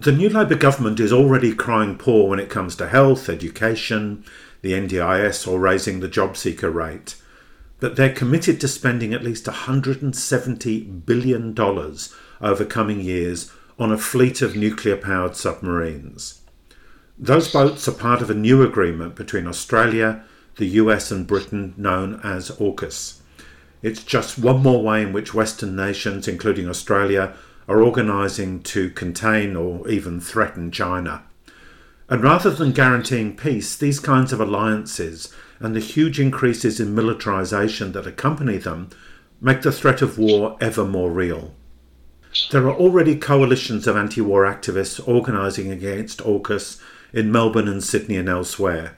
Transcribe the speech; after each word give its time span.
The 0.00 0.12
new 0.12 0.30
Labor 0.30 0.54
government 0.54 0.98
is 0.98 1.12
already 1.12 1.54
crying 1.54 1.98
poor 1.98 2.26
when 2.26 2.38
it 2.38 2.48
comes 2.48 2.74
to 2.76 2.88
health, 2.88 3.28
education, 3.28 4.24
the 4.62 4.72
NDIS, 4.72 5.46
or 5.46 5.60
raising 5.60 6.00
the 6.00 6.08
JobSeeker 6.08 6.72
rate. 6.72 7.16
But 7.80 7.96
they're 7.96 8.14
committed 8.14 8.62
to 8.62 8.68
spending 8.68 9.12
at 9.12 9.22
least 9.22 9.44
$170 9.44 11.04
billion 11.04 11.54
over 12.40 12.64
coming 12.64 13.00
years 13.00 13.52
on 13.78 13.92
a 13.92 13.98
fleet 13.98 14.40
of 14.40 14.56
nuclear 14.56 14.96
powered 14.96 15.36
submarines. 15.36 16.40
Those 17.18 17.52
boats 17.52 17.86
are 17.86 17.92
part 17.92 18.22
of 18.22 18.30
a 18.30 18.34
new 18.34 18.62
agreement 18.62 19.16
between 19.16 19.46
Australia, 19.46 20.24
the 20.56 20.66
US, 20.66 21.10
and 21.10 21.26
Britain 21.26 21.74
known 21.76 22.20
as 22.24 22.50
AUKUS. 22.52 23.20
It's 23.82 24.02
just 24.02 24.38
one 24.38 24.62
more 24.62 24.82
way 24.82 25.02
in 25.02 25.12
which 25.12 25.34
Western 25.34 25.76
nations, 25.76 26.26
including 26.26 26.70
Australia, 26.70 27.34
are 27.70 27.84
organising 27.84 28.60
to 28.60 28.90
contain 28.90 29.54
or 29.54 29.88
even 29.88 30.20
threaten 30.20 30.72
China. 30.72 31.22
And 32.08 32.20
rather 32.20 32.50
than 32.50 32.72
guaranteeing 32.72 33.36
peace, 33.36 33.76
these 33.76 34.00
kinds 34.00 34.32
of 34.32 34.40
alliances 34.40 35.32
and 35.60 35.76
the 35.76 35.80
huge 35.80 36.18
increases 36.18 36.80
in 36.80 36.96
militarisation 36.96 37.92
that 37.92 38.08
accompany 38.08 38.58
them 38.58 38.90
make 39.40 39.62
the 39.62 39.70
threat 39.70 40.02
of 40.02 40.18
war 40.18 40.56
ever 40.60 40.84
more 40.84 41.12
real. 41.12 41.54
There 42.50 42.66
are 42.66 42.74
already 42.74 43.14
coalitions 43.14 43.86
of 43.86 43.96
anti 43.96 44.20
war 44.20 44.42
activists 44.42 45.06
organising 45.06 45.70
against 45.70 46.18
AUKUS 46.24 46.80
in 47.12 47.30
Melbourne 47.30 47.68
and 47.68 47.84
Sydney 47.84 48.16
and 48.16 48.28
elsewhere. 48.28 48.96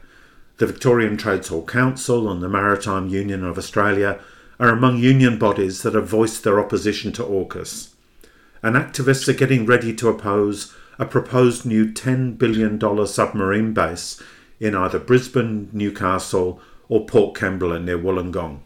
The 0.56 0.66
Victorian 0.66 1.18
Trades 1.18 1.48
Hall 1.48 1.66
Council 1.66 2.30
and 2.30 2.42
the 2.42 2.48
Maritime 2.48 3.08
Union 3.08 3.44
of 3.44 3.58
Australia 3.58 4.18
are 4.58 4.70
among 4.70 4.96
union 4.96 5.38
bodies 5.38 5.82
that 5.82 5.94
have 5.94 6.08
voiced 6.08 6.42
their 6.42 6.58
opposition 6.58 7.12
to 7.12 7.22
AUKUS 7.22 7.91
and 8.62 8.76
activists 8.76 9.28
are 9.28 9.32
getting 9.32 9.66
ready 9.66 9.94
to 9.94 10.08
oppose 10.08 10.74
a 10.98 11.04
proposed 11.04 11.66
new 11.66 11.86
$10 11.86 12.38
billion 12.38 13.06
submarine 13.06 13.72
base 13.72 14.22
in 14.60 14.74
either 14.74 14.98
Brisbane, 14.98 15.68
Newcastle, 15.72 16.60
or 16.88 17.06
Port 17.06 17.36
Kembla 17.36 17.82
near 17.82 17.98
Wollongong. 17.98 18.60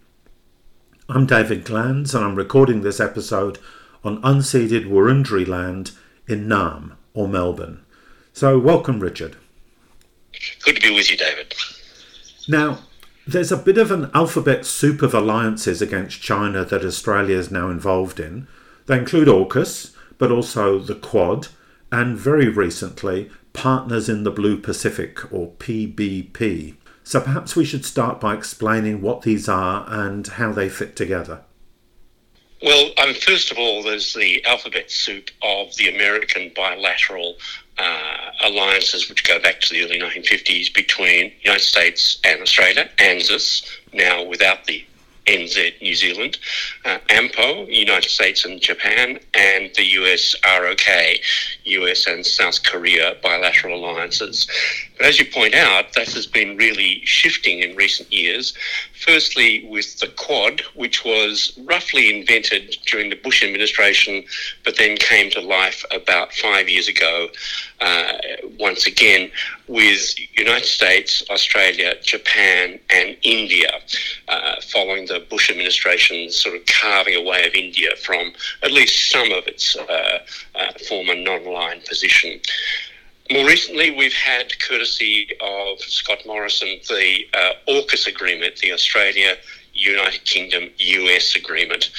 I'm 1.07 1.27
David 1.27 1.65
Glanz, 1.65 2.15
and 2.15 2.25
I'm 2.25 2.35
recording 2.35 2.81
this 2.81 2.99
episode 2.99 3.59
on 4.05 4.21
unceded 4.21 4.85
Wurundjeri 4.85 5.47
land 5.47 5.91
in 6.27 6.47
Naarm 6.47 6.93
or 7.13 7.27
Melbourne. 7.27 7.83
So, 8.31 8.59
welcome, 8.59 8.99
Richard. 8.99 9.35
Good 10.63 10.75
to 10.75 10.81
be 10.81 10.93
with 10.93 11.09
you, 11.09 11.17
David. 11.17 11.53
Now, 12.47 12.79
there's 13.25 13.51
a 13.51 13.57
bit 13.57 13.79
of 13.79 13.89
an 13.89 14.11
alphabet 14.13 14.65
soup 14.65 15.01
of 15.01 15.15
alliances 15.15 15.81
against 15.81 16.21
China 16.21 16.63
that 16.63 16.85
Australia 16.85 17.37
is 17.37 17.49
now 17.49 17.69
involved 17.69 18.19
in. 18.19 18.47
They 18.85 18.99
include 18.99 19.27
AUKUS, 19.27 19.95
but 20.19 20.31
also 20.31 20.77
the 20.77 20.95
Quad, 20.95 21.47
and 21.91 22.17
very 22.17 22.47
recently, 22.47 23.31
Partners 23.53 24.09
in 24.09 24.23
the 24.23 24.31
Blue 24.31 24.57
Pacific, 24.57 25.31
or 25.33 25.53
PBP. 25.53 26.75
So 27.03 27.21
perhaps 27.21 27.55
we 27.55 27.65
should 27.65 27.85
start 27.85 28.19
by 28.19 28.35
explaining 28.35 29.01
what 29.01 29.21
these 29.21 29.47
are 29.47 29.85
and 29.87 30.27
how 30.27 30.51
they 30.51 30.69
fit 30.69 30.95
together. 30.95 31.41
Well, 32.65 32.93
um, 32.97 33.13
first 33.13 33.51
of 33.51 33.59
all, 33.59 33.83
there's 33.83 34.15
the 34.15 34.43
alphabet 34.43 34.89
soup 34.89 35.29
of 35.43 35.75
the 35.75 35.87
American 35.87 36.51
bilateral 36.55 37.35
uh, 37.77 38.31
alliances, 38.41 39.07
which 39.07 39.23
go 39.23 39.39
back 39.39 39.61
to 39.61 39.69
the 39.71 39.83
early 39.83 39.99
1950s 39.99 40.73
between 40.73 41.29
the 41.29 41.43
United 41.43 41.63
States 41.63 42.17
and 42.23 42.41
Australia, 42.41 42.89
ANZUS, 42.97 43.69
now 43.93 44.23
without 44.23 44.65
the 44.65 44.83
NZ 45.27 45.79
New 45.81 45.95
Zealand, 45.95 46.37
uh, 46.85 46.97
AMPO, 47.09 47.67
United 47.71 48.09
States 48.09 48.45
and 48.45 48.61
Japan, 48.61 49.19
and 49.33 49.69
the 49.75 49.85
US 50.01 50.35
ROK, 50.43 51.19
US 51.65 52.07
and 52.07 52.25
South 52.25 52.63
Korea 52.63 53.15
bilateral 53.21 53.75
alliances. 53.75 54.47
But 54.97 55.07
as 55.07 55.19
you 55.19 55.25
point 55.25 55.55
out, 55.55 55.93
that 55.93 56.11
has 56.13 56.27
been 56.27 56.57
really 56.57 57.01
shifting 57.05 57.59
in 57.59 57.75
recent 57.75 58.11
years. 58.11 58.53
Firstly, 59.05 59.67
with 59.69 59.99
the 59.99 60.07
Quad, 60.07 60.61
which 60.73 61.05
was 61.05 61.53
roughly 61.63 62.19
invented 62.19 62.75
during 62.87 63.11
the 63.11 63.15
Bush 63.15 63.43
administration, 63.43 64.23
but 64.63 64.77
then 64.77 64.97
came 64.97 65.29
to 65.29 65.41
life 65.41 65.85
about 65.91 66.33
five 66.33 66.67
years 66.67 66.87
ago, 66.87 67.27
uh, 67.81 68.13
once 68.57 68.87
again, 68.87 69.29
with 69.67 70.15
United 70.33 70.65
States, 70.65 71.21
Australia, 71.29 71.93
Japan, 72.01 72.79
and 72.89 73.15
India, 73.21 73.69
uh, 74.27 74.55
following 74.71 75.05
the 75.05 75.19
Bush 75.29 75.51
administration's 75.51 76.35
sort 76.35 76.55
of 76.55 76.65
carving 76.65 77.15
away 77.15 77.45
of 77.45 77.53
India 77.53 77.91
from 78.03 78.33
at 78.63 78.71
least 78.71 79.11
some 79.11 79.31
of 79.31 79.45
its 79.45 79.75
uh, 79.75 80.19
uh 80.55 80.71
former 80.87 81.15
non-aligned 81.15 81.85
position. 81.85 82.39
More 83.31 83.47
recently, 83.47 83.89
we've 83.89 84.13
had, 84.13 84.57
courtesy 84.59 85.29
of 85.41 85.79
Scott 85.81 86.19
Morrison, 86.27 86.79
the 86.87 87.27
uh, 87.33 87.53
AUKUS 87.67 88.05
agreement, 88.05 88.57
the 88.57 88.71
Australia 88.71 89.35
United 89.75 90.23
Kingdom 90.25 90.69
US 90.77 91.35
agreement. 91.35 91.91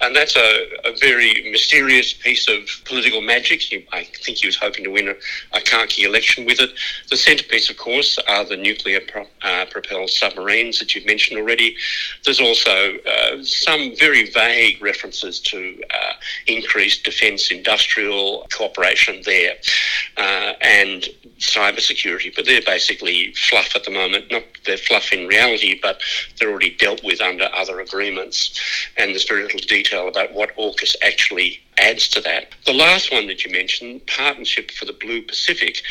And 0.00 0.14
that's 0.14 0.36
a, 0.36 0.66
a 0.84 0.96
very 1.00 1.48
mysterious 1.50 2.12
piece 2.12 2.48
of 2.48 2.68
political 2.84 3.20
magic. 3.20 3.62
I 3.92 4.04
think 4.04 4.38
he 4.38 4.46
was 4.46 4.56
hoping 4.56 4.84
to 4.84 4.90
win 4.90 5.08
a, 5.08 5.14
a 5.56 5.60
khaki 5.60 6.04
election 6.04 6.44
with 6.44 6.60
it. 6.60 6.70
The 7.08 7.16
centrepiece, 7.16 7.70
of 7.70 7.78
course, 7.78 8.18
are 8.28 8.44
the 8.44 8.56
nuclear 8.56 9.00
pro, 9.00 9.26
uh, 9.42 9.66
propelled 9.70 10.10
submarines 10.10 10.78
that 10.78 10.94
you've 10.94 11.06
mentioned 11.06 11.38
already. 11.38 11.76
There's 12.24 12.40
also 12.40 12.98
uh, 12.98 13.42
some 13.42 13.96
very 13.96 14.30
vague 14.30 14.82
references 14.82 15.40
to 15.40 15.80
uh, 15.90 16.12
increased 16.46 17.04
defence 17.04 17.50
industrial 17.50 18.46
cooperation 18.56 19.22
there 19.24 19.54
uh, 20.16 20.52
and 20.60 21.08
cybersecurity, 21.38 22.34
but 22.34 22.44
they're 22.44 22.62
basically 22.62 23.32
fluff 23.34 23.74
at 23.74 23.84
the 23.84 23.90
moment. 23.90 24.30
Not 24.30 24.44
they're 24.66 24.76
fluff 24.76 25.12
in 25.12 25.26
reality, 25.26 25.78
but 25.80 26.00
they're 26.38 26.50
already 26.50 26.76
dealt 26.76 27.02
with 27.02 27.20
under 27.22 27.48
other 27.54 27.80
agreements. 27.80 28.58
And 28.96 29.10
there's 29.10 29.26
very 29.26 29.42
little 29.42 29.60
detail 29.60 30.08
about 30.08 30.32
what 30.32 30.54
AUKUS 30.56 30.96
actually 31.02 31.60
adds 31.78 32.08
to 32.08 32.20
that. 32.22 32.48
The 32.66 32.72
last 32.72 33.10
one 33.12 33.26
that 33.28 33.44
you 33.44 33.52
mentioned, 33.52 34.06
Partnership 34.06 34.70
for 34.70 34.84
the 34.84 34.92
Blue 34.92 35.22
Pacific, 35.22 35.82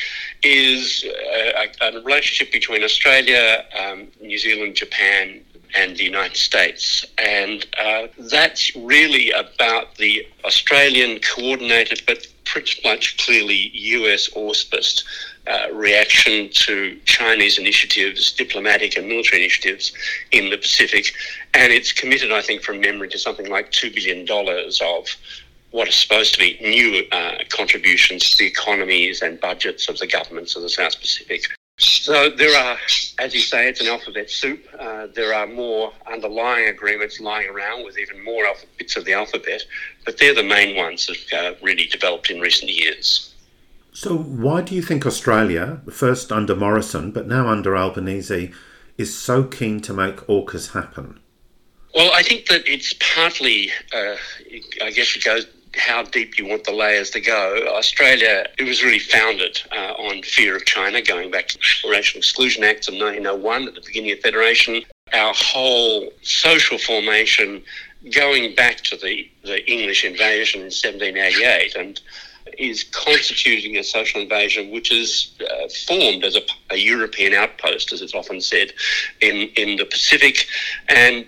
is 0.44 1.06
uh, 1.06 1.66
a, 1.82 1.98
a 1.98 2.02
relationship 2.04 2.52
between 2.52 2.84
Australia, 2.84 3.66
um, 3.80 4.08
New 4.22 4.38
Zealand, 4.38 4.76
Japan, 4.76 5.42
and 5.76 5.96
the 5.96 6.04
United 6.04 6.38
States. 6.38 7.06
And 7.18 7.66
uh, 7.80 8.08
that's 8.18 8.76
really 8.76 9.32
about 9.32 9.96
the 9.96 10.28
Australian 10.44 11.20
coordinated 11.20 12.02
but 12.06 12.28
pretty 12.46 12.82
much 12.84 13.18
clearly 13.18 13.72
US 13.74 14.30
auspiced 14.30 15.04
uh, 15.48 15.68
reaction 15.74 16.50
to 16.52 17.00
Chinese 17.06 17.58
initiatives, 17.58 18.32
diplomatic 18.32 18.98
and 18.98 19.08
military 19.08 19.42
initiatives 19.42 19.92
in 20.32 20.50
the 20.50 20.58
Pacific. 20.58 21.14
And 21.54 21.74
it's 21.74 21.92
committed, 21.92 22.32
I 22.32 22.42
think, 22.42 22.62
from 22.62 22.80
memory 22.80 23.10
to 23.10 23.20
something 23.20 23.50
like 23.50 23.72
$2 23.72 23.94
billion 23.94 24.28
of 24.30 25.08
what 25.72 25.88
is 25.88 25.96
supposed 25.96 26.34
to 26.34 26.40
be 26.40 26.58
new 26.62 27.04
uh, 27.12 27.38
contributions 27.50 28.30
to 28.32 28.38
the 28.38 28.46
economies 28.46 29.22
and 29.22 29.40
budgets 29.40 29.88
of 29.90 29.98
the 29.98 30.08
governments 30.08 30.56
of 30.56 30.62
the 30.62 30.70
South 30.70 31.00
Pacific. 31.00 31.46
So 31.82 32.30
there 32.30 32.56
are, 32.56 32.78
as 33.18 33.34
you 33.34 33.40
say, 33.40 33.68
it's 33.68 33.82
an 33.82 33.88
alphabet 33.88 34.30
soup. 34.30 34.64
Uh, 34.78 35.08
there 35.16 35.34
are 35.34 35.48
more 35.48 35.92
underlying 36.06 36.68
agreements 36.68 37.20
lying 37.20 37.50
around 37.50 37.84
with 37.86 37.98
even 37.98 38.24
more 38.24 38.46
alpha- 38.46 38.68
bits 38.78 38.96
of 38.98 39.06
the 39.06 39.14
alphabet, 39.14 39.64
but 40.06 40.20
they're 40.20 40.36
the 40.36 40.44
main 40.44 40.76
ones 40.76 41.08
that 41.08 41.34
uh, 41.34 41.56
really 41.64 41.88
developed 41.88 42.30
in 42.30 42.40
recent 42.40 42.70
years. 42.70 43.34
So, 43.94 44.16
why 44.16 44.62
do 44.62 44.76
you 44.76 44.84
think 44.84 45.08
Australia, 45.08 45.82
first 45.92 46.32
under 46.32 46.56
Morrison, 46.56 47.12
but 47.12 47.28
now 47.28 47.48
under 47.48 47.76
Albanese, 47.76 48.52
is 49.00 49.18
so 49.18 49.44
keen 49.44 49.82
to 49.82 49.92
make 49.94 50.18
AUKUS 50.28 50.74
happen? 50.74 51.20
Well, 51.96 52.12
I 52.14 52.22
think 52.22 52.46
that 52.46 52.62
it's 52.68 52.94
partly, 53.00 53.72
uh, 53.92 54.16
I 54.84 54.92
guess 54.92 55.16
it 55.16 55.24
goes 55.24 55.48
how 55.76 56.04
deep 56.04 56.38
you 56.38 56.46
want 56.48 56.64
the 56.64 56.72
layers 56.72 57.10
to 57.12 57.22
go. 57.22 57.66
Australia, 57.70 58.48
it 58.58 58.64
was 58.64 58.84
really 58.84 59.00
founded 59.00 59.62
uh, 59.72 59.94
on 59.98 60.22
fear 60.24 60.56
of 60.56 60.66
China, 60.66 61.02
going 61.02 61.32
back 61.32 61.48
to 61.48 61.58
the 61.58 61.90
Racial 61.90 62.18
Exclusion 62.18 62.64
Acts 62.64 62.88
of 62.88 62.94
1901 62.96 63.68
at 63.68 63.76
the 63.76 63.82
beginning 63.82 64.12
of 64.12 64.20
Federation. 64.20 64.84
Our 65.14 65.34
whole 65.34 66.12
social 66.22 66.78
formation 66.78 67.64
going 68.14 68.56
back 68.56 68.78
to 68.78 68.98
the, 68.98 69.30
the 69.44 69.70
English 69.72 70.04
invasion 70.04 70.62
in 70.62 70.66
1788 70.66 71.76
and 71.76 72.02
is 72.58 72.84
constituting 72.86 73.78
a 73.78 73.84
social 73.84 74.22
invasion 74.22 74.72
which 74.72 74.92
is 74.92 75.32
uh, 75.42 75.68
formed 75.86 76.24
as 76.24 76.36
a, 76.36 76.42
a, 76.72 76.78
European 76.78 77.34
outpost, 77.34 77.94
as 77.94 78.02
it's 78.02 78.16
often 78.16 78.42
said, 78.42 78.74
in, 79.22 79.50
in 79.56 79.78
the 79.78 79.86
Pacific, 79.86 80.48
and 80.90 81.26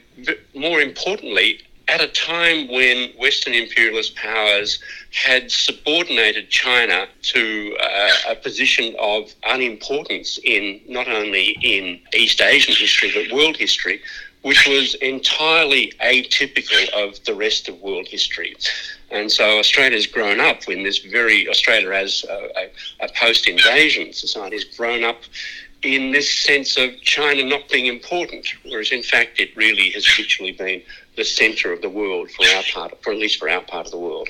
more 0.56 0.82
importantly, 0.82 1.62
at 1.88 2.02
a 2.02 2.08
time 2.08 2.70
when 2.70 3.10
Western 3.18 3.54
imperialist 3.54 4.16
powers 4.16 4.80
had 5.12 5.52
subordinated 5.52 6.50
China 6.50 7.08
to 7.22 7.76
uh, 7.80 8.10
a 8.30 8.36
position 8.36 8.96
of 9.00 9.34
unimportance 9.44 10.40
in 10.44 10.80
not 10.88 11.08
only 11.08 11.58
in 11.62 12.00
East 12.14 12.42
Asian 12.42 12.74
history 12.74 13.12
but 13.14 13.36
world 13.36 13.58
history, 13.58 14.02
which 14.44 14.68
was 14.68 14.96
entirely 14.96 15.94
atypical 16.02 16.90
of 16.94 17.24
the 17.26 17.34
rest 17.34 17.70
of 17.70 17.80
world 17.82 18.08
history. 18.08 18.56
And 19.12 19.32
so 19.32 19.60
Australia's 19.60 20.08
grown 20.08 20.40
up 20.40 20.68
in 20.68 20.84
this 20.84 21.00
very, 21.00 21.48
Australia 21.50 21.92
as 21.92 22.26
a, 22.30 22.50
a, 22.58 23.06
a 23.06 23.10
post 23.16 23.48
invasion 23.48 24.12
society 24.14 24.58
has 24.58 24.66
grown 24.66 25.04
up 25.04 25.22
in 25.84 26.12
this 26.12 26.30
sense 26.30 26.78
of 26.78 27.00
China 27.02 27.44
not 27.44 27.68
being 27.70 27.88
important, 27.88 28.48
whereas 28.64 28.92
in 28.92 29.04
fact 29.04 29.40
it 29.40 29.56
really 29.56 29.90
has 29.92 30.06
habitually 30.06 30.54
been 30.54 30.82
the 31.16 31.24
centre 31.24 31.72
of 31.72 31.82
the 31.82 31.90
world 31.90 32.30
for 32.32 32.46
our 32.56 32.64
part, 32.74 33.04
for 33.04 33.12
at 33.12 33.18
least 33.18 33.40
for 33.40 33.50
our 33.50 33.62
part 33.62 33.86
of 33.86 33.92
the 33.92 34.00
world. 34.00 34.28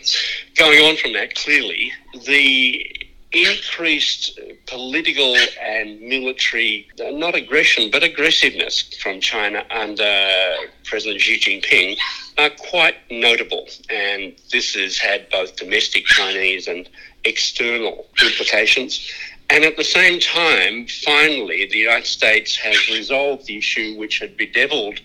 Going 0.57 0.79
on 0.79 0.97
from 0.97 1.13
that, 1.13 1.35
clearly 1.35 1.91
the 2.25 3.03
increased 3.33 4.39
political 4.67 5.35
and 5.59 5.99
military, 6.01 6.87
uh, 7.03 7.09
not 7.11 7.35
aggression, 7.35 7.89
but 7.91 8.03
aggressiveness 8.03 8.95
from 9.01 9.19
China 9.19 9.65
under 9.71 10.55
President 10.83 11.19
Xi 11.19 11.39
Jinping 11.39 11.97
are 12.37 12.51
quite 12.69 12.95
notable. 13.09 13.67
And 13.89 14.33
this 14.51 14.75
has 14.75 14.97
had 14.97 15.29
both 15.29 15.55
domestic 15.55 16.05
Chinese 16.05 16.67
and 16.67 16.87
external 17.23 18.05
implications. 18.21 19.11
And 19.53 19.63
at 19.63 19.77
the 19.77 19.83
same 19.83 20.19
time, 20.19 20.87
finally, 20.87 21.67
the 21.67 21.77
United 21.77 22.07
States 22.07 22.55
has 22.55 22.89
resolved 22.89 23.45
the 23.45 23.57
issue 23.57 23.95
which 23.95 24.17
had 24.17 24.35
bedeviled 24.35 24.99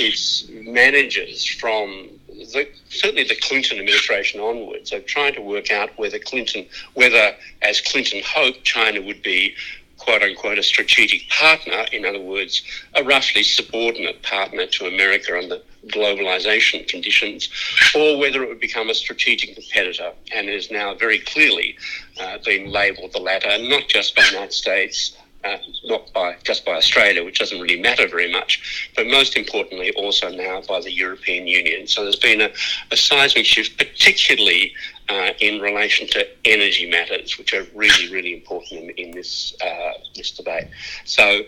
its 0.00 0.48
managers 0.48 1.46
from 1.46 2.08
the, 2.26 2.68
certainly 2.88 3.22
the 3.22 3.36
Clinton 3.36 3.78
administration 3.78 4.40
onwards. 4.40 4.90
Of 4.92 5.06
trying 5.06 5.34
to 5.34 5.42
work 5.42 5.70
out 5.70 5.96
whether 5.96 6.18
Clinton, 6.18 6.66
whether, 6.94 7.36
as 7.62 7.80
Clinton 7.80 8.20
hoped, 8.26 8.64
China 8.64 9.00
would 9.00 9.22
be 9.22 9.54
quote 9.96 10.24
unquote 10.24 10.58
a 10.58 10.64
strategic 10.64 11.28
partner, 11.28 11.86
in 11.92 12.04
other 12.04 12.20
words, 12.20 12.62
a 12.96 13.04
roughly 13.04 13.44
subordinate 13.44 14.20
partner 14.22 14.66
to 14.66 14.86
America 14.86 15.38
under 15.38 15.60
globalization 15.88 16.86
conditions, 16.88 17.48
or 17.94 18.18
whether 18.18 18.42
it 18.42 18.48
would 18.48 18.60
become 18.60 18.90
a 18.90 18.94
strategic 18.94 19.54
competitor, 19.54 20.12
and 20.34 20.48
is 20.48 20.70
now 20.70 20.94
very 20.94 21.18
clearly 21.18 21.76
uh, 22.20 22.38
been 22.44 22.70
labelled 22.70 23.12
the 23.12 23.18
latter, 23.18 23.58
not 23.58 23.88
just 23.88 24.14
by 24.16 24.22
the 24.22 24.32
United 24.32 24.52
States, 24.52 25.16
uh, 25.44 25.58
not 25.84 26.10
by 26.14 26.36
just 26.42 26.64
by 26.64 26.72
Australia, 26.72 27.22
which 27.24 27.38
doesn't 27.38 27.60
really 27.60 27.80
matter 27.80 28.08
very 28.08 28.32
much, 28.32 28.90
but 28.96 29.06
most 29.06 29.36
importantly 29.36 29.92
also 29.92 30.30
now 30.30 30.62
by 30.62 30.80
the 30.80 30.90
European 30.90 31.46
Union. 31.46 31.86
So 31.86 32.02
there's 32.02 32.16
been 32.16 32.40
a, 32.40 32.50
a 32.90 32.96
seismic 32.96 33.44
shift, 33.44 33.76
particularly 33.76 34.72
uh, 35.08 35.30
in 35.40 35.60
relation 35.60 36.08
to 36.08 36.26
energy 36.46 36.88
matters, 36.88 37.36
which 37.36 37.52
are 37.52 37.66
really, 37.74 38.10
really 38.10 38.32
important 38.32 38.84
in, 38.84 38.90
in 38.90 39.10
this 39.10 39.54
uh, 39.60 39.92
this 40.14 40.30
debate. 40.30 40.68
So 41.04 41.42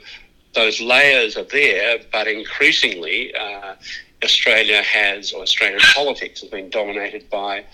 those 0.54 0.80
layers 0.80 1.36
are 1.36 1.44
there, 1.44 1.98
but 2.12 2.26
increasingly 2.26 3.34
uh, 3.34 3.74
Australia 4.22 4.82
has, 4.82 5.32
or 5.32 5.42
Australian 5.42 5.80
politics 5.94 6.40
has 6.40 6.50
been 6.50 6.70
dominated 6.70 7.28
by 7.30 7.64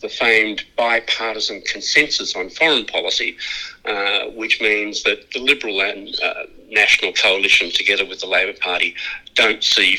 the 0.00 0.08
famed 0.08 0.64
bipartisan 0.76 1.60
consensus 1.62 2.36
on 2.36 2.48
foreign 2.50 2.86
policy, 2.86 3.36
uh, 3.84 4.26
which 4.36 4.60
means 4.60 5.02
that 5.02 5.30
the 5.32 5.40
Liberal 5.40 5.80
and 5.80 6.08
uh, 6.22 6.44
National 6.70 7.12
Coalition, 7.12 7.70
together 7.72 8.06
with 8.06 8.20
the 8.20 8.26
Labor 8.26 8.56
Party, 8.60 8.94
don't 9.34 9.64
see 9.64 9.98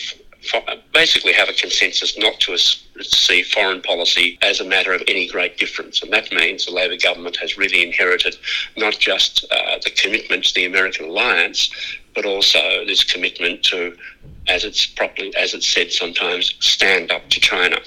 basically 0.93 1.33
have 1.33 1.49
a 1.49 1.53
consensus 1.53 2.17
not 2.17 2.39
to 2.39 2.57
see 2.57 3.43
foreign 3.43 3.81
policy 3.81 4.37
as 4.41 4.61
a 4.61 4.65
matter 4.65 4.93
of 4.93 5.03
any 5.07 5.27
great 5.27 5.57
difference. 5.57 6.01
And 6.01 6.11
that 6.13 6.31
means 6.31 6.65
the 6.65 6.71
Labor 6.71 6.95
government 6.95 7.37
has 7.37 7.57
really 7.57 7.83
inherited 7.85 8.35
not 8.77 8.97
just 8.97 9.45
uh, 9.51 9.77
the 9.83 9.91
commitment 9.91 10.45
to 10.45 10.53
the 10.55 10.65
American 10.65 11.05
alliance, 11.07 11.69
but 12.21 12.27
also 12.27 12.83
this 12.85 13.05
commitment 13.05 13.63
to, 13.63 13.95
as 14.49 14.65
it's 14.65 14.85
properly, 14.85 15.33
as 15.37 15.53
it's 15.53 15.65
said 15.65 15.89
sometimes, 15.89 16.53
stand 16.59 17.13
up 17.13 17.29
to 17.29 17.39
China. 17.39 17.77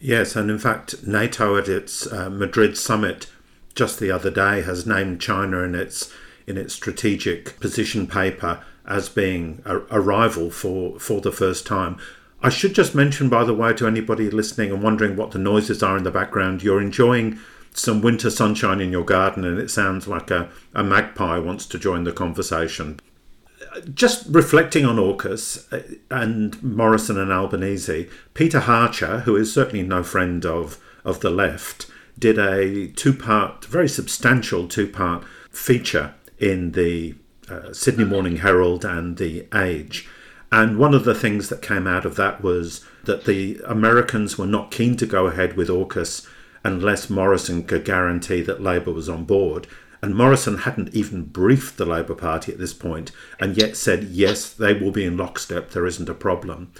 Yes, 0.00 0.34
and 0.34 0.50
in 0.50 0.58
fact, 0.58 1.06
NATO 1.06 1.56
at 1.56 1.68
its 1.68 2.10
uh, 2.12 2.28
Madrid 2.28 2.76
summit 2.76 3.28
just 3.76 4.00
the 4.00 4.10
other 4.10 4.32
day 4.32 4.62
has 4.62 4.84
named 4.84 5.20
China 5.20 5.60
in 5.60 5.76
its 5.76 6.12
in 6.44 6.58
its 6.58 6.74
strategic 6.74 7.60
position 7.60 8.08
paper 8.08 8.64
as 8.84 9.08
being 9.08 9.62
a, 9.64 9.78
a 9.90 10.00
rival 10.00 10.50
for 10.50 10.98
for 10.98 11.20
the 11.20 11.30
first 11.30 11.64
time. 11.64 11.98
I 12.42 12.48
should 12.48 12.74
just 12.74 12.96
mention, 12.96 13.28
by 13.28 13.44
the 13.44 13.54
way, 13.54 13.72
to 13.74 13.86
anybody 13.86 14.28
listening 14.28 14.72
and 14.72 14.82
wondering 14.82 15.14
what 15.14 15.30
the 15.30 15.38
noises 15.38 15.84
are 15.84 15.96
in 15.96 16.02
the 16.02 16.10
background, 16.10 16.64
you're 16.64 16.82
enjoying 16.82 17.38
some 17.72 18.02
winter 18.02 18.28
sunshine 18.28 18.80
in 18.80 18.90
your 18.90 19.04
garden, 19.04 19.44
and 19.44 19.60
it 19.60 19.70
sounds 19.70 20.08
like 20.08 20.32
a, 20.32 20.50
a 20.74 20.82
magpie 20.82 21.38
wants 21.38 21.64
to 21.66 21.78
join 21.78 22.02
the 22.02 22.12
conversation 22.12 22.98
just 23.94 24.26
reflecting 24.28 24.84
on 24.84 24.96
AUKUS 24.96 25.72
uh, 25.72 25.96
and 26.10 26.62
Morrison 26.62 27.18
and 27.18 27.32
Albanese, 27.32 28.08
Peter 28.34 28.60
Hartcher, 28.60 29.22
who 29.22 29.36
is 29.36 29.52
certainly 29.52 29.82
no 29.82 30.02
friend 30.02 30.44
of, 30.44 30.78
of 31.04 31.20
the 31.20 31.30
left, 31.30 31.86
did 32.18 32.38
a 32.38 32.88
two 32.88 33.12
part, 33.12 33.64
very 33.64 33.88
substantial 33.88 34.68
two 34.68 34.86
part 34.86 35.24
feature 35.50 36.14
in 36.38 36.72
the 36.72 37.14
uh, 37.48 37.72
Sydney 37.72 38.04
Morning 38.04 38.36
Herald 38.36 38.84
and 38.84 39.16
the 39.16 39.46
Age. 39.54 40.08
And 40.50 40.78
one 40.78 40.94
of 40.94 41.04
the 41.04 41.14
things 41.14 41.48
that 41.48 41.62
came 41.62 41.86
out 41.86 42.04
of 42.04 42.16
that 42.16 42.42
was 42.42 42.84
that 43.04 43.24
the 43.24 43.60
Americans 43.66 44.36
were 44.36 44.46
not 44.46 44.70
keen 44.70 44.96
to 44.98 45.06
go 45.06 45.26
ahead 45.26 45.56
with 45.56 45.68
AUKUS 45.68 46.28
unless 46.64 47.10
Morrison 47.10 47.64
could 47.64 47.84
guarantee 47.84 48.42
that 48.42 48.62
Labor 48.62 48.92
was 48.92 49.08
on 49.08 49.24
board. 49.24 49.66
And 50.02 50.16
Morrison 50.16 50.58
hadn't 50.58 50.94
even 50.94 51.24
briefed 51.24 51.76
the 51.76 51.86
Labor 51.86 52.14
Party 52.14 52.52
at 52.52 52.58
this 52.58 52.74
point, 52.74 53.12
and 53.38 53.56
yet 53.56 53.76
said, 53.76 54.04
yes, 54.04 54.52
they 54.52 54.74
will 54.74 54.90
be 54.90 55.04
in 55.04 55.16
lockstep, 55.16 55.70
there 55.70 55.86
isn't 55.86 56.08
a 56.08 56.14
problem. 56.14 56.72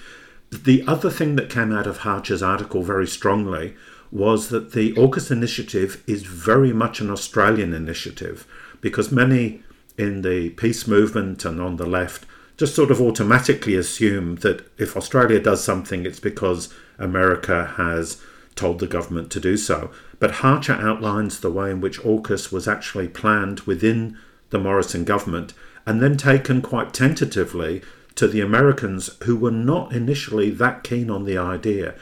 The 0.50 0.82
other 0.86 1.08
thing 1.08 1.36
that 1.36 1.48
came 1.48 1.72
out 1.72 1.86
of 1.86 1.98
Hartcher's 1.98 2.42
article 2.42 2.82
very 2.82 3.06
strongly 3.06 3.74
was 4.10 4.50
that 4.50 4.72
the 4.72 4.92
AUKUS 4.94 5.30
initiative 5.30 6.02
is 6.06 6.24
very 6.24 6.72
much 6.72 7.00
an 7.00 7.10
Australian 7.10 7.72
initiative 7.72 8.46
because 8.82 9.10
many 9.10 9.62
in 9.96 10.22
the 10.22 10.50
peace 10.50 10.86
movement 10.86 11.44
and 11.44 11.60
on 11.60 11.76
the 11.76 11.86
left 11.86 12.26
just 12.58 12.74
sort 12.74 12.90
of 12.90 13.00
automatically 13.00 13.74
assume 13.74 14.36
that 14.36 14.70
if 14.78 14.96
Australia 14.96 15.40
does 15.40 15.64
something, 15.64 16.04
it's 16.04 16.20
because 16.20 16.72
America 16.98 17.72
has 17.76 18.20
told 18.54 18.78
the 18.78 18.86
government 18.86 19.30
to 19.32 19.40
do 19.40 19.56
so. 19.56 19.90
But 20.18 20.32
Hartcher 20.32 20.78
outlines 20.78 21.40
the 21.40 21.50
way 21.50 21.70
in 21.70 21.80
which 21.80 22.00
AUKUS 22.00 22.52
was 22.52 22.68
actually 22.68 23.08
planned 23.08 23.60
within 23.60 24.18
the 24.50 24.58
Morrison 24.58 25.04
government 25.04 25.54
and 25.86 26.00
then 26.00 26.16
taken 26.16 26.62
quite 26.62 26.92
tentatively 26.92 27.82
to 28.14 28.28
the 28.28 28.40
Americans 28.40 29.16
who 29.24 29.36
were 29.36 29.50
not 29.50 29.92
initially 29.92 30.50
that 30.50 30.84
keen 30.84 31.10
on 31.10 31.24
the 31.24 31.38
idea. 31.38 31.94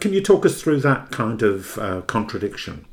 Can 0.00 0.12
you 0.12 0.20
talk 0.20 0.44
us 0.44 0.60
through 0.60 0.80
that 0.80 1.10
kind 1.10 1.42
of 1.42 1.78
uh, 1.78 2.00
contradiction? 2.02 2.84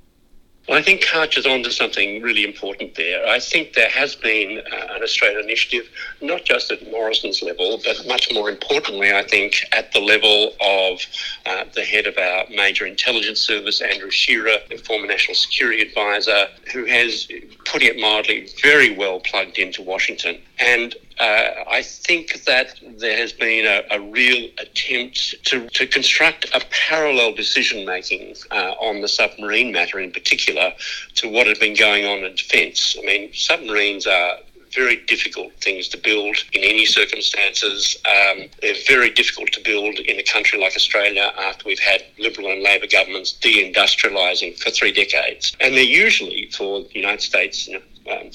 Well, 0.70 0.78
I 0.78 0.84
think 0.84 1.04
Hartcher's 1.04 1.48
on 1.48 1.64
to 1.64 1.72
something 1.72 2.22
really 2.22 2.44
important 2.44 2.94
there. 2.96 3.28
I 3.28 3.40
think 3.40 3.74
there 3.74 3.90
has 3.90 4.16
been 4.16 4.60
uh, 4.60 4.94
an 4.94 5.02
Australian 5.02 5.44
initiative, 5.44 5.90
not 6.22 6.46
just 6.46 6.72
at 6.72 6.90
Morrison's 6.92 7.42
level, 7.42 7.82
but 7.84 8.06
much 8.08 8.32
more 8.32 8.48
importantly, 8.48 9.12
I 9.12 9.24
think, 9.24 9.66
at 9.72 9.92
the 9.92 10.00
level 10.00 10.54
of 10.62 11.02
uh, 11.48 11.66
the 11.74 11.84
head 11.84 12.06
of 12.06 12.16
our 12.18 12.46
major 12.50 12.86
intelligence 12.86 13.40
service, 13.40 13.82
Andrew 13.82 14.12
Shearer, 14.12 14.58
the 14.70 14.78
former 14.78 15.08
National 15.08 15.36
Security 15.36 15.82
Advisor, 15.82 16.48
who 16.72 16.86
has, 16.86 17.28
putting 17.66 17.88
it 17.88 17.98
mildly, 17.98 18.48
very 18.62 18.96
well 18.96 19.20
plugged 19.20 19.58
into 19.58 19.82
Washington. 19.82 20.40
And 20.60 20.96
uh, 21.22 21.64
I 21.70 21.84
think 21.84 22.46
that 22.46 22.80
there 22.98 23.16
has 23.16 23.32
been 23.32 23.68
a, 23.68 23.84
a 23.96 24.02
real 24.02 24.50
attempt 24.58 25.36
to, 25.46 25.70
to 25.70 25.86
construct 25.86 26.46
a 26.52 26.62
parallel 26.72 27.34
decision 27.34 27.86
making 27.86 28.36
uh, 28.50 28.74
on 28.82 29.02
the 29.02 29.08
submarine 29.08 29.72
matter 29.72 30.00
in 30.00 30.12
particular 30.12 30.74
to 31.16 31.30
what 31.30 31.46
had 31.46 31.60
been 31.60 31.76
going 31.76 32.06
on 32.06 32.26
in 32.26 32.36
defence. 32.36 32.98
I 32.98 33.06
mean, 33.06 33.32
submarines 33.34 34.08
are 34.08 34.38
very 34.74 34.96
difficult 35.06 35.54
things 35.62 35.88
to 35.90 35.98
build 35.98 36.38
in 36.54 36.64
any 36.64 36.86
circumstances. 36.88 37.98
Um, 38.06 38.46
they're 38.62 38.74
very 38.88 39.12
difficult 39.12 39.52
to 39.52 39.62
build 39.62 40.00
in 40.00 40.18
a 40.18 40.24
country 40.24 40.60
like 40.60 40.76
Australia 40.76 41.32
after 41.38 41.68
we've 41.68 41.80
had 41.80 42.04
Liberal 42.18 42.52
and 42.52 42.64
Labor 42.64 42.88
governments 42.88 43.38
deindustrialising 43.42 44.58
for 44.58 44.72
three 44.72 44.92
decades. 44.92 45.56
And 45.60 45.76
they're 45.76 45.84
usually 45.84 46.50
for 46.52 46.82
the 46.82 46.94
United 46.94 47.22
States, 47.22 47.68
you 47.68 47.76
know, 47.76 47.82
um, 48.10 48.30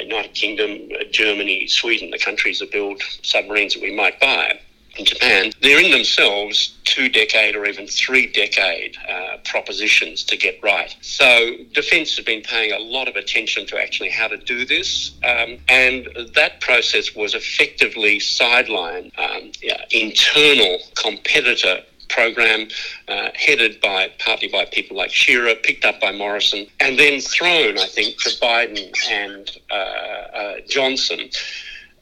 United 0.00 0.34
Kingdom, 0.34 0.88
Germany, 1.10 1.66
Sweden, 1.66 2.10
the 2.10 2.18
countries 2.18 2.58
that 2.58 2.72
build 2.72 3.02
submarines 3.22 3.74
that 3.74 3.82
we 3.82 3.94
might 3.94 4.18
buy 4.20 4.58
in 4.96 5.04
Japan, 5.04 5.52
they're 5.60 5.82
in 5.82 5.90
themselves 5.90 6.74
two 6.84 7.08
decade 7.08 7.56
or 7.56 7.66
even 7.66 7.86
three 7.86 8.26
decade 8.26 8.96
uh, 9.08 9.38
propositions 9.44 10.22
to 10.24 10.36
get 10.36 10.62
right. 10.62 10.94
So 11.00 11.56
defence 11.72 12.16
has 12.16 12.24
been 12.24 12.42
paying 12.42 12.72
a 12.72 12.78
lot 12.78 13.08
of 13.08 13.16
attention 13.16 13.66
to 13.66 13.80
actually 13.80 14.10
how 14.10 14.28
to 14.28 14.36
do 14.36 14.64
this, 14.64 15.12
um, 15.24 15.58
and 15.68 16.08
that 16.34 16.60
process 16.60 17.14
was 17.14 17.34
effectively 17.34 18.18
sidelined. 18.18 19.10
Um, 19.18 19.52
yeah, 19.62 19.84
internal 19.90 20.78
competitor 20.94 21.82
program 22.14 22.68
uh, 23.08 23.30
headed 23.34 23.80
by 23.80 24.10
partly 24.18 24.48
by 24.48 24.64
people 24.66 24.96
like 24.96 25.10
Shearer, 25.10 25.54
picked 25.56 25.84
up 25.84 26.00
by 26.00 26.12
Morrison, 26.12 26.66
and 26.80 26.98
then 26.98 27.20
thrown, 27.20 27.78
I 27.78 27.86
think, 27.86 28.20
to 28.22 28.30
Biden 28.40 28.92
and 29.10 29.50
uh, 29.70 29.74
uh, 29.74 30.54
Johnson. 30.68 31.28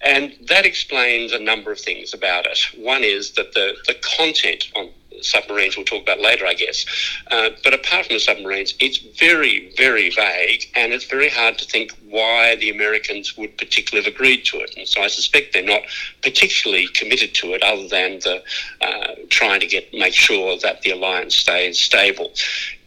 And 0.03 0.35
that 0.49 0.67
explains 0.67 1.33
a 1.33 1.39
number 1.39 1.71
of 1.73 1.81
things 1.81 2.13
about 2.13 2.47
it. 2.47 2.59
One 2.77 3.05
is 3.05 3.33
that 3.33 3.55
the, 3.55 3.75
the 3.87 3.95
content 4.17 4.71
on 4.75 4.91
submarines 5.25 5.77
we'll 5.77 5.85
talk 5.85 6.03
about 6.03 6.21
later, 6.21 6.47
I 6.47 6.55
guess. 6.55 6.85
Uh, 7.31 7.51
but 7.65 7.75
apart 7.75 8.07
from 8.07 8.17
the 8.17 8.21
submarines, 8.21 8.75
it's 8.81 8.99
very, 8.99 9.73
very 9.77 10.11
vague, 10.11 10.71
and 10.75 10.93
it's 10.93 11.05
very 11.05 11.29
hard 11.29 11.59
to 11.59 11.65
think 11.65 11.93
why 12.09 12.57
the 12.57 12.71
Americans 12.71 13.37
would 13.37 13.57
particularly 13.57 14.05
have 14.05 14.15
agreed 14.15 14.45
to 14.47 14.59
it. 14.61 14.75
And 14.77 14.87
so 14.87 15.03
I 15.03 15.09
suspect 15.09 15.53
they're 15.53 15.63
not 15.63 15.83
particularly 16.23 16.89
committed 16.89 17.35
to 17.37 17.55
it, 17.55 17.63
other 17.63 17.89
than 17.89 18.19
the 18.21 18.43
uh, 18.81 19.15
trying 19.31 19.61
to 19.61 19.67
get 19.67 19.93
make 19.93 20.15
sure 20.15 20.59
that 20.59 20.83
the 20.83 20.91
alliance 20.91 21.37
stays 21.37 21.79
stable. 21.79 22.33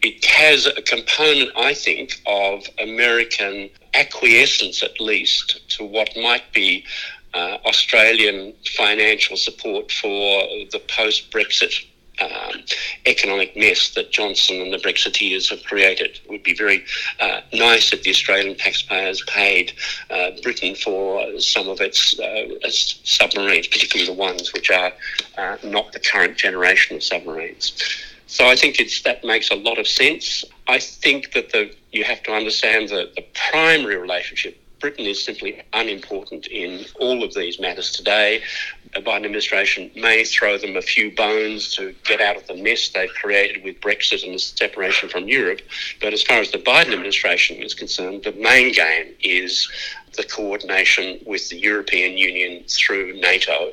It 0.02 0.24
has 0.24 0.66
a 0.66 0.82
component, 0.82 1.50
I 1.56 1.74
think, 1.74 2.20
of 2.26 2.66
American 2.78 3.70
acquiescence, 3.94 4.82
at 4.82 5.00
least, 5.00 5.68
to 5.70 5.84
what 5.84 6.10
might 6.16 6.52
be 6.52 6.84
uh, 7.34 7.58
Australian 7.66 8.54
financial 8.76 9.36
support 9.36 9.90
for 9.92 10.42
the 10.70 10.80
post 10.88 11.30
Brexit 11.30 11.86
um, 12.20 12.62
economic 13.04 13.56
mess 13.56 13.94
that 13.94 14.10
Johnson 14.10 14.60
and 14.60 14.72
the 14.72 14.78
Brexiteers 14.78 15.50
have 15.50 15.62
created. 15.64 16.18
It 16.24 16.30
would 16.30 16.42
be 16.42 16.54
very 16.54 16.84
uh, 17.20 17.40
nice 17.52 17.92
if 17.92 18.02
the 18.02 18.10
Australian 18.10 18.56
taxpayers 18.56 19.22
paid 19.26 19.72
uh, 20.10 20.30
Britain 20.42 20.74
for 20.74 21.38
some 21.40 21.68
of 21.68 21.80
its, 21.80 22.18
uh, 22.18 22.48
its, 22.62 23.00
submarines, 23.04 23.66
particularly 23.66 24.06
the 24.06 24.18
ones 24.18 24.52
which 24.52 24.70
are 24.70 24.92
uh, 25.38 25.56
not 25.62 25.92
the 25.92 26.00
current 26.00 26.36
generation 26.36 26.96
of 26.96 27.02
submarines. 27.02 27.72
So 28.26 28.46
I 28.46 28.56
think 28.56 28.80
it's 28.80 29.02
that 29.02 29.24
makes 29.24 29.50
a 29.50 29.54
lot 29.54 29.78
of 29.78 29.86
sense. 29.86 30.44
I 30.66 30.78
think 30.78 31.32
that 31.32 31.52
the 31.52 31.72
you 31.92 32.04
have 32.04 32.22
to 32.24 32.32
understand 32.32 32.88
the, 32.88 33.10
the 33.14 33.24
primary 33.50 33.96
relationship 33.96 34.60
Britain 34.80 35.06
is 35.06 35.24
simply 35.24 35.62
unimportant 35.72 36.46
in 36.46 36.84
all 37.00 37.22
of 37.22 37.34
these 37.34 37.58
matters 37.58 37.90
today. 37.90 38.42
The 38.94 39.00
Biden 39.00 39.24
administration 39.24 39.90
may 39.96 40.24
throw 40.24 40.58
them 40.58 40.76
a 40.76 40.82
few 40.82 41.14
bones 41.14 41.74
to 41.74 41.94
get 42.04 42.20
out 42.20 42.36
of 42.36 42.46
the 42.46 42.54
mess 42.54 42.90
they've 42.90 43.10
created 43.10 43.64
with 43.64 43.80
Brexit 43.80 44.24
and 44.24 44.34
the 44.34 44.38
separation 44.38 45.08
from 45.08 45.28
Europe. 45.28 45.60
But 46.00 46.12
as 46.12 46.22
far 46.22 46.38
as 46.38 46.50
the 46.50 46.58
Biden 46.58 46.92
administration 46.92 47.56
is 47.56 47.74
concerned, 47.74 48.24
the 48.24 48.32
main 48.32 48.72
game 48.72 49.14
is 49.22 49.68
the 50.16 50.24
coordination 50.24 51.20
with 51.26 51.48
the 51.48 51.58
European 51.58 52.16
Union 52.16 52.64
through 52.68 53.18
NATO. 53.20 53.72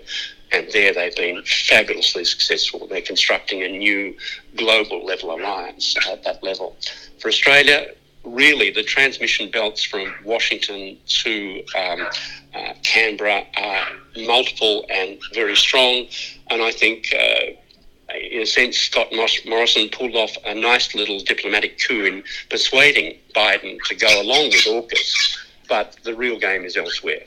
And 0.51 0.69
there 0.71 0.93
they've 0.93 1.15
been 1.15 1.43
fabulously 1.43 2.25
successful. 2.25 2.87
They're 2.87 3.01
constructing 3.01 3.63
a 3.63 3.67
new 3.67 4.15
global 4.55 5.03
level 5.03 5.35
alliance 5.35 5.97
at 6.07 6.23
that 6.23 6.43
level. 6.43 6.77
For 7.19 7.27
Australia, 7.29 7.87
really 8.23 8.71
the 8.71 8.83
transmission 8.83 9.51
belts 9.51 9.83
from 9.83 10.13
Washington 10.23 10.97
to 11.07 11.63
um, 11.77 12.07
uh, 12.53 12.73
Canberra 12.83 13.45
are 13.57 13.85
multiple 14.15 14.85
and 14.89 15.19
very 15.33 15.55
strong. 15.55 16.05
And 16.49 16.61
I 16.61 16.71
think, 16.71 17.13
uh, 17.13 18.15
in 18.15 18.41
a 18.41 18.45
sense, 18.45 18.77
Scott 18.77 19.11
Morrison 19.45 19.89
pulled 19.89 20.15
off 20.15 20.35
a 20.45 20.53
nice 20.53 20.93
little 20.95 21.19
diplomatic 21.19 21.79
coup 21.85 22.05
in 22.05 22.23
persuading 22.49 23.17
Biden 23.35 23.77
to 23.85 23.95
go 23.95 24.21
along 24.21 24.45
with 24.45 24.65
AUKUS. 24.65 25.37
But 25.67 25.97
the 26.03 26.15
real 26.15 26.37
game 26.39 26.65
is 26.65 26.77
elsewhere. 26.77 27.25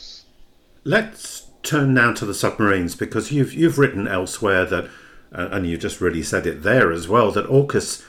Let's 0.84 1.46
turn 1.62 1.94
now 1.94 2.12
to 2.12 2.24
the 2.24 2.34
submarines 2.34 2.94
because 2.94 3.32
you've 3.32 3.52
you've 3.52 3.78
written 3.78 4.06
elsewhere 4.06 4.64
that, 4.66 4.84
uh, 5.32 5.48
and 5.50 5.66
you 5.66 5.76
just 5.76 6.00
really 6.00 6.22
said 6.22 6.46
it 6.46 6.62
there 6.62 6.92
as 6.92 7.08
well, 7.08 7.32
that 7.32 7.46
AUKUS 7.46 8.04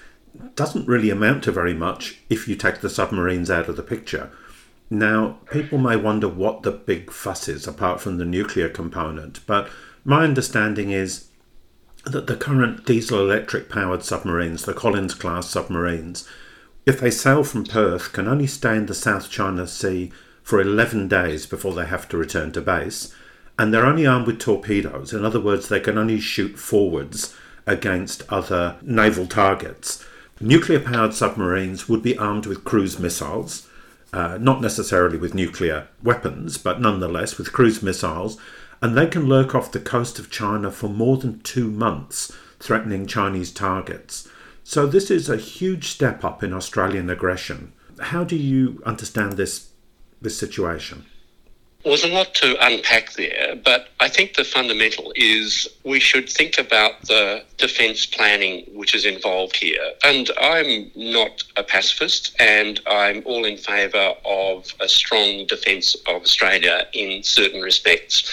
doesn't 0.55 0.87
really 0.87 1.09
amount 1.09 1.43
to 1.43 1.51
very 1.51 1.73
much 1.73 2.19
if 2.29 2.47
you 2.47 2.55
take 2.55 2.81
the 2.81 2.89
submarines 2.89 3.49
out 3.49 3.69
of 3.69 3.75
the 3.75 3.83
picture. 3.83 4.31
Now, 4.89 5.39
people 5.51 5.77
may 5.77 5.95
wonder 5.95 6.27
what 6.27 6.63
the 6.63 6.71
big 6.71 7.11
fuss 7.11 7.47
is 7.47 7.67
apart 7.67 7.99
from 7.99 8.17
the 8.17 8.25
nuclear 8.25 8.69
component, 8.69 9.45
but 9.45 9.69
my 10.05 10.23
understanding 10.23 10.91
is 10.91 11.27
that 12.05 12.27
the 12.27 12.37
current 12.37 12.85
diesel 12.85 13.19
electric 13.19 13.69
powered 13.69 14.03
submarines, 14.03 14.63
the 14.63 14.73
Collins 14.73 15.13
class 15.13 15.49
submarines, 15.49 16.27
if 16.85 17.01
they 17.01 17.11
sail 17.11 17.43
from 17.43 17.65
Perth, 17.65 18.13
can 18.13 18.29
only 18.29 18.47
stay 18.47 18.77
in 18.77 18.85
the 18.85 18.93
South 18.93 19.29
China 19.29 19.67
Sea 19.67 20.11
for 20.41 20.61
11 20.61 21.09
days 21.09 21.45
before 21.45 21.73
they 21.73 21.85
have 21.85 22.07
to 22.07 22.17
return 22.17 22.53
to 22.53 22.61
base, 22.61 23.13
and 23.59 23.73
they're 23.73 23.85
only 23.85 24.07
armed 24.07 24.25
with 24.25 24.39
torpedoes. 24.39 25.11
In 25.11 25.25
other 25.25 25.41
words, 25.41 25.67
they 25.67 25.81
can 25.81 25.97
only 25.97 26.21
shoot 26.21 26.57
forwards 26.57 27.35
against 27.65 28.23
other 28.31 28.77
naval 28.81 29.27
targets. 29.27 30.05
Nuclear 30.39 30.79
powered 30.79 31.15
submarines 31.15 31.89
would 31.89 32.03
be 32.03 32.17
armed 32.17 32.45
with 32.45 32.63
cruise 32.63 32.99
missiles, 32.99 33.67
uh, 34.13 34.37
not 34.39 34.61
necessarily 34.61 35.17
with 35.17 35.33
nuclear 35.33 35.87
weapons, 36.03 36.59
but 36.59 36.79
nonetheless 36.79 37.39
with 37.39 37.51
cruise 37.51 37.81
missiles, 37.81 38.37
and 38.79 38.95
they 38.95 39.07
can 39.07 39.27
lurk 39.27 39.55
off 39.55 39.71
the 39.71 39.79
coast 39.79 40.19
of 40.19 40.29
China 40.29 40.69
for 40.69 40.89
more 40.89 41.17
than 41.17 41.39
two 41.39 41.71
months, 41.71 42.31
threatening 42.59 43.07
Chinese 43.07 43.51
targets. 43.51 44.29
So, 44.63 44.85
this 44.85 45.09
is 45.09 45.27
a 45.27 45.37
huge 45.37 45.87
step 45.87 46.23
up 46.23 46.43
in 46.43 46.53
Australian 46.53 47.09
aggression. 47.09 47.73
How 47.99 48.23
do 48.23 48.35
you 48.35 48.81
understand 48.85 49.33
this, 49.33 49.69
this 50.21 50.37
situation? 50.37 51.05
There's 51.83 52.03
a 52.03 52.07
lot 52.09 52.33
to 52.35 52.57
unpack 52.65 53.13
there, 53.13 53.55
but 53.63 53.89
I 53.99 54.09
think 54.09 54.35
the 54.35 54.43
fundamental 54.43 55.13
is 55.15 55.67
we 55.83 55.99
should 55.99 56.29
think 56.29 56.57
about 56.57 57.01
the 57.03 57.43
defence 57.57 58.05
planning 58.05 58.65
which 58.73 58.93
is 58.93 59.05
involved 59.05 59.55
here. 59.55 59.91
And 60.03 60.29
I'm 60.41 60.91
not 60.95 61.43
a 61.55 61.63
pacifist, 61.63 62.35
and 62.39 62.81
I'm 62.87 63.21
all 63.25 63.45
in 63.45 63.57
favour 63.57 64.15
of 64.25 64.73
a 64.79 64.87
strong 64.87 65.45
defence 65.47 65.95
of 66.07 66.23
Australia 66.23 66.87
in 66.93 67.23
certain 67.23 67.61
respects. 67.61 68.29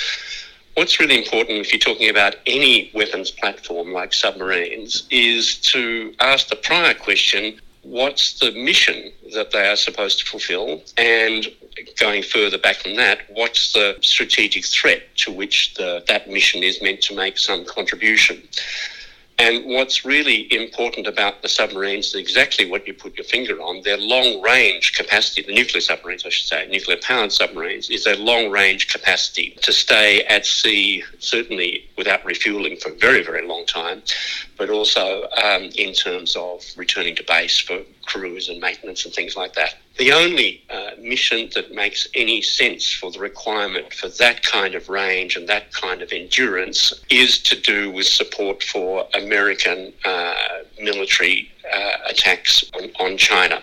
What's 0.74 0.98
really 0.98 1.18
important 1.18 1.58
if 1.58 1.72
you're 1.72 1.78
talking 1.78 2.10
about 2.10 2.34
any 2.46 2.90
weapons 2.94 3.30
platform 3.30 3.92
like 3.92 4.12
submarines 4.12 5.06
is 5.10 5.56
to 5.72 6.12
ask 6.18 6.48
the 6.48 6.56
prior 6.56 6.94
question 6.94 7.60
what's 7.82 8.40
the 8.40 8.50
mission 8.52 9.12
that 9.34 9.50
they 9.52 9.68
are 9.68 9.76
supposed 9.76 10.18
to 10.18 10.24
fulfill 10.24 10.82
and 10.96 11.46
going 11.98 12.22
further 12.22 12.58
back 12.58 12.82
than 12.82 12.96
that, 12.96 13.20
what's 13.28 13.72
the 13.72 13.96
strategic 14.00 14.64
threat 14.64 15.02
to 15.16 15.32
which 15.32 15.74
the, 15.74 16.04
that 16.08 16.28
mission 16.28 16.62
is 16.62 16.82
meant 16.82 17.00
to 17.02 17.14
make 17.14 17.38
some 17.38 17.64
contribution? 17.64 18.42
And 19.38 19.64
what's 19.64 20.04
really 20.04 20.52
important 20.54 21.08
about 21.08 21.42
the 21.42 21.48
submarines 21.48 22.08
is 22.08 22.14
exactly 22.14 22.70
what 22.70 22.86
you 22.86 22.94
put 22.94 23.16
your 23.16 23.24
finger 23.24 23.60
on. 23.60 23.82
Their 23.82 23.96
long 23.96 24.40
range 24.40 24.92
capacity, 24.96 25.42
the 25.42 25.52
nuclear 25.52 25.80
submarines, 25.80 26.24
I 26.24 26.28
should 26.28 26.46
say, 26.46 26.68
nuclear 26.68 26.98
powered 27.02 27.32
submarines, 27.32 27.90
is 27.90 28.04
their 28.04 28.16
long 28.16 28.50
range 28.50 28.92
capacity 28.92 29.58
to 29.62 29.72
stay 29.72 30.22
at 30.26 30.46
sea, 30.46 31.02
certainly 31.18 31.88
without 31.98 32.24
refueling 32.24 32.76
for 32.76 32.90
a 32.90 32.94
very, 32.94 33.24
very 33.24 33.44
long 33.46 33.66
time, 33.66 34.02
but 34.56 34.70
also 34.70 35.28
um, 35.44 35.64
in 35.74 35.92
terms 35.92 36.36
of 36.36 36.62
returning 36.76 37.16
to 37.16 37.24
base 37.24 37.58
for 37.58 37.80
crews 38.06 38.48
and 38.48 38.60
maintenance 38.60 39.04
and 39.04 39.12
things 39.12 39.34
like 39.34 39.54
that. 39.54 39.74
The 39.96 40.10
only 40.12 40.62
uh, 40.70 40.90
mission 40.98 41.50
that 41.54 41.72
makes 41.72 42.08
any 42.14 42.42
sense 42.42 42.92
for 42.92 43.12
the 43.12 43.20
requirement 43.20 43.94
for 43.94 44.08
that 44.08 44.42
kind 44.42 44.74
of 44.74 44.88
range 44.88 45.36
and 45.36 45.48
that 45.48 45.72
kind 45.72 46.02
of 46.02 46.12
endurance 46.12 46.92
is 47.10 47.38
to 47.40 47.60
do 47.60 47.92
with 47.92 48.06
support 48.06 48.62
for 48.62 49.06
American 49.14 49.92
uh, 50.04 50.34
military 50.80 51.52
uh, 51.72 51.90
attacks 52.08 52.64
on, 52.74 52.90
on 52.98 53.16
China 53.16 53.62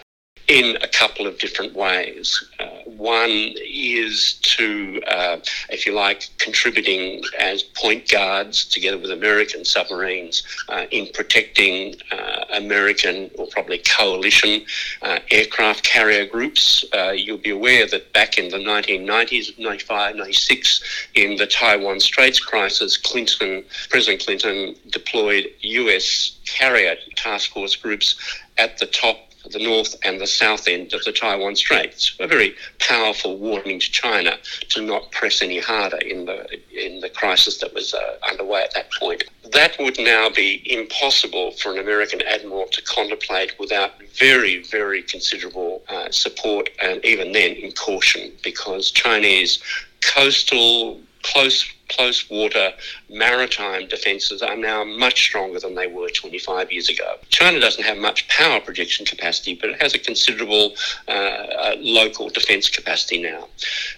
in 0.52 0.76
a 0.82 0.88
couple 0.88 1.26
of 1.26 1.38
different 1.38 1.74
ways. 1.74 2.44
Uh, 2.60 2.66
one 2.86 3.30
is 3.30 4.34
to, 4.42 5.02
uh, 5.08 5.38
if 5.70 5.86
you 5.86 5.94
like, 5.94 6.28
contributing 6.40 7.24
as 7.40 7.64
point 7.64 8.10
guards 8.10 8.66
together 8.66 8.98
with 8.98 9.12
American 9.12 9.64
submarines 9.64 10.44
uh, 10.68 10.88
in 10.92 11.08
protecting 11.14 11.96
uh, 12.12 12.44
American 12.54 13.32
or 13.38 13.48
probably 13.48 13.78
coalition 13.78 14.66
uh, 15.04 15.20
aircraft 15.32 15.84
carrier 15.84 16.26
groups. 16.26 16.84
Uh, 16.94 17.12
you'll 17.12 17.38
be 17.38 17.52
aware 17.52 17.88
that 17.88 18.12
back 18.12 18.38
in 18.38 18.50
the 18.50 18.58
1990s, 18.58 19.58
95, 19.58 20.18
96, 20.18 21.08
in 21.14 21.38
the 21.38 21.48
Taiwan 21.48 22.02
Straits 22.02 22.42
crisis, 22.42 22.98
Clinton, 22.98 23.64
President 23.90 24.26
Clinton 24.26 24.76
deployed 24.90 25.48
US 25.62 26.38
carrier 26.46 26.98
task 27.16 27.52
force 27.52 27.78
groups 27.78 28.18
at 28.58 28.78
the 28.78 28.86
top 28.88 29.31
the 29.50 29.60
north 29.60 29.96
and 30.04 30.20
the 30.20 30.28
south 30.28 30.68
end 30.68 30.94
of 30.94 31.04
the 31.04 31.12
Taiwan 31.12 31.56
Straits. 31.56 32.16
A 32.20 32.28
very 32.28 32.56
powerful 32.80 33.38
warning 33.38 33.80
to 33.80 33.92
China 33.92 34.38
to 34.70 34.82
not 34.82 35.12
press 35.12 35.42
any 35.42 35.60
harder 35.60 35.98
in 35.98 36.26
the 36.26 36.48
in 36.72 37.00
the 37.00 37.10
crisis 37.10 37.58
that 37.60 37.74
was 37.74 37.94
uh, 37.94 38.18
underway 38.30 38.62
at 38.64 38.74
that 38.74 38.92
point. 39.00 39.24
That 39.52 39.78
would 39.80 40.00
now 40.00 40.30
be 40.30 40.62
impossible 40.66 41.52
for 41.52 41.74
an 41.74 41.80
American 41.80 42.22
admiral 42.22 42.68
to 42.68 42.82
contemplate 42.84 43.54
without 43.60 43.92
very, 44.18 44.64
very 44.64 45.02
considerable 45.04 45.84
uh, 45.90 46.10
support, 46.12 46.70
and 46.82 47.04
even 47.04 47.32
then 47.32 47.52
in 47.54 47.72
caution, 47.72 48.32
because 48.44 48.92
Chinese 48.92 49.62
coastal 50.02 51.00
close 51.24 51.66
close 51.92 52.30
water 52.30 52.72
maritime 53.10 53.88
defences 53.88 54.42
are 54.42 54.56
now 54.56 54.84
much 54.84 55.22
stronger 55.22 55.60
than 55.60 55.76
they 55.76 55.88
were 55.88 56.10
25 56.10 56.72
years 56.72 56.90
ago. 56.90 57.16
China 57.30 57.60
doesn't 57.60 57.84
have 57.84 57.98
much 57.98 58.28
power 58.28 58.60
projection 58.60 59.06
capacity, 59.06 59.56
but 59.60 59.70
it 59.70 59.82
has 59.82 59.94
a 59.94 60.00
considerable 60.00 60.74
uh, 61.08 61.12
uh, 61.12 61.76
local 61.80 62.30
defence 62.30 62.70
capacity 62.70 63.22
now. 63.22 63.48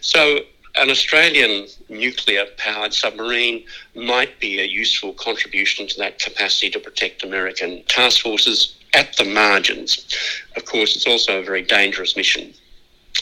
So 0.01 0.39
an 0.75 0.89
Australian 0.89 1.67
nuclear 1.89 2.45
powered 2.57 2.93
submarine 2.93 3.63
might 3.95 4.39
be 4.39 4.59
a 4.59 4.65
useful 4.65 5.13
contribution 5.13 5.87
to 5.87 5.97
that 5.99 6.19
capacity 6.19 6.69
to 6.71 6.79
protect 6.79 7.23
American 7.23 7.83
task 7.83 8.21
forces 8.21 8.75
at 8.93 9.15
the 9.17 9.25
margins. 9.25 10.05
Of 10.55 10.65
course, 10.65 10.95
it's 10.95 11.07
also 11.07 11.39
a 11.39 11.43
very 11.43 11.61
dangerous 11.61 12.15
mission. 12.15 12.53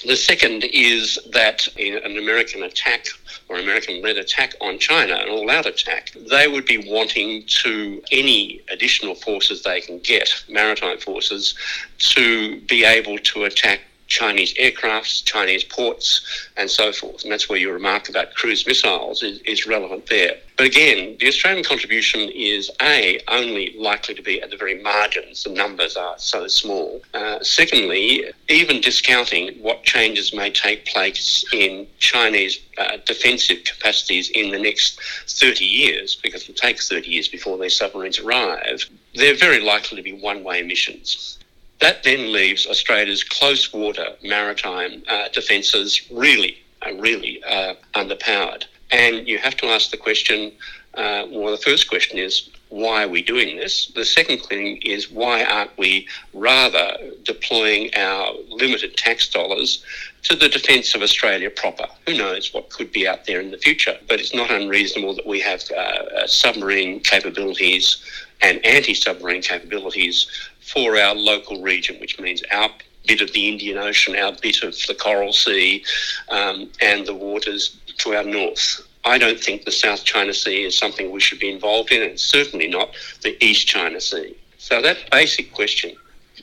The 0.05 0.15
second 0.15 0.63
is 0.63 1.19
that 1.31 1.67
an 1.77 2.17
American 2.17 2.63
attack 2.63 3.05
or 3.51 3.59
American 3.59 4.01
led 4.01 4.17
attack 4.17 4.55
on 4.61 4.79
China, 4.79 5.13
an 5.15 5.27
all 5.27 5.49
out 5.51 5.65
attack, 5.65 6.11
they 6.29 6.47
would 6.47 6.65
be 6.65 6.89
wanting 6.89 7.43
to, 7.45 8.01
any 8.11 8.61
additional 8.69 9.13
forces 9.13 9.61
they 9.63 9.81
can 9.81 9.99
get, 9.99 10.33
maritime 10.47 10.97
forces, 10.97 11.53
to 11.97 12.61
be 12.61 12.85
able 12.85 13.17
to 13.19 13.43
attack 13.43 13.81
Chinese 14.11 14.53
aircrafts, 14.55 15.23
Chinese 15.23 15.63
ports, 15.63 16.21
and 16.57 16.69
so 16.69 16.91
forth. 16.91 17.23
And 17.23 17.31
that's 17.31 17.47
where 17.47 17.57
your 17.57 17.73
remark 17.73 18.09
about 18.09 18.33
cruise 18.33 18.67
missiles 18.67 19.23
is, 19.23 19.39
is 19.39 19.65
relevant 19.65 20.07
there. 20.07 20.35
But 20.57 20.65
again, 20.65 21.15
the 21.17 21.27
Australian 21.29 21.63
contribution 21.63 22.29
is 22.29 22.69
A, 22.81 23.21
only 23.29 23.73
likely 23.79 24.13
to 24.13 24.21
be 24.21 24.41
at 24.41 24.49
the 24.51 24.57
very 24.57 24.81
margins. 24.83 25.45
The 25.45 25.51
numbers 25.51 25.95
are 25.95 26.15
so 26.17 26.47
small. 26.47 27.01
Uh, 27.13 27.39
secondly, 27.41 28.25
even 28.49 28.81
discounting 28.81 29.55
what 29.61 29.83
changes 29.83 30.33
may 30.33 30.51
take 30.51 30.85
place 30.85 31.45
in 31.53 31.87
Chinese 31.99 32.59
uh, 32.77 32.97
defensive 33.05 33.63
capacities 33.63 34.29
in 34.31 34.51
the 34.51 34.59
next 34.59 34.99
30 35.29 35.63
years, 35.63 36.17
because 36.21 36.43
it'll 36.43 36.53
take 36.55 36.81
30 36.81 37.09
years 37.09 37.29
before 37.29 37.57
these 37.57 37.77
submarines 37.77 38.19
arrive, 38.19 38.85
they're 39.15 39.37
very 39.37 39.61
likely 39.61 39.95
to 39.95 40.03
be 40.03 40.13
one 40.13 40.43
way 40.43 40.61
missions. 40.63 41.39
That 41.81 42.03
then 42.03 42.31
leaves 42.31 42.67
Australia's 42.67 43.23
close 43.23 43.73
water 43.73 44.15
maritime 44.23 45.03
uh, 45.07 45.29
defences 45.29 46.01
really, 46.11 46.57
uh, 46.85 46.93
really 46.93 47.43
uh, 47.43 47.73
underpowered. 47.95 48.65
And 48.91 49.27
you 49.27 49.39
have 49.39 49.55
to 49.57 49.65
ask 49.67 49.89
the 49.89 49.97
question 49.97 50.51
uh, 50.93 51.25
well, 51.29 51.51
the 51.51 51.61
first 51.61 51.89
question 51.89 52.17
is, 52.17 52.49
why 52.67 53.03
are 53.03 53.07
we 53.07 53.21
doing 53.21 53.55
this? 53.55 53.87
The 53.95 54.03
second 54.03 54.39
thing 54.39 54.77
is, 54.77 55.09
why 55.09 55.43
aren't 55.43 55.77
we 55.77 56.07
rather 56.33 56.97
deploying 57.23 57.93
our 57.95 58.33
limited 58.49 58.97
tax 58.97 59.29
dollars 59.29 59.83
to 60.23 60.35
the 60.35 60.49
defence 60.49 60.93
of 60.93 61.01
Australia 61.01 61.49
proper? 61.49 61.87
Who 62.05 62.17
knows 62.17 62.53
what 62.53 62.69
could 62.69 62.91
be 62.91 63.07
out 63.07 63.25
there 63.25 63.39
in 63.39 63.51
the 63.51 63.57
future? 63.57 63.97
But 64.07 64.19
it's 64.19 64.33
not 64.33 64.51
unreasonable 64.51 65.15
that 65.15 65.27
we 65.27 65.39
have 65.41 65.63
uh, 65.71 66.27
submarine 66.27 66.99
capabilities 67.01 68.03
and 68.41 68.65
anti 68.65 68.93
submarine 68.93 69.41
capabilities 69.41 70.27
for 70.61 70.97
our 70.97 71.15
local 71.15 71.61
region, 71.61 71.99
which 71.99 72.19
means 72.19 72.41
our 72.51 72.69
bit 73.07 73.21
of 73.21 73.33
the 73.33 73.49
Indian 73.49 73.77
Ocean, 73.77 74.15
our 74.15 74.31
bit 74.41 74.63
of 74.63 74.75
the 74.87 74.95
Coral 74.95 75.33
Sea, 75.33 75.83
um, 76.29 76.69
and 76.79 77.05
the 77.05 77.15
waters 77.15 77.77
to 77.97 78.15
our 78.15 78.23
north. 78.23 78.81
I 79.03 79.17
don't 79.17 79.39
think 79.39 79.65
the 79.65 79.71
South 79.71 80.03
China 80.03 80.33
Sea 80.33 80.63
is 80.63 80.77
something 80.77 81.11
we 81.11 81.19
should 81.19 81.39
be 81.39 81.51
involved 81.51 81.91
in, 81.91 82.03
and 82.03 82.19
certainly 82.19 82.67
not 82.67 82.91
the 83.21 83.43
East 83.43 83.67
China 83.67 83.99
Sea. 83.99 84.37
So, 84.57 84.81
that 84.81 85.09
basic 85.09 85.53
question 85.53 85.95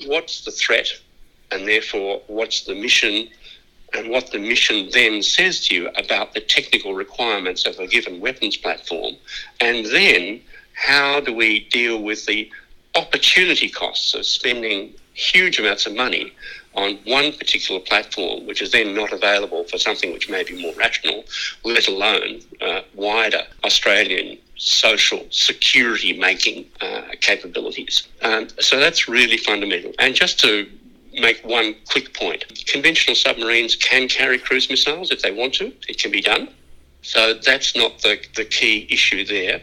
what's 0.06 0.44
the 0.44 0.50
threat, 0.50 0.88
and 1.50 1.66
therefore 1.66 2.22
what's 2.26 2.64
the 2.64 2.74
mission, 2.74 3.28
and 3.94 4.10
what 4.10 4.30
the 4.32 4.38
mission 4.38 4.90
then 4.92 5.22
says 5.22 5.66
to 5.66 5.74
you 5.74 5.88
about 5.96 6.34
the 6.34 6.40
technical 6.40 6.94
requirements 6.94 7.66
of 7.66 7.78
a 7.78 7.86
given 7.86 8.20
weapons 8.20 8.56
platform, 8.56 9.14
and 9.60 9.86
then 9.86 10.40
how 10.74 11.20
do 11.20 11.32
we 11.32 11.60
deal 11.70 12.02
with 12.02 12.26
the 12.26 12.50
opportunity 12.94 13.68
costs 13.68 14.14
of 14.14 14.26
spending 14.26 14.94
huge 15.14 15.58
amounts 15.58 15.86
of 15.86 15.94
money 15.94 16.32
on 16.74 16.96
one 17.06 17.32
particular 17.32 17.80
platform, 17.80 18.46
which 18.46 18.62
is 18.62 18.70
then 18.70 18.94
not 18.94 19.12
available 19.12 19.64
for 19.64 19.78
something 19.78 20.12
which 20.12 20.28
may 20.28 20.44
be 20.44 20.60
more 20.62 20.74
rational, 20.74 21.24
let 21.64 21.88
alone 21.88 22.40
uh, 22.60 22.82
wider 22.94 23.42
Australian 23.64 24.38
social 24.56 25.26
security 25.30 26.12
making 26.18 26.66
uh, 26.80 27.02
capabilities. 27.20 28.06
Um, 28.22 28.48
so 28.60 28.78
that's 28.78 29.08
really 29.08 29.36
fundamental. 29.36 29.92
And 29.98 30.14
just 30.14 30.38
to 30.40 30.68
make 31.14 31.40
one 31.44 31.74
quick 31.90 32.14
point 32.14 32.44
conventional 32.66 33.16
submarines 33.16 33.74
can 33.74 34.06
carry 34.08 34.38
cruise 34.38 34.70
missiles 34.70 35.10
if 35.10 35.22
they 35.22 35.32
want 35.32 35.54
to, 35.54 35.72
it 35.88 35.98
can 35.98 36.12
be 36.12 36.20
done. 36.20 36.48
So 37.02 37.34
that's 37.34 37.74
not 37.74 38.00
the, 38.00 38.20
the 38.36 38.44
key 38.44 38.86
issue 38.90 39.24
there. 39.24 39.60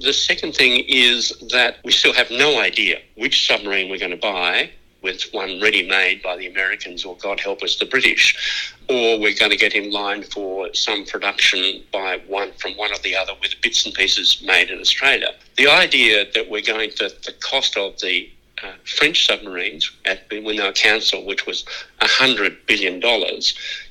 The 0.00 0.14
second 0.14 0.54
thing 0.54 0.82
is 0.88 1.28
that 1.50 1.76
we 1.84 1.92
still 1.92 2.14
have 2.14 2.30
no 2.30 2.58
idea 2.58 3.00
which 3.16 3.46
submarine 3.46 3.90
we're 3.90 3.98
going 3.98 4.12
to 4.12 4.16
buy, 4.16 4.70
with 5.02 5.24
one 5.32 5.60
ready 5.60 5.86
made 5.86 6.22
by 6.22 6.36
the 6.36 6.46
Americans 6.46 7.04
or, 7.04 7.16
God 7.18 7.38
help 7.38 7.62
us, 7.62 7.76
the 7.76 7.84
British, 7.84 8.74
or 8.88 9.18
we're 9.20 9.34
going 9.34 9.50
to 9.50 9.58
get 9.58 9.74
in 9.74 9.90
line 9.90 10.22
for 10.22 10.72
some 10.74 11.04
production 11.04 11.82
by 11.92 12.20
one 12.26 12.52
from 12.54 12.72
one 12.78 12.92
or 12.92 12.98
the 12.98 13.14
other 13.14 13.32
with 13.42 13.54
bits 13.60 13.84
and 13.84 13.94
pieces 13.94 14.42
made 14.44 14.70
in 14.70 14.80
Australia. 14.80 15.34
The 15.56 15.68
idea 15.68 16.26
that 16.32 16.50
we're 16.50 16.62
going 16.62 16.90
to, 16.92 17.10
the 17.24 17.34
cost 17.40 17.76
of 17.76 17.98
the 18.00 18.30
uh, 18.62 18.72
French 18.84 19.26
submarines 19.26 19.90
at 20.04 20.28
when 20.30 20.56
they 20.56 20.62
were 20.62 21.24
which 21.24 21.46
was 21.46 21.64
$100 22.00 22.66
billion. 22.66 23.00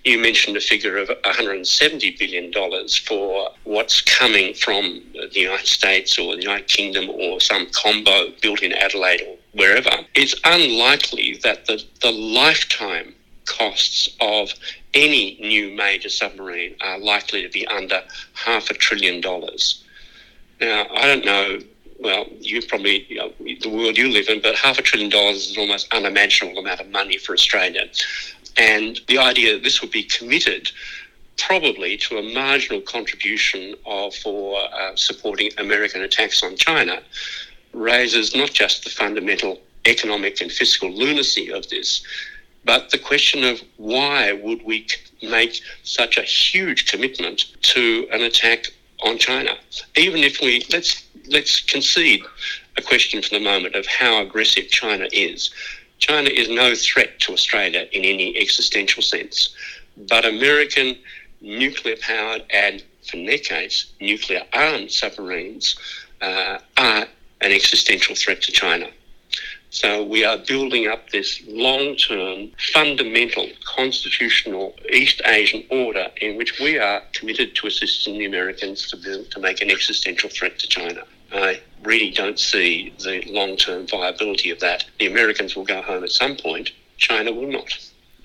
You 0.04 0.20
mentioned 0.20 0.58
a 0.58 0.62
figure 0.62 0.98
of 0.98 1.10
$170 1.10 2.20
billion 2.20 2.88
for 3.06 3.50
what's 3.64 4.02
coming 4.02 4.54
from 4.54 5.02
the 5.14 5.40
United 5.40 5.68
States 5.68 6.18
or 6.20 6.36
the 6.36 6.42
United 6.42 6.68
Kingdom 6.68 7.10
or 7.10 7.40
some 7.40 7.68
combo 7.72 8.32
built 8.42 8.62
in 8.62 8.74
Adelaide 8.74 9.22
or 9.22 9.38
wherever. 9.54 9.92
It's 10.16 10.36
unlikely 10.44 11.40
that 11.44 11.66
the, 11.66 11.84
the 12.02 12.12
lifetime 12.12 13.16
costs 13.46 14.10
of 14.22 14.52
any 14.94 15.38
new 15.40 15.72
major 15.72 16.10
submarine 16.10 16.76
are 16.82 17.00
likely 17.00 17.42
to 17.42 17.50
be 17.50 17.66
under 17.68 18.02
half 18.34 18.70
a 18.70 18.74
trillion 18.74 19.22
dollars. 19.22 19.84
Now, 20.62 20.88
I 20.94 21.08
don't 21.08 21.26
know 21.26 21.60
well, 22.00 22.26
you 22.40 22.62
probably, 22.66 23.06
you 23.10 23.18
know, 23.18 23.34
the 23.40 23.70
world 23.70 23.98
you 23.98 24.10
live 24.10 24.30
in, 24.30 24.42
but 24.42 24.56
half 24.56 24.80
a 24.80 24.82
trillion 24.82 25.10
dollars 25.10 25.50
is 25.50 25.58
an 25.58 25.62
almost 25.62 25.94
unimaginable 25.94 26.60
amount 26.60 26.80
of 26.80 26.90
money 26.90 27.18
for 27.18 27.34
Australia. 27.34 27.90
And 28.58 29.00
the 29.08 29.18
idea 29.18 29.54
that 29.54 29.64
this 29.64 29.82
would 29.82 29.92
be 29.92 30.04
committed 30.04 30.72
probably 31.38 31.98
to 31.98 32.18
a 32.18 32.34
marginal 32.34 32.82
contribution 32.82 33.76
of, 33.86 34.14
for 34.16 34.60
uh, 34.60 34.96
supporting 34.96 35.52
American 35.58 36.02
attacks 36.02 36.44
on 36.44 36.56
China 36.58 37.02
raises 37.74 38.36
not 38.36 38.52
just 38.52 38.84
the 38.84 38.90
fundamental 38.90 39.60
economic 39.86 40.42
and 40.42 40.52
fiscal 40.52 40.92
lunacy 40.92 41.52
of 41.52 41.68
this, 41.70 42.04
but 42.66 42.90
the 42.92 42.98
question 42.98 43.44
of 43.44 43.62
why 43.78 44.34
would 44.34 44.64
we 44.66 44.86
make 45.22 45.62
such 45.84 46.18
a 46.18 46.22
huge 46.22 46.92
commitment 46.92 47.46
to 47.62 48.08
an 48.12 48.22
attack 48.22 48.66
on 49.04 49.18
China? 49.18 49.58
Even 49.96 50.24
if 50.24 50.42
we, 50.42 50.66
let's 50.72 51.06
let's 51.30 51.60
concede 51.62 52.24
a 52.78 52.82
question 52.82 53.22
for 53.22 53.30
the 53.30 53.40
moment 53.40 53.76
of 53.76 53.86
how 53.86 54.22
aggressive 54.22 54.70
China 54.70 55.08
is. 55.12 55.52
China 56.00 56.30
is 56.30 56.50
no 56.50 56.74
threat 56.76 57.20
to 57.20 57.34
Australia 57.34 57.88
in 57.92 58.04
any 58.04 58.38
existential 58.38 59.04
sense, 59.04 59.50
but 60.10 60.26
American 60.26 60.98
nuclear 61.42 61.98
powered 61.98 62.44
and, 62.50 62.84
in 63.14 63.26
their 63.26 63.38
case, 63.38 63.92
nuclear 64.00 64.44
armed 64.54 64.92
submarines 64.92 65.76
uh, 66.22 66.58
are 66.78 67.06
an 67.42 67.52
existential 67.52 68.16
threat 68.16 68.42
to 68.42 68.52
China. 68.52 68.90
So 69.72 70.04
we 70.04 70.24
are 70.26 70.38
building 70.38 70.88
up 70.88 71.12
this 71.12 71.42
long 71.48 71.96
term, 71.96 72.52
fundamental, 72.74 73.48
constitutional 73.66 74.76
East 74.92 75.22
Asian 75.26 75.64
order 75.70 76.08
in 76.18 76.38
which 76.38 76.60
we 76.60 76.80
are 76.80 77.04
committed 77.14 77.56
to 77.56 77.68
assisting 77.68 78.18
the 78.18 78.26
Americans 78.26 78.90
to, 78.90 78.98
build, 78.98 79.30
to 79.32 79.40
make 79.40 79.62
an 79.62 79.70
existential 79.70 80.30
threat 80.30 80.58
to 80.60 80.68
China. 80.68 81.04
I 81.32 81.62
really 81.84 82.12
don't 82.12 82.40
see 82.40 82.94
the 83.00 83.24
long 83.28 83.56
term 83.56 83.88
viability 83.88 84.52
of 84.52 84.60
that. 84.60 84.86
The 85.00 85.08
Americans 85.08 85.56
will 85.56 85.66
go 85.66 85.82
home 85.82 86.04
at 86.04 86.12
some 86.12 86.36
point, 86.36 86.72
China 86.98 87.32
will 87.32 87.52
not. 87.52 87.78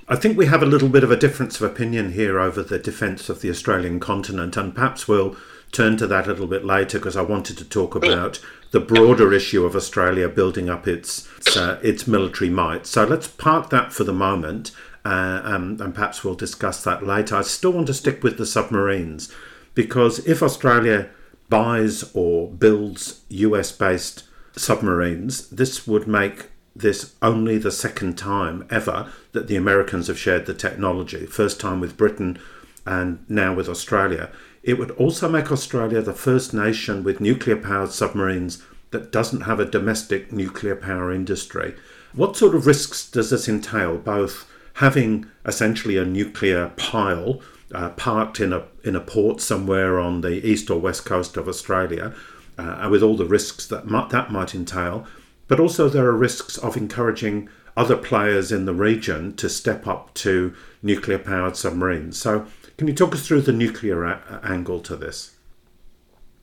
I 0.07 0.17
think 0.17 0.37
we 0.37 0.47
have 0.47 0.63
a 0.63 0.67
little 0.67 0.91
bit 0.91 1.05
of 1.05 1.11
a 1.11 1.17
difference 1.17 1.61
of 1.61 1.71
opinion 1.71 2.13
here 2.13 2.39
over 2.39 2.63
the 2.63 2.79
defence 2.79 3.31
of 3.31 3.41
the 3.41 3.49
Australian 3.49 4.01
continent, 4.01 4.57
and 4.57 4.75
perhaps 4.75 5.09
we'll 5.09 5.37
turn 5.73 5.97
to 5.97 6.07
that 6.07 6.27
a 6.27 6.31
little 6.31 6.47
bit 6.47 6.65
later 6.65 6.99
because 6.99 7.17
I 7.17 7.23
wanted 7.23 7.57
to 7.59 7.65
talk 7.65 7.95
about 7.95 8.39
the 8.71 8.81
broader 8.81 9.33
issue 9.33 9.65
of 9.65 9.75
Australia 9.75 10.29
building 10.29 10.69
up 10.69 10.87
its 10.87 11.27
uh, 11.57 11.79
its 11.83 12.07
military 12.07 12.51
might. 12.51 12.87
So 12.87 13.05
let's 13.05 13.29
park 13.29 13.71
that 13.71 13.93
for 13.93 14.05
the 14.05 14.13
moment, 14.13 14.73
uh, 15.05 15.41
um, 15.43 15.79
and 15.81 15.95
perhaps 15.95 16.23
we'll 16.23 16.35
discuss 16.35 16.85
that 16.85 17.05
later. 17.05 17.37
I 17.37 17.43
still 17.43 17.73
want 17.73 17.87
to 17.87 17.95
stick 17.95 18.23
with 18.23 18.37
the 18.37 18.47
submarines 18.47 19.33
because 19.75 20.19
if 20.27 20.43
Australia 20.43 21.09
buys 21.49 22.11
or 22.15 22.49
builds 22.49 23.23
US 23.29 23.73
based 23.73 24.25
submarines, 24.57 25.49
this 25.51 25.87
would 25.87 26.07
make 26.07 26.51
this 26.77 27.15
only 27.23 27.59
the 27.59 27.71
second 27.71 28.19
time 28.19 28.67
ever 28.71 29.11
that 29.33 29.47
the 29.47 29.57
Americans 29.57 30.09
have 30.09 30.19
shared 30.19 30.47
the 30.47 30.55
technology. 30.55 31.27
First 31.27 31.61
time 31.61 31.81
with 31.81 31.97
Britain 31.97 32.39
and 32.87 33.25
now 33.29 33.55
with 33.55 33.69
Australia. 33.69 34.31
It 34.63 34.79
would 34.79 34.91
also 34.93 35.29
make 35.29 35.53
Australia 35.53 36.03
the 36.03 36.13
first 36.13 36.53
nation 36.53 37.05
with 37.05 37.21
nuclear 37.21 37.57
powered 37.57 37.93
submarines 37.93 38.63
that 38.91 39.13
doesn't 39.13 39.43
have 39.43 39.61
a 39.61 39.65
domestic 39.65 40.33
nuclear 40.33 40.77
power 40.77 41.13
industry. 41.13 41.75
What 42.13 42.37
sort 42.37 42.55
of 42.55 42.67
risks 42.67 43.09
does 43.11 43.31
this 43.31 43.49
entail, 43.49 43.99
both 43.99 44.49
having 44.75 45.27
essentially 45.45 45.97
a 45.97 46.05
nuclear 46.05 46.71
pile 46.77 47.41
uh, 47.73 47.91
parked 47.91 48.41
in 48.41 48.53
a 48.53 48.65
in 48.83 48.97
a 48.97 49.01
port 49.01 49.41
somewhere 49.41 49.99
on 49.99 50.21
the 50.21 50.47
east 50.47 50.71
or 50.71 50.79
west 50.79 51.05
coast 51.05 51.37
of 51.37 51.49
Australia, 51.49 52.15
uh, 52.59 52.89
with 52.91 53.03
all 53.03 53.17
the 53.17 53.25
risks 53.25 53.67
that 53.67 53.87
might, 53.87 54.11
that 54.11 54.31
might 54.31 54.55
entail. 54.55 55.07
But 55.49 55.61
also 55.61 55.89
there 55.89 56.07
are 56.07 56.17
risks 56.17 56.57
of 56.59 56.77
encouraging 56.77 57.49
other 57.77 57.97
players 57.97 58.53
in 58.53 58.67
the 58.67 58.75
region 58.75 59.35
to 59.37 59.49
step 59.49 59.87
up 59.87 60.15
to 60.15 60.55
nuclear 60.83 61.19
powered 61.19 61.57
submarines. 61.57 62.19
So, 62.19 62.47
can 62.79 62.89
you 62.89 62.95
talk 62.95 63.15
us 63.15 63.27
through 63.27 63.43
the 63.43 63.53
nuclear 63.53 64.05
a- 64.05 64.41
angle 64.43 64.81
to 64.81 64.97
this? 64.97 65.33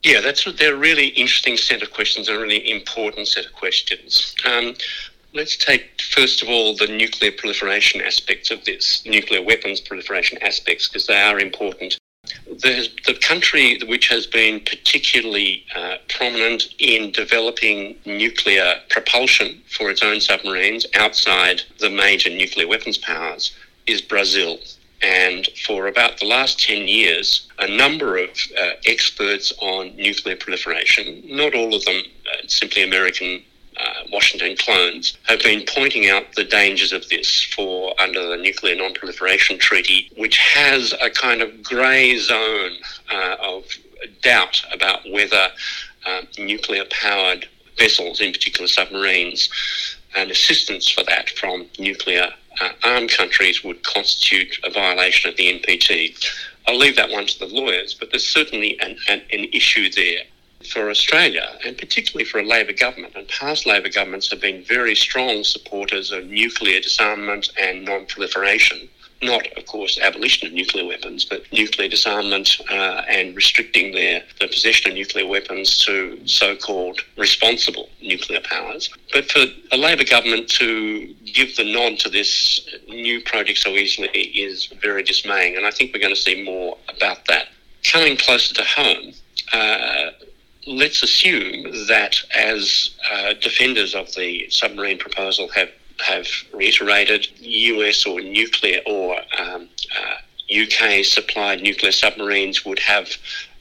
Yeah, 0.02 0.20
that's 0.20 0.44
they're 0.54 0.74
a 0.74 0.78
really 0.78 1.08
interesting 1.08 1.56
set 1.56 1.82
of 1.82 1.92
questions, 1.92 2.28
a 2.28 2.38
really 2.38 2.70
important 2.70 3.28
set 3.28 3.46
of 3.46 3.52
questions. 3.52 4.34
Um, 4.44 4.74
Let's 5.34 5.56
take, 5.56 6.02
first 6.02 6.42
of 6.42 6.50
all, 6.50 6.76
the 6.76 6.86
nuclear 6.86 7.32
proliferation 7.32 8.02
aspects 8.02 8.50
of 8.50 8.66
this, 8.66 9.02
nuclear 9.06 9.40
weapons 9.40 9.80
proliferation 9.80 10.36
aspects, 10.42 10.88
because 10.88 11.06
they 11.06 11.20
are 11.22 11.40
important. 11.40 11.96
The, 12.46 12.88
the 13.06 13.14
country 13.14 13.78
which 13.88 14.08
has 14.08 14.26
been 14.26 14.60
particularly 14.60 15.64
uh, 15.74 15.96
prominent 16.10 16.74
in 16.78 17.12
developing 17.12 17.96
nuclear 18.04 18.74
propulsion 18.90 19.62
for 19.70 19.90
its 19.90 20.02
own 20.02 20.20
submarines 20.20 20.84
outside 20.94 21.62
the 21.78 21.88
major 21.88 22.28
nuclear 22.28 22.68
weapons 22.68 22.98
powers 22.98 23.56
is 23.86 24.02
Brazil. 24.02 24.58
And 25.00 25.48
for 25.66 25.86
about 25.86 26.18
the 26.18 26.26
last 26.26 26.60
10 26.60 26.86
years, 26.86 27.48
a 27.58 27.66
number 27.66 28.18
of 28.18 28.30
uh, 28.60 28.72
experts 28.86 29.52
on 29.60 29.96
nuclear 29.96 30.36
proliferation, 30.36 31.22
not 31.24 31.54
all 31.54 31.74
of 31.74 31.84
them 31.86 32.02
uh, 32.26 32.46
simply 32.46 32.82
American 32.82 33.42
uh, 33.76 34.04
Washington 34.12 34.56
clones 34.56 35.16
have 35.24 35.40
been 35.40 35.64
pointing 35.66 36.08
out 36.08 36.24
the 36.34 36.44
dangers 36.44 36.92
of 36.92 37.08
this 37.08 37.42
for 37.42 37.94
under 38.00 38.28
the 38.28 38.36
Nuclear 38.36 38.76
Non-Proliferation 38.76 39.58
Treaty, 39.58 40.10
which 40.16 40.38
has 40.38 40.94
a 41.00 41.10
kind 41.10 41.40
of 41.42 41.62
grey 41.62 42.18
zone 42.18 42.72
uh, 43.10 43.36
of 43.40 43.64
doubt 44.22 44.62
about 44.72 45.00
whether 45.10 45.48
uh, 46.06 46.22
nuclear-powered 46.38 47.48
vessels, 47.78 48.20
in 48.20 48.32
particular 48.32 48.68
submarines, 48.68 49.48
and 50.14 50.30
assistance 50.30 50.90
for 50.90 51.04
that 51.04 51.30
from 51.30 51.66
nuclear 51.78 52.28
uh, 52.60 52.70
armed 52.84 53.10
countries 53.10 53.64
would 53.64 53.82
constitute 53.82 54.58
a 54.64 54.70
violation 54.70 55.30
of 55.30 55.36
the 55.36 55.58
NPT. 55.58 56.14
I'll 56.66 56.78
leave 56.78 56.96
that 56.96 57.10
one 57.10 57.26
to 57.26 57.38
the 57.38 57.46
lawyers, 57.46 57.94
but 57.94 58.10
there's 58.10 58.26
certainly 58.26 58.78
an, 58.80 58.96
an, 59.08 59.22
an 59.32 59.44
issue 59.52 59.90
there 59.90 60.22
for 60.66 60.90
Australia, 60.90 61.58
and 61.64 61.76
particularly 61.76 62.24
for 62.24 62.38
a 62.38 62.44
Labor 62.44 62.72
government. 62.72 63.14
And 63.16 63.28
past 63.28 63.66
Labor 63.66 63.88
governments 63.88 64.30
have 64.30 64.40
been 64.40 64.64
very 64.64 64.94
strong 64.94 65.44
supporters 65.44 66.12
of 66.12 66.26
nuclear 66.26 66.80
disarmament 66.80 67.50
and 67.58 67.84
non 67.84 68.06
proliferation. 68.06 68.88
Not, 69.22 69.46
of 69.56 69.66
course, 69.66 70.00
abolition 70.00 70.48
of 70.48 70.52
nuclear 70.52 70.84
weapons, 70.84 71.24
but 71.24 71.44
nuclear 71.52 71.88
disarmament 71.88 72.60
uh, 72.68 73.02
and 73.08 73.36
restricting 73.36 73.92
their 73.92 74.24
the 74.40 74.48
possession 74.48 74.90
of 74.90 74.96
nuclear 74.96 75.28
weapons 75.28 75.78
to 75.84 76.20
so-called 76.26 77.00
responsible 77.16 77.88
nuclear 78.00 78.40
powers. 78.40 78.90
But 79.12 79.30
for 79.30 79.44
a 79.70 79.76
Labor 79.76 80.02
government 80.02 80.48
to 80.58 81.14
give 81.24 81.54
the 81.54 81.72
nod 81.72 82.00
to 82.00 82.08
this 82.08 82.68
new 82.88 83.22
project 83.22 83.60
so 83.60 83.70
easily 83.70 84.08
is 84.08 84.66
very 84.82 85.04
dismaying, 85.04 85.56
and 85.56 85.66
I 85.66 85.70
think 85.70 85.94
we're 85.94 86.00
going 86.00 86.14
to 86.14 86.20
see 86.20 86.42
more 86.42 86.76
about 86.88 87.24
that. 87.26 87.46
Coming 87.84 88.16
closer 88.16 88.54
to 88.56 88.64
home, 88.64 89.12
uh, 89.52 90.10
let's 90.66 91.02
assume 91.02 91.86
that 91.88 92.16
as 92.34 92.90
uh, 93.10 93.34
defenders 93.40 93.94
of 93.94 94.14
the 94.14 94.48
submarine 94.50 94.98
proposal 94.98 95.48
have 95.48 95.70
have 96.00 96.26
reiterated, 96.52 97.28
US 97.38 98.06
or 98.06 98.20
nuclear 98.20 98.80
or 98.86 99.18
um, 99.38 99.68
uh, 99.96 100.62
UK 100.62 101.04
supplied 101.04 101.62
nuclear 101.62 101.92
submarines 101.92 102.64
would 102.64 102.80
have 102.80 103.16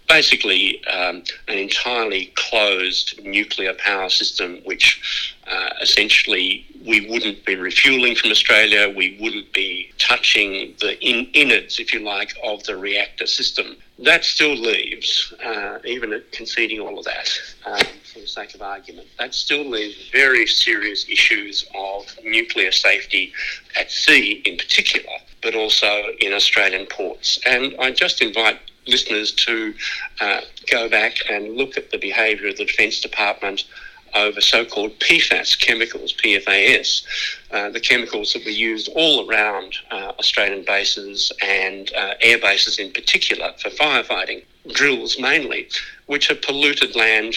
basically 0.08 0.84
um, 0.88 1.24
an 1.48 1.58
entirely 1.58 2.34
closed 2.36 3.24
nuclear 3.24 3.74
power 3.76 4.10
system, 4.10 4.60
which 4.66 5.36
uh, 5.48 5.70
essentially 5.82 6.66
we 6.86 7.10
wouldn't 7.10 7.46
be 7.46 7.56
refueling 7.56 8.16
from 8.16 8.32
Australia, 8.32 8.90
we 8.90 9.18
wouldn't 9.20 9.52
be 9.54 9.92
touching 9.98 10.74
the 10.80 11.00
in- 11.02 11.30
innards, 11.34 11.80
if 11.80 11.94
you 11.94 12.00
like, 12.00 12.34
of 12.44 12.64
the 12.64 12.76
reactor 12.76 13.28
system. 13.28 13.76
That 14.00 14.24
still 14.24 14.56
leaves, 14.56 15.34
uh, 15.44 15.80
even 15.86 16.22
conceding 16.32 16.80
all 16.80 16.98
of 16.98 17.06
that 17.06 17.30
um, 17.66 17.80
for 18.12 18.20
the 18.20 18.28
sake 18.28 18.56
of 18.56 18.62
argument, 18.62 19.08
that 19.20 19.36
still 19.36 19.64
leaves 19.64 20.10
very 20.12 20.48
serious 20.48 21.08
issues 21.08 21.66
of 21.76 22.06
nuclear 22.24 22.72
safety 22.72 23.32
at 23.80 23.92
sea 23.92 24.42
in 24.46 24.58
particular, 24.58 25.14
but 25.44 25.56
also 25.56 26.04
in 26.20 26.34
Australian 26.34 26.88
ports. 26.88 27.40
And 27.46 27.76
I 27.80 27.92
just 27.92 28.22
invite 28.22 28.60
listeners 28.88 29.32
to 29.34 29.74
uh, 30.20 30.42
go 30.72 30.90
back 30.90 31.18
and 31.30 31.56
look 31.56 31.78
at 31.78 31.92
the 31.92 31.98
behaviour 31.98 32.50
of 32.50 32.58
the 32.58 32.66
Defence 32.66 33.00
Department 33.00 33.66
over 34.14 34.42
so-called 34.42 34.98
PFAS 35.00 35.60
chemicals, 35.60 36.14
PFAS, 36.14 37.04
uh, 37.52 37.70
the 37.70 37.80
chemicals 37.80 38.34
that 38.34 38.46
were 38.46 38.52
used 38.52 38.90
all 38.96 39.30
around 39.30 39.76
uh, 39.90 40.14
Australian 40.20 40.64
bases 40.66 41.32
and 41.42 41.92
uh, 41.94 42.14
air 42.22 42.38
bases 42.38 42.80
in 42.80 42.92
particular 42.92 43.54
for 43.60 43.70
firefighting, 43.70 44.44
drills 44.74 45.20
mainly, 45.20 45.68
which 46.06 46.28
have 46.28 46.42
polluted 46.42 46.96
land 46.96 47.36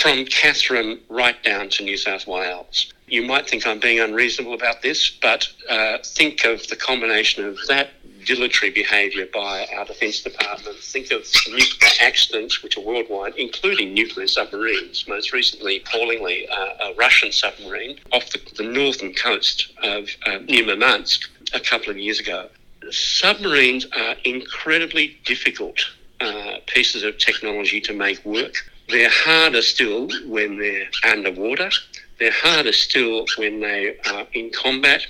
from 0.00 0.24
Katherine 0.26 1.00
right 1.08 1.40
down 1.42 1.68
to 1.70 1.84
New 1.84 1.96
South 1.96 2.26
Wales. 2.26 2.92
You 3.08 3.22
might 3.22 3.48
think 3.48 3.66
I'm 3.66 3.78
being 3.78 4.00
unreasonable 4.00 4.54
about 4.54 4.82
this, 4.82 5.10
but 5.10 5.48
uh, 5.68 5.98
think 6.04 6.44
of 6.44 6.66
the 6.66 6.76
combination 6.76 7.44
of 7.44 7.56
that 7.68 7.90
dilatory 8.24 8.72
behaviour 8.72 9.26
by 9.32 9.66
our 9.76 9.84
Defence 9.84 10.22
Department. 10.22 10.76
Think 10.78 11.12
of 11.12 11.24
nuclear 11.48 11.90
accidents, 12.00 12.62
which 12.64 12.76
are 12.76 12.80
worldwide, 12.80 13.36
including 13.36 13.94
nuclear 13.94 14.26
submarines. 14.26 15.06
Most 15.06 15.32
recently, 15.32 15.78
appallingly, 15.78 16.48
uh, 16.48 16.90
a 16.90 16.94
Russian 16.94 17.30
submarine 17.30 18.00
off 18.12 18.28
the, 18.30 18.40
the 18.56 18.64
northern 18.64 19.14
coast 19.14 19.72
of 19.84 20.08
uh, 20.26 20.38
near 20.38 20.66
Murmansk 20.66 21.30
a 21.54 21.60
couple 21.60 21.90
of 21.90 21.98
years 21.98 22.18
ago. 22.18 22.48
Submarines 22.90 23.86
are 23.96 24.16
incredibly 24.24 25.16
difficult 25.24 25.78
uh, 26.20 26.56
pieces 26.66 27.04
of 27.04 27.18
technology 27.18 27.80
to 27.82 27.92
make 27.92 28.24
work. 28.24 28.54
They're 28.88 29.10
harder 29.10 29.62
still 29.62 30.08
when 30.26 30.58
they're 30.58 30.88
underwater. 31.04 31.70
They're 32.18 32.32
harder 32.32 32.72
still 32.72 33.26
when 33.36 33.60
they 33.60 33.96
are 34.10 34.26
in 34.32 34.50
combat 34.50 35.06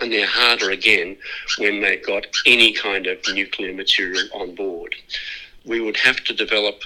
and 0.00 0.12
they're 0.12 0.26
harder 0.26 0.70
again 0.70 1.16
when 1.58 1.80
they've 1.80 2.04
got 2.04 2.26
any 2.46 2.72
kind 2.72 3.06
of 3.06 3.18
nuclear 3.32 3.72
material 3.72 4.24
on 4.34 4.54
board. 4.54 4.94
We 5.64 5.80
would 5.80 5.96
have 5.98 6.22
to 6.24 6.34
develop 6.34 6.82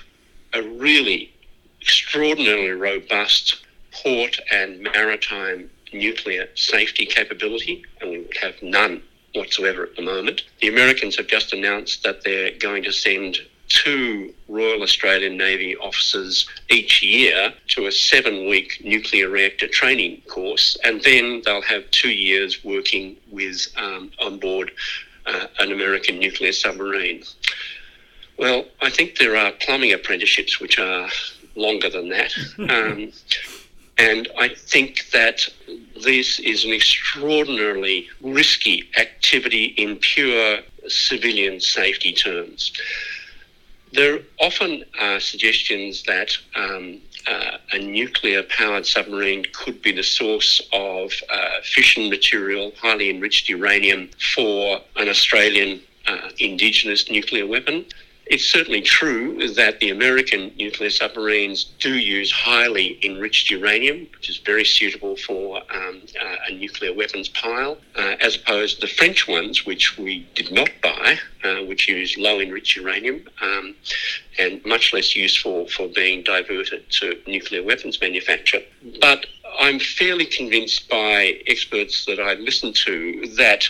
a 0.52 0.62
really 0.62 1.32
extraordinarily 1.80 2.70
robust 2.70 3.64
port 3.92 4.38
and 4.50 4.80
maritime 4.80 5.70
nuclear 5.92 6.48
safety 6.54 7.06
capability, 7.06 7.84
and 8.00 8.10
we 8.10 8.28
have 8.40 8.60
none 8.62 9.02
whatsoever 9.34 9.84
at 9.84 9.96
the 9.96 10.02
moment. 10.02 10.42
The 10.60 10.68
Americans 10.68 11.16
have 11.16 11.26
just 11.26 11.52
announced 11.52 12.02
that 12.02 12.24
they're 12.24 12.52
going 12.58 12.82
to 12.84 12.92
send 12.92 13.38
two 13.68 14.32
Royal 14.48 14.82
Australian 14.82 15.36
Navy 15.36 15.76
officers 15.76 16.46
each 16.70 17.02
year 17.02 17.52
to 17.68 17.86
a 17.86 17.92
seven 17.92 18.48
week 18.48 18.80
nuclear 18.84 19.28
reactor 19.28 19.68
training 19.68 20.22
course, 20.28 20.76
and 20.84 21.02
then 21.02 21.42
they'll 21.44 21.62
have 21.62 21.90
two 21.90 22.10
years 22.10 22.64
working 22.64 23.16
with 23.30 23.66
um, 23.76 24.10
on 24.20 24.38
board 24.38 24.70
uh, 25.26 25.46
an 25.58 25.72
American 25.72 26.18
nuclear 26.18 26.52
submarine. 26.52 27.22
Well, 28.38 28.66
I 28.80 28.90
think 28.90 29.18
there 29.18 29.36
are 29.36 29.52
plumbing 29.52 29.92
apprenticeships 29.92 30.60
which 30.60 30.78
are 30.78 31.08
longer 31.54 31.90
than 31.90 32.08
that. 32.10 32.32
Um, 32.58 33.12
and 33.98 34.28
I 34.38 34.48
think 34.48 35.10
that 35.12 35.48
this 36.04 36.38
is 36.40 36.66
an 36.66 36.72
extraordinarily 36.72 38.08
risky 38.20 38.90
activity 38.98 39.66
in 39.78 39.96
pure 39.96 40.58
civilian 40.86 41.60
safety 41.60 42.12
terms. 42.12 42.72
There 43.96 44.16
are 44.16 44.20
often 44.40 44.84
are 45.00 45.20
suggestions 45.20 46.02
that 46.02 46.36
um, 46.54 47.00
uh, 47.26 47.56
a 47.72 47.78
nuclear 47.78 48.42
powered 48.42 48.84
submarine 48.84 49.46
could 49.54 49.80
be 49.80 49.90
the 49.90 50.02
source 50.02 50.60
of 50.70 51.10
uh, 51.30 51.62
fission 51.62 52.10
material, 52.10 52.72
highly 52.78 53.08
enriched 53.08 53.48
uranium, 53.48 54.10
for 54.34 54.82
an 54.96 55.08
Australian 55.08 55.80
uh, 56.06 56.28
indigenous 56.38 57.10
nuclear 57.10 57.46
weapon. 57.46 57.86
It's 58.28 58.44
certainly 58.44 58.80
true 58.80 59.46
that 59.54 59.78
the 59.78 59.90
American 59.90 60.50
nuclear 60.56 60.90
submarines 60.90 61.62
do 61.78 61.94
use 61.94 62.32
highly 62.32 62.98
enriched 63.04 63.52
uranium, 63.52 64.08
which 64.12 64.28
is 64.28 64.38
very 64.38 64.64
suitable 64.64 65.14
for 65.16 65.58
um, 65.72 66.02
uh, 66.20 66.36
a 66.48 66.52
nuclear 66.52 66.92
weapons 66.92 67.28
pile, 67.28 67.78
uh, 67.94 68.16
as 68.18 68.34
opposed 68.34 68.80
to 68.80 68.86
the 68.86 68.92
French 68.92 69.28
ones, 69.28 69.64
which 69.64 69.96
we 69.96 70.28
did 70.34 70.50
not 70.50 70.70
buy, 70.82 71.20
uh, 71.44 71.64
which 71.66 71.88
use 71.88 72.18
low 72.18 72.40
enriched 72.40 72.74
uranium 72.74 73.28
um, 73.40 73.76
and 74.40 74.64
much 74.66 74.92
less 74.92 75.14
useful 75.14 75.68
for 75.68 75.86
being 75.86 76.24
diverted 76.24 76.82
to 76.90 77.16
nuclear 77.28 77.62
weapons 77.62 78.00
manufacture. 78.00 78.60
But 79.00 79.26
I'm 79.60 79.78
fairly 79.78 80.26
convinced 80.26 80.88
by 80.88 81.40
experts 81.46 82.04
that 82.06 82.18
I've 82.18 82.40
listened 82.40 82.74
to 82.86 83.28
that. 83.36 83.68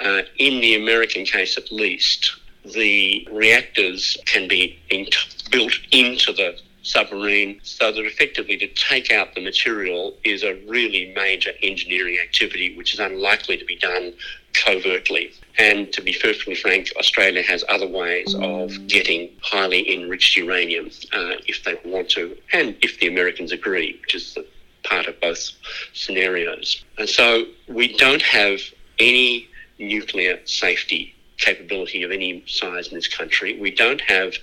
Uh, 0.00 0.22
in 0.38 0.62
the 0.62 0.76
American 0.76 1.26
case 1.26 1.58
at 1.58 1.70
least, 1.70 2.39
the 2.64 3.26
reactors 3.30 4.16
can 4.26 4.48
be 4.48 4.78
in- 4.90 5.08
built 5.50 5.78
into 5.92 6.32
the 6.32 6.58
submarine 6.82 7.60
so 7.62 7.92
that 7.92 8.04
effectively 8.04 8.56
to 8.56 8.66
take 8.68 9.10
out 9.10 9.34
the 9.34 9.40
material 9.40 10.16
is 10.24 10.42
a 10.42 10.54
really 10.66 11.12
major 11.14 11.52
engineering 11.62 12.18
activity 12.22 12.76
which 12.76 12.94
is 12.94 13.00
unlikely 13.00 13.56
to 13.56 13.64
be 13.64 13.76
done 13.76 14.12
covertly. 14.52 15.32
And 15.58 15.92
to 15.92 16.00
be 16.00 16.16
perfectly 16.20 16.54
frank, 16.54 16.88
Australia 16.98 17.42
has 17.42 17.64
other 17.68 17.86
ways 17.86 18.34
of 18.34 18.86
getting 18.86 19.30
highly 19.42 19.92
enriched 19.92 20.36
uranium 20.36 20.90
uh, 21.12 21.34
if 21.46 21.64
they 21.64 21.76
want 21.84 22.08
to, 22.10 22.36
and 22.52 22.76
if 22.82 22.98
the 22.98 23.08
Americans 23.08 23.52
agree, 23.52 23.98
which 24.00 24.14
is 24.14 24.34
the 24.34 24.46
part 24.82 25.06
of 25.06 25.20
both 25.20 25.50
scenarios. 25.92 26.82
And 26.98 27.08
so 27.08 27.44
we 27.68 27.96
don't 27.96 28.22
have 28.22 28.60
any 28.98 29.48
nuclear 29.78 30.38
safety 30.46 31.14
capability 31.40 32.02
of 32.02 32.10
any 32.10 32.44
size 32.46 32.88
in 32.88 32.94
this 32.94 33.08
country. 33.08 33.58
We 33.58 33.70
don't 33.70 34.00
have 34.02 34.34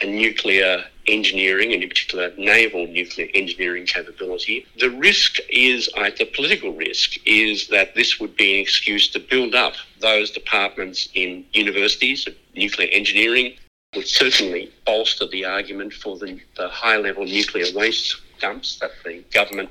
a 0.00 0.06
nuclear 0.06 0.84
engineering, 1.08 1.72
and 1.72 1.82
in 1.82 1.88
particular 1.88 2.32
naval 2.36 2.86
nuclear 2.86 3.28
engineering 3.34 3.86
capability. 3.86 4.66
The 4.78 4.90
risk 4.90 5.38
is, 5.48 5.88
uh, 5.96 6.10
the 6.16 6.26
political 6.26 6.72
risk 6.72 7.16
is 7.26 7.68
that 7.68 7.94
this 7.94 8.20
would 8.20 8.36
be 8.36 8.54
an 8.54 8.60
excuse 8.60 9.08
to 9.08 9.18
build 9.18 9.54
up 9.54 9.74
those 10.00 10.30
departments 10.30 11.08
in 11.14 11.44
universities 11.52 12.26
of 12.26 12.34
nuclear 12.54 12.88
engineering. 12.92 13.54
Would 13.94 14.08
certainly 14.08 14.72
bolster 14.86 15.26
the 15.26 15.44
argument 15.44 15.92
for 15.92 16.16
the, 16.16 16.40
the 16.56 16.68
high 16.68 16.96
level 16.96 17.24
nuclear 17.24 17.66
waste 17.74 18.16
dumps 18.40 18.78
that 18.78 18.90
the 19.04 19.22
government 19.32 19.70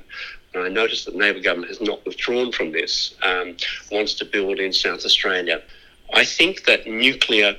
and 0.54 0.64
I 0.64 0.68
noticed 0.68 1.06
that 1.06 1.12
the 1.12 1.18
Labor 1.18 1.40
government 1.40 1.70
has 1.70 1.80
not 1.80 2.04
withdrawn 2.04 2.52
from 2.52 2.72
this, 2.72 3.14
um, 3.22 3.56
wants 3.90 4.14
to 4.14 4.24
build 4.24 4.58
in 4.58 4.72
South 4.72 5.04
Australia. 5.04 5.62
I 6.12 6.24
think 6.24 6.64
that 6.64 6.86
nuclear, 6.86 7.56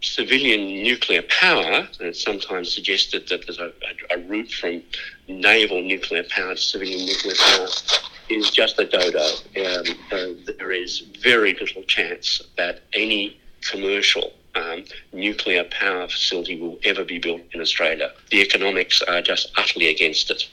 civilian 0.00 0.82
nuclear 0.82 1.22
power, 1.22 1.86
and 1.98 2.08
it's 2.08 2.22
sometimes 2.22 2.72
suggested 2.72 3.28
that 3.28 3.46
there's 3.46 3.58
a, 3.58 3.72
a, 4.10 4.16
a 4.16 4.18
route 4.28 4.50
from 4.50 4.82
naval 5.28 5.82
nuclear 5.82 6.24
power 6.24 6.54
to 6.54 6.60
civilian 6.60 7.04
nuclear 7.04 7.34
power, 7.38 7.68
is 8.28 8.50
just 8.50 8.78
a 8.78 8.86
dodo. 8.86 9.26
Um, 9.56 9.84
uh, 10.10 10.52
there 10.58 10.72
is 10.72 11.00
very 11.20 11.54
little 11.54 11.82
chance 11.82 12.40
that 12.56 12.80
any 12.94 13.38
commercial 13.60 14.32
um, 14.54 14.84
nuclear 15.12 15.64
power 15.64 16.08
facility 16.08 16.58
will 16.58 16.78
ever 16.84 17.04
be 17.04 17.18
built 17.18 17.42
in 17.52 17.60
Australia. 17.60 18.12
The 18.30 18.40
economics 18.40 19.02
are 19.02 19.22
just 19.22 19.52
utterly 19.56 19.88
against 19.88 20.30
it. 20.30 20.48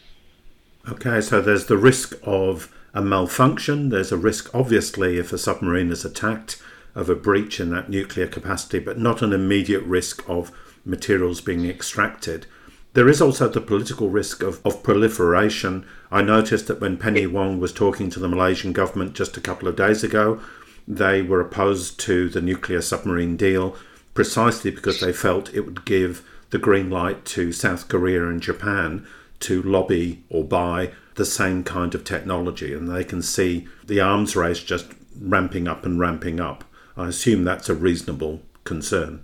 Okay, 0.90 1.22
so 1.22 1.42
there's 1.42 1.66
the 1.66 1.78
risk 1.78 2.18
of 2.24 2.74
a 2.94 3.02
malfunction. 3.02 3.90
There's 3.90 4.12
a 4.12 4.18
risk, 4.18 4.54
obviously, 4.54 5.18
if 5.18 5.32
a 5.32 5.38
submarine 5.38 5.92
is 5.92 6.06
attacked 6.06 6.62
of 7.00 7.10
a 7.10 7.16
breach 7.16 7.60
in 7.60 7.70
that 7.72 7.90
nuclear 7.90 8.28
capacity, 8.28 8.80
but 8.80 9.00
not 9.00 9.22
an 9.22 9.34
immediate 9.34 9.84
risk 9.84 10.28
of 10.28 10.52
materials 10.86 11.42
being 11.42 11.68
extracted. 11.68 12.46
There 12.94 13.08
is 13.08 13.22
also 13.22 13.48
the 13.48 13.62
political 13.62 14.10
risk 14.10 14.42
of, 14.42 14.66
of 14.66 14.84
proliferation. 14.84 15.86
I 16.12 16.22
noticed 16.22 16.68
that 16.68 16.82
when 16.82 16.98
Penny 16.98 17.28
Wong 17.28 17.60
was 17.60 17.72
talking 17.72 18.10
to 18.10 18.20
the 18.20 18.28
Malaysian 18.28 18.74
government 18.74 19.14
just 19.14 19.38
a 19.38 19.42
couple 19.42 19.68
of 19.68 19.76
days 19.76 20.04
ago, 20.04 20.42
they 20.88 21.22
were 21.22 21.40
opposed 21.40 22.00
to 22.02 22.30
the 22.30 22.42
nuclear 22.42 22.82
submarine 22.82 23.38
deal 23.38 23.76
precisely 24.16 24.72
because 24.72 25.00
they 25.00 25.14
felt 25.14 25.54
it 25.54 25.62
would 25.62 25.86
give 25.86 26.28
the 26.50 26.58
green 26.58 26.90
light 26.90 27.24
to 27.26 27.52
South 27.52 27.88
Korea 27.88 28.28
and 28.28 28.42
Japan 28.42 29.06
to 29.42 29.62
lobby 29.62 30.24
or 30.30 30.44
buy 30.44 30.92
the 31.16 31.26
same 31.26 31.64
kind 31.64 31.94
of 31.94 32.04
technology. 32.04 32.74
And 32.74 32.90
they 32.90 33.04
can 33.04 33.22
see 33.22 33.68
the 33.86 34.02
arms 34.02 34.36
race 34.36 34.64
just 34.64 34.88
ramping 35.22 35.68
up 35.68 35.86
and 35.86 36.00
ramping 36.00 36.40
up. 36.40 36.64
I 37.00 37.08
assume 37.08 37.44
that's 37.44 37.70
a 37.70 37.74
reasonable 37.74 38.42
concern. 38.66 39.24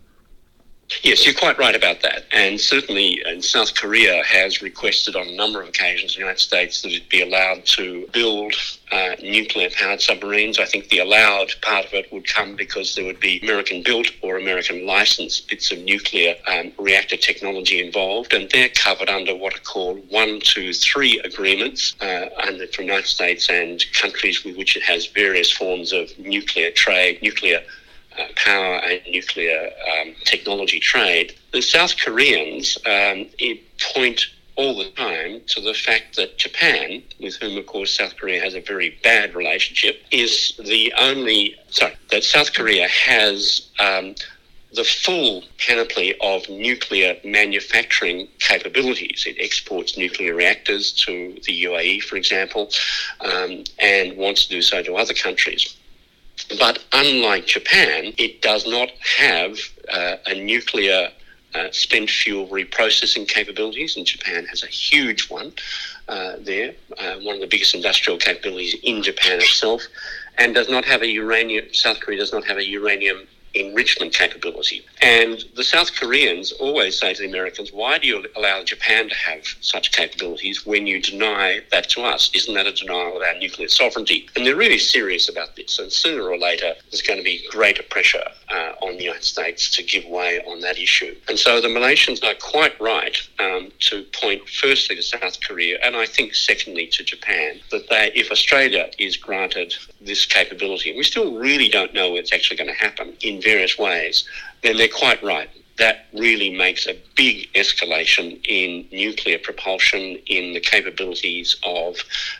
Yes, 1.01 1.25
you're 1.25 1.33
quite 1.33 1.57
right 1.57 1.75
about 1.75 2.01
that. 2.01 2.25
And 2.31 2.61
certainly, 2.61 3.21
and 3.25 3.43
South 3.43 3.73
Korea 3.73 4.23
has 4.23 4.61
requested 4.61 5.15
on 5.15 5.27
a 5.27 5.35
number 5.35 5.59
of 5.61 5.67
occasions 5.67 6.13
the 6.13 6.19
United 6.19 6.39
States 6.39 6.83
that 6.83 6.91
it 6.91 7.09
be 7.09 7.21
allowed 7.21 7.65
to 7.65 8.07
build 8.13 8.53
uh, 8.91 9.15
nuclear 9.21 9.71
powered 9.71 10.01
submarines. 10.01 10.59
I 10.59 10.65
think 10.65 10.89
the 10.89 10.99
allowed 10.99 11.55
part 11.63 11.85
of 11.85 11.93
it 11.93 12.13
would 12.13 12.27
come 12.27 12.55
because 12.55 12.93
there 12.93 13.03
would 13.03 13.19
be 13.19 13.39
American 13.41 13.81
built 13.81 14.11
or 14.21 14.37
American 14.37 14.85
licensed 14.85 15.49
bits 15.49 15.71
of 15.71 15.79
nuclear 15.79 16.35
um, 16.47 16.71
reactor 16.77 17.17
technology 17.17 17.83
involved. 17.83 18.33
And 18.33 18.47
they're 18.51 18.69
covered 18.69 19.09
under 19.09 19.35
what 19.35 19.55
are 19.55 19.61
called 19.61 20.07
one, 20.09 20.39
two, 20.39 20.71
three 20.71 21.19
agreements 21.21 21.95
uh, 21.99 22.29
under 22.43 22.67
the 22.67 22.83
United 22.83 23.07
States 23.07 23.49
and 23.49 23.83
countries 23.93 24.43
with 24.43 24.55
which 24.55 24.77
it 24.77 24.83
has 24.83 25.07
various 25.07 25.51
forms 25.51 25.93
of 25.93 26.11
nuclear 26.19 26.69
trade, 26.69 27.23
nuclear 27.23 27.63
power 28.35 28.77
and 28.77 29.01
nuclear 29.09 29.71
um, 29.99 30.15
technology 30.23 30.79
trade, 30.79 31.35
the 31.51 31.61
South 31.61 31.97
Koreans 31.97 32.77
um, 32.85 33.25
point 33.93 34.27
all 34.55 34.77
the 34.77 34.89
time 34.91 35.41
to 35.47 35.61
the 35.61 35.73
fact 35.73 36.15
that 36.15 36.37
Japan, 36.37 37.03
with 37.19 37.35
whom, 37.35 37.57
of 37.57 37.65
course, 37.65 37.97
South 37.97 38.15
Korea 38.15 38.41
has 38.41 38.55
a 38.55 38.61
very 38.61 38.97
bad 39.03 39.35
relationship, 39.35 40.01
is 40.11 40.59
the 40.63 40.93
only, 40.97 41.55
sorry, 41.69 41.95
that 42.11 42.23
South 42.23 42.53
Korea 42.53 42.87
has 42.87 43.69
um, 43.79 44.15
the 44.73 44.83
full 44.83 45.43
panoply 45.57 46.15
of 46.21 46.47
nuclear 46.49 47.17
manufacturing 47.23 48.27
capabilities. 48.39 49.25
It 49.27 49.37
exports 49.39 49.97
nuclear 49.97 50.35
reactors 50.35 50.91
to 51.05 51.37
the 51.45 51.63
UAE, 51.63 52.03
for 52.03 52.17
example, 52.17 52.69
um, 53.21 53.63
and 53.79 54.17
wants 54.17 54.45
to 54.45 54.49
do 54.51 54.61
so 54.61 54.83
to 54.83 54.95
other 54.95 55.13
countries. 55.13 55.75
But 56.59 56.83
unlike 56.91 57.47
Japan, 57.47 58.13
it 58.17 58.41
does 58.41 58.67
not 58.67 58.89
have 59.17 59.57
uh, 59.91 60.17
a 60.25 60.35
nuclear 60.35 61.09
uh, 61.53 61.67
spent 61.71 62.09
fuel 62.09 62.47
reprocessing 62.47 63.27
capabilities, 63.27 63.95
and 63.95 64.05
Japan 64.05 64.45
has 64.45 64.63
a 64.63 64.67
huge 64.67 65.29
one 65.29 65.53
uh, 66.09 66.33
there, 66.39 66.73
uh, 66.97 67.15
one 67.21 67.35
of 67.35 67.41
the 67.41 67.47
biggest 67.47 67.73
industrial 67.73 68.19
capabilities 68.19 68.75
in 68.83 69.01
Japan 69.01 69.37
itself, 69.37 69.83
and 70.37 70.53
does 70.53 70.69
not 70.69 70.83
have 70.83 71.01
a 71.01 71.07
uranium. 71.07 71.73
South 71.73 71.99
Korea 72.01 72.19
does 72.19 72.33
not 72.33 72.45
have 72.45 72.57
a 72.57 72.65
uranium 72.65 73.27
enrichment 73.55 74.13
capability. 74.13 74.85
And 75.01 75.43
the 75.55 75.63
South 75.63 75.95
Koreans 75.95 76.51
always 76.53 76.99
say 76.99 77.13
to 77.13 77.21
the 77.21 77.29
Americans, 77.29 77.71
why 77.71 77.97
do 77.97 78.07
you 78.07 78.25
allow 78.35 78.63
Japan 78.63 79.09
to 79.09 79.15
have 79.15 79.45
such 79.61 79.91
capabilities 79.91 80.65
when 80.65 80.87
you 80.87 81.01
deny 81.01 81.61
that 81.71 81.89
to 81.89 82.01
us? 82.01 82.31
Isn't 82.33 82.53
that 82.55 82.67
a 82.67 82.73
denial 82.73 83.17
of 83.17 83.23
our 83.23 83.37
nuclear 83.39 83.67
sovereignty? 83.67 84.27
And 84.35 84.45
they're 84.45 84.55
really 84.55 84.77
serious 84.77 85.29
about 85.29 85.55
this. 85.55 85.79
And 85.79 85.91
sooner 85.91 86.23
or 86.23 86.37
later, 86.37 86.73
there's 86.91 87.01
going 87.01 87.19
to 87.19 87.23
be 87.23 87.45
greater 87.49 87.83
pressure 87.83 88.25
uh, 88.49 88.73
on 88.81 88.97
the 88.97 89.03
United 89.03 89.23
States 89.23 89.69
to 89.75 89.83
give 89.83 90.05
way 90.05 90.41
on 90.47 90.61
that 90.61 90.77
issue. 90.77 91.15
And 91.27 91.37
so 91.37 91.61
the 91.61 91.67
Malaysians 91.67 92.23
are 92.23 92.35
quite 92.41 92.79
right 92.79 93.17
um, 93.39 93.71
to 93.79 94.03
point 94.13 94.47
firstly 94.49 94.95
to 94.95 95.03
South 95.03 95.39
Korea, 95.41 95.77
and 95.83 95.95
I 95.95 96.05
think 96.05 96.35
secondly 96.35 96.87
to 96.87 97.03
Japan, 97.03 97.59
that 97.71 97.89
they, 97.89 98.11
if 98.15 98.31
Australia 98.31 98.89
is 98.99 99.17
granted 99.17 99.75
this 100.01 100.25
capability, 100.25 100.95
we 100.95 101.03
still 101.03 101.37
really 101.37 101.69
don't 101.69 101.93
know 101.93 102.11
what's 102.11 102.33
actually 102.33 102.57
going 102.57 102.69
to 102.69 102.73
happen 102.73 103.13
in 103.21 103.41
various 103.45 103.77
ways, 103.77 104.27
then 104.63 104.75
they're 104.77 104.99
quite 105.05 105.21
right. 105.23 105.49
That 105.77 105.97
really 106.13 106.51
makes 106.65 106.87
a 106.87 106.95
big 107.15 107.35
escalation 107.53 108.27
in 108.47 108.87
nuclear 108.91 109.39
propulsion, 109.47 110.03
in 110.25 110.53
the 110.53 110.61
capabilities 110.61 111.57
of 111.63 111.97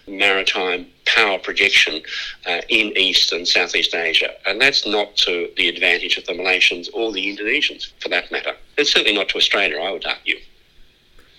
maritime 0.08 0.88
power 1.06 1.38
projection 1.38 2.02
uh, 2.50 2.62
in 2.70 2.86
East 2.98 3.34
and 3.34 3.46
Southeast 3.46 3.94
Asia. 3.94 4.32
And 4.48 4.60
that's 4.60 4.88
not 4.88 5.16
to 5.26 5.50
the 5.58 5.68
advantage 5.68 6.16
of 6.18 6.26
the 6.26 6.34
Malaysians 6.34 6.88
or 6.94 7.12
the 7.12 7.26
Indonesians, 7.32 7.92
for 8.02 8.10
that 8.10 8.32
matter. 8.32 8.54
And 8.78 8.88
certainly 8.88 9.18
not 9.20 9.30
to 9.30 9.38
Australia, 9.38 9.80
I 9.82 9.92
would 9.92 10.06
argue. 10.06 10.40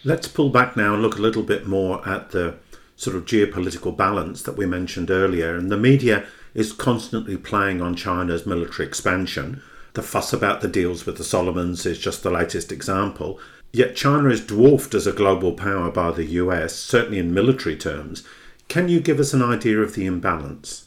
Let's 0.05 0.29
pull 0.29 0.50
back 0.50 0.76
now 0.76 0.92
and 0.94 1.02
look 1.02 1.18
a 1.18 1.22
little 1.22 1.42
bit 1.42 1.66
more 1.66 2.07
at 2.07 2.31
the 2.31 2.57
sort 2.96 3.16
of 3.16 3.24
geopolitical 3.24 3.96
balance 3.96 4.42
that 4.42 4.57
we 4.57 4.66
mentioned 4.66 5.11
earlier. 5.11 5.57
And 5.57 5.70
the 5.70 5.76
media 5.76 6.26
is 6.57 6.73
constantly 6.73 7.37
playing 7.37 7.83
on 7.83 7.95
China's 7.95 8.47
military 8.47 8.88
expansion. 8.88 9.62
The 9.92 10.03
fuss 10.03 10.33
about 10.33 10.62
the 10.62 10.69
deals 10.69 11.05
with 11.05 11.19
the 11.19 11.25
Solomons 11.25 11.85
is 11.85 11.99
just 11.99 12.23
the 12.23 12.31
latest 12.31 12.73
example. 12.73 13.38
Yet 13.73 13.95
China 13.95 14.31
is 14.31 14.45
dwarfed 14.45 14.95
as 14.95 15.07
a 15.07 15.12
global 15.12 15.53
power 15.53 15.90
by 15.90 16.12
the 16.12 16.25
US, 16.25 16.75
certainly 16.75 17.19
in 17.19 17.35
military 17.35 17.77
terms. 17.77 18.25
Can 18.69 18.88
you 18.88 19.01
give 19.01 19.21
us 19.21 19.35
an 19.35 19.42
idea 19.42 19.81
of 19.81 19.95
the 19.95 20.07
imbalance? 20.07 20.87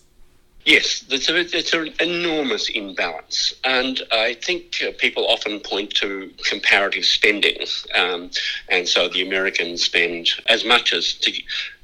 Yes, 0.65 1.05
it's, 1.09 1.29
a, 1.73 1.79
an 1.79 1.93
enormous 1.99 2.69
imbalance. 2.69 3.53
And 3.63 4.01
I 4.11 4.33
think 4.33 4.77
uh, 4.83 4.91
people 4.97 5.27
often 5.27 5.59
point 5.59 5.93
to 5.95 6.31
comparative 6.45 7.05
spending. 7.05 7.57
Um, 7.95 8.31
and 8.69 8.87
so 8.87 9.07
the 9.07 9.25
Americans 9.25 9.83
spend 9.83 10.29
as 10.47 10.65
much 10.65 10.93
as 10.93 11.13
to, 11.13 11.31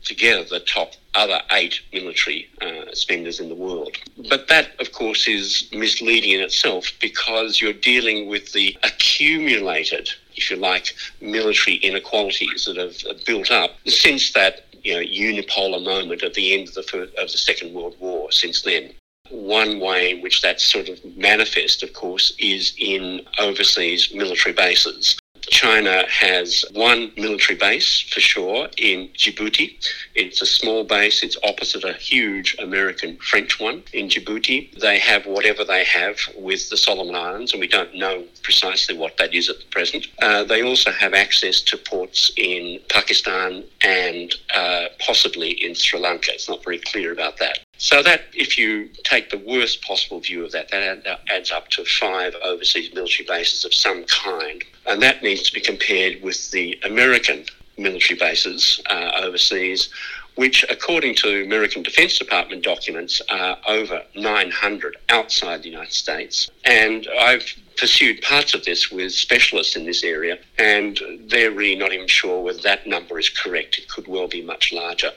together 0.04 0.44
the 0.44 0.60
top 0.60 0.94
other 1.16 1.42
eight 1.52 1.80
military 1.94 2.48
uh, 2.62 2.94
spenders 2.94 3.40
in 3.40 3.50
the 3.50 3.56
world. 3.56 3.96
But 4.30 4.48
that, 4.50 4.80
of 4.80 4.92
course, 4.92 5.28
is 5.28 5.70
misleading 5.72 6.32
in 6.32 6.42
itself 6.42 6.92
because 7.00 7.62
you're 7.62 7.74
dealing 7.74 8.28
with 8.28 8.52
the 8.52 8.78
accumulated 8.84 10.10
if 10.36 10.50
you 10.50 10.58
like, 10.58 10.94
military 11.22 11.78
inequalities 11.78 12.66
that 12.66 12.78
have 12.78 13.26
built 13.26 13.52
up 13.52 13.72
since 13.88 14.32
that 14.34 14.66
you 14.84 14.94
know, 14.94 15.02
unipolar 15.02 15.84
moment 15.84 16.24
at 16.24 16.34
the 16.34 16.54
end 16.54 16.68
of 16.68 16.76
the, 16.76 16.84
first, 16.84 17.16
of 17.16 17.32
the 17.32 17.38
Second 17.38 17.74
World 17.74 17.96
War 18.00 18.32
since 18.32 18.62
then. 18.62 18.92
One 19.32 19.80
way 19.80 20.12
in 20.12 20.22
which 20.22 20.42
that's 20.42 20.64
sort 20.64 20.88
of 20.88 21.04
manifest, 21.18 21.82
of 21.82 21.94
course, 21.94 22.36
is 22.38 22.76
in 22.78 23.26
overseas 23.40 24.14
military 24.14 24.54
bases. 24.54 25.18
China 25.56 26.04
has 26.10 26.66
one 26.74 27.14
military 27.16 27.58
base 27.58 28.02
for 28.02 28.20
sure 28.20 28.68
in 28.78 29.08
Djibouti. 29.18 29.78
It's 30.14 30.42
a 30.42 30.46
small 30.46 30.84
base. 30.84 31.24
It's 31.24 31.38
opposite 31.46 31.86
a 31.86 31.94
huge 31.94 32.58
American 32.60 33.16
French 33.20 33.58
one 33.58 33.82
in 33.94 34.10
Djibouti. 34.10 34.78
They 34.78 35.00
have 35.00 35.26
whatever 35.26 35.64
they 35.64 35.86
have 35.86 36.18
with 36.38 36.70
the 36.70 36.76
Solomon 36.76 37.16
Islands, 37.16 37.54
and 37.54 37.62
we 37.62 37.70
don't 37.70 37.96
know 37.96 38.26
precisely 38.44 38.98
what 38.98 39.16
that 39.16 39.34
is 39.34 39.50
at 39.50 39.60
the 39.60 39.66
present. 39.68 40.08
Uh, 40.22 40.44
they 40.44 40.62
also 40.62 40.92
have 40.92 41.14
access 41.14 41.62
to 41.62 41.78
ports 41.78 42.34
in 42.36 42.82
Pakistan 42.90 43.64
and 43.82 44.36
uh, 44.54 44.88
possibly 45.00 45.52
in 45.52 45.74
Sri 45.74 46.02
Lanka. 46.02 46.34
It's 46.34 46.50
not 46.50 46.66
very 46.66 46.80
clear 46.80 47.14
about 47.14 47.38
that. 47.38 47.60
So 47.78 48.02
that, 48.04 48.22
if 48.34 48.58
you 48.58 48.90
take 49.04 49.30
the 49.30 49.38
worst 49.38 49.82
possible 49.82 50.20
view 50.20 50.46
of 50.46 50.52
that, 50.54 50.70
that 50.70 51.20
adds 51.30 51.52
up 51.52 51.68
to 51.70 51.84
five 51.86 52.34
overseas 52.44 52.94
military 52.94 53.28
bases 53.28 53.66
of 53.66 53.74
some 53.74 54.06
kind, 54.06 54.64
and 54.86 55.02
that 55.02 55.22
needs 55.22 55.44
to 55.44 55.54
be 55.54 55.60
compared 55.62 56.22
with 56.22 56.52
the 56.52 56.80
American 56.84 57.46
military 57.78 58.18
bases 58.18 58.82
uh, 58.90 59.12
overseas, 59.22 59.90
which, 60.36 60.66
according 60.70 61.16
to 61.16 61.44
American 61.44 61.84
Defense 61.84 62.18
Department 62.18 62.64
documents, 62.64 63.22
are 63.30 63.58
over 63.68 64.02
900 64.16 64.98
outside 65.10 65.64
the 65.64 65.70
United 65.70 65.94
States. 65.94 66.50
And 66.64 67.08
I've 67.20 67.54
pursued 67.78 68.22
parts 68.22 68.54
of 68.54 68.64
this 68.66 68.92
with 68.92 69.12
specialists 69.12 69.76
in 69.76 69.86
this 69.86 70.04
area, 70.04 70.38
and 70.58 71.00
they're 71.28 71.52
really 71.52 71.76
not 71.76 71.94
even 71.94 72.08
sure 72.08 72.42
whether 72.42 72.60
that 72.60 72.88
number 72.88 73.20
is 73.20 73.30
correct. 73.30 73.78
It 73.78 73.90
could 73.90 74.08
well 74.08 74.28
be 74.28 74.42
much 74.42 74.72
larger. 74.72 75.12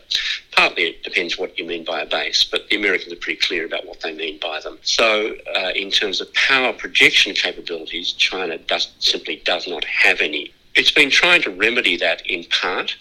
Partly 0.52 0.84
it 0.84 1.02
depends 1.02 1.38
what 1.38 1.58
you 1.58 1.64
mean 1.64 1.84
by 1.84 2.00
a 2.00 2.06
base, 2.06 2.44
but 2.44 2.68
the 2.68 2.76
Americans 2.76 3.12
are 3.12 3.16
pretty 3.16 3.40
clear 3.40 3.64
about 3.64 3.86
what 3.86 4.00
they 4.00 4.12
mean 4.12 4.38
by 4.40 4.60
them. 4.60 4.78
So, 4.82 5.34
uh, 5.54 5.70
in 5.74 5.90
terms 5.90 6.20
of 6.20 6.32
power 6.34 6.72
projection 6.72 7.34
capabilities, 7.34 8.12
China 8.12 8.58
does, 8.58 8.92
simply 8.98 9.42
does 9.44 9.68
not 9.68 9.84
have 9.84 10.20
any. 10.20 10.52
It's 10.74 10.90
been 10.92 11.10
trying 11.10 11.42
to 11.42 11.50
remedy 11.50 11.96
that 11.96 12.24
in 12.26 12.44
part. 12.44 12.94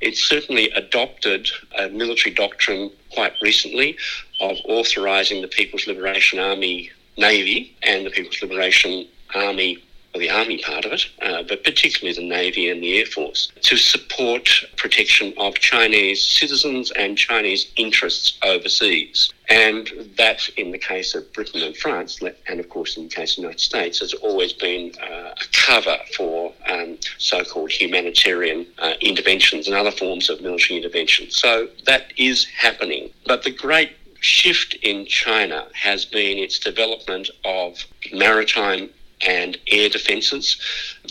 It's 0.00 0.22
certainly 0.22 0.70
adopted 0.70 1.48
a 1.78 1.88
military 1.88 2.34
doctrine 2.34 2.90
quite 3.10 3.32
recently 3.40 3.96
of 4.40 4.56
authorising 4.64 5.40
the 5.40 5.48
People's 5.48 5.86
Liberation 5.86 6.38
Army 6.38 6.90
Navy 7.16 7.76
and 7.82 8.06
the 8.06 8.10
People's 8.10 8.40
Liberation 8.42 9.06
Army, 9.34 9.82
or 10.14 10.20
the 10.20 10.30
Army 10.30 10.58
part 10.58 10.84
of 10.84 10.92
it, 10.92 11.06
uh, 11.22 11.42
but 11.42 11.64
particularly 11.64 12.14
the 12.14 12.28
Navy 12.28 12.68
and 12.68 12.82
the 12.82 12.98
Air 12.98 13.06
Force, 13.06 13.50
to 13.62 13.76
support 13.76 14.48
protection 14.76 15.32
of 15.38 15.54
Chinese 15.54 16.22
citizens 16.22 16.90
and 16.92 17.16
Chinese 17.16 17.72
interests 17.76 18.38
overseas. 18.44 19.32
And 19.48 19.90
that, 20.16 20.48
in 20.56 20.70
the 20.70 20.78
case 20.78 21.14
of 21.14 21.30
Britain 21.32 21.62
and 21.62 21.76
France, 21.76 22.20
and 22.48 22.60
of 22.60 22.68
course 22.68 22.96
in 22.96 23.04
the 23.04 23.14
case 23.14 23.32
of 23.32 23.36
the 23.36 23.42
United 23.42 23.60
States, 23.60 23.98
has 24.00 24.14
always 24.14 24.52
been 24.52 24.92
uh, 25.02 25.34
a 25.34 25.44
cover 25.52 25.98
for 26.16 26.52
um, 26.68 26.98
so 27.18 27.44
called 27.44 27.70
humanitarian 27.70 28.66
uh, 28.78 28.94
interventions 29.00 29.66
and 29.66 29.76
other 29.76 29.90
forms 29.90 30.30
of 30.30 30.40
military 30.40 30.78
intervention. 30.78 31.30
So 31.30 31.68
that 31.84 32.12
is 32.16 32.44
happening. 32.46 33.10
But 33.26 33.42
the 33.42 33.50
great 33.50 33.92
shift 34.22 34.74
in 34.82 35.04
China 35.04 35.66
has 35.74 36.04
been 36.04 36.38
its 36.38 36.58
development 36.58 37.28
of 37.44 37.84
maritime 38.12 38.88
and 39.24 39.58
air 39.68 39.88
defences. 39.88 40.60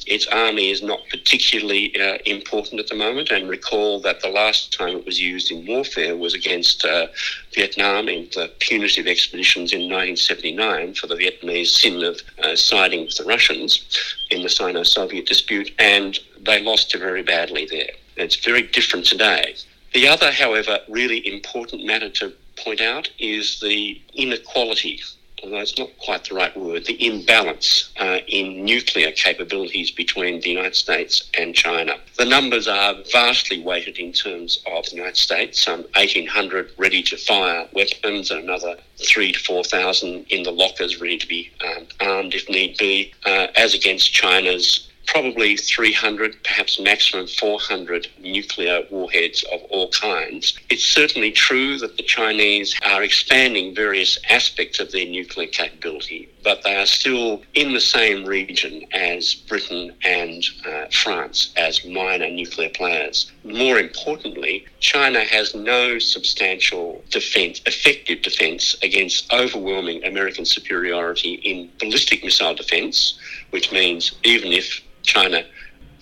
Its 0.08 0.28
army 0.28 0.70
is 0.70 0.82
not 0.82 1.00
particularly 1.10 1.98
uh, 2.00 2.18
important 2.26 2.80
at 2.80 2.88
the 2.88 2.96
moment, 2.96 3.32
and 3.32 3.50
recall 3.50 4.02
that 4.02 4.22
the 4.22 4.30
last 4.30 4.74
time 4.74 4.98
it 4.98 5.06
was 5.06 5.20
used 5.20 5.52
in 5.52 5.66
warfare 5.66 6.16
was 6.18 6.34
against 6.34 6.84
uh, 6.86 7.08
Vietnam 7.54 8.10
in 8.10 8.28
the 8.34 8.52
punitive 8.60 9.08
expeditions 9.08 9.74
in 9.74 9.82
1979 9.82 10.94
for 10.96 11.08
the 11.08 11.16
Vietnamese 11.16 11.68
sin 11.68 12.04
of 12.04 12.20
uh, 12.44 12.56
siding 12.56 13.06
with 13.06 13.18
the 13.18 13.26
Russians 13.26 13.86
in 14.30 14.42
the 14.42 14.50
Sino 14.50 14.84
Soviet 14.84 15.26
dispute, 15.26 15.72
and 15.80 16.20
they 16.40 16.62
lost 16.62 16.96
very 16.98 17.24
badly 17.24 17.68
there. 17.70 17.92
It's 18.18 18.36
very 18.36 18.64
different 18.64 19.06
today. 19.06 19.56
The 19.94 20.08
other, 20.08 20.32
however, 20.32 20.80
really 20.88 21.26
important 21.28 21.86
matter 21.86 22.10
to 22.10 22.34
point 22.64 22.82
out 22.82 23.10
is 23.20 23.60
the 23.60 24.02
inequality, 24.14 25.02
although 25.44 25.58
it's 25.58 25.78
not 25.78 25.90
quite 25.98 26.26
the 26.26 26.36
right 26.36 26.56
word, 26.56 26.86
the 26.86 27.06
imbalance 27.06 27.92
uh, 28.00 28.20
in 28.28 28.64
nuclear 28.64 29.12
capabilities 29.12 29.92
between 29.92 30.40
the 30.42 30.50
United 30.50 30.76
States 30.76 31.30
and 31.38 31.56
China. 31.56 31.96
The 32.18 32.26
numbers 32.26 32.68
are 32.68 32.96
vastly 33.12 33.62
weighted 33.62 33.98
in 33.98 34.14
terms 34.14 34.64
of 34.72 34.86
the 34.86 34.96
United 34.98 35.18
States, 35.18 35.64
some 35.64 35.82
1,800 35.96 36.72
ready 36.78 37.02
to 37.04 37.18
fire 37.18 37.68
weapons 37.74 38.32
and 38.32 38.44
another 38.44 38.78
three 38.98 39.32
to 39.32 39.40
4,000 39.40 40.26
in 40.30 40.44
the 40.44 40.52
lockers 40.52 41.02
ready 41.02 41.18
to 41.18 41.28
be 41.28 41.50
um, 41.66 41.88
armed 42.00 42.34
if 42.36 42.48
need 42.50 42.78
be, 42.78 43.14
uh, 43.26 43.48
as 43.56 43.74
against 43.74 44.14
China's 44.14 44.91
probably 45.12 45.58
300, 45.58 46.42
perhaps 46.44 46.80
maximum 46.80 47.28
400 47.28 48.08
nuclear 48.22 48.84
warheads 48.90 49.44
of 49.52 49.62
all 49.70 49.90
kinds. 49.90 50.58
It's 50.70 50.86
certainly 50.86 51.32
true 51.32 51.78
that 51.80 51.98
the 51.98 52.04
Chinese 52.04 52.74
are 52.84 53.04
expanding 53.04 53.76
various 53.76 54.18
aspects 54.30 54.80
of 54.80 54.92
their 54.92 55.06
nuclear 55.06 55.48
capability, 55.48 56.30
but 56.44 56.64
they 56.64 56.78
are 56.78 56.86
still 56.86 57.42
in 57.54 57.74
the 57.74 57.82
same 57.82 58.24
region 58.26 58.86
as 58.94 59.36
Britain 59.36 59.94
and 60.06 60.46
uh, 60.66 60.86
France 60.92 61.52
as 61.58 61.84
minor 61.84 62.30
nuclear 62.30 62.70
players. 62.70 63.30
More 63.44 63.80
importantly, 63.80 64.66
China 64.80 65.26
has 65.26 65.54
no 65.54 66.00
substantial 66.00 67.04
defense, 67.10 67.62
effective 67.66 68.22
defense 68.22 68.78
against 68.82 69.32
overwhelming 69.34 70.06
American 70.06 70.46
superiority 70.46 71.34
in 71.44 71.70
ballistic 71.80 72.24
missile 72.24 72.56
defense, 72.56 73.20
which 73.52 73.72
means 73.72 74.14
even 74.24 74.52
if 74.52 74.82
China 75.04 75.44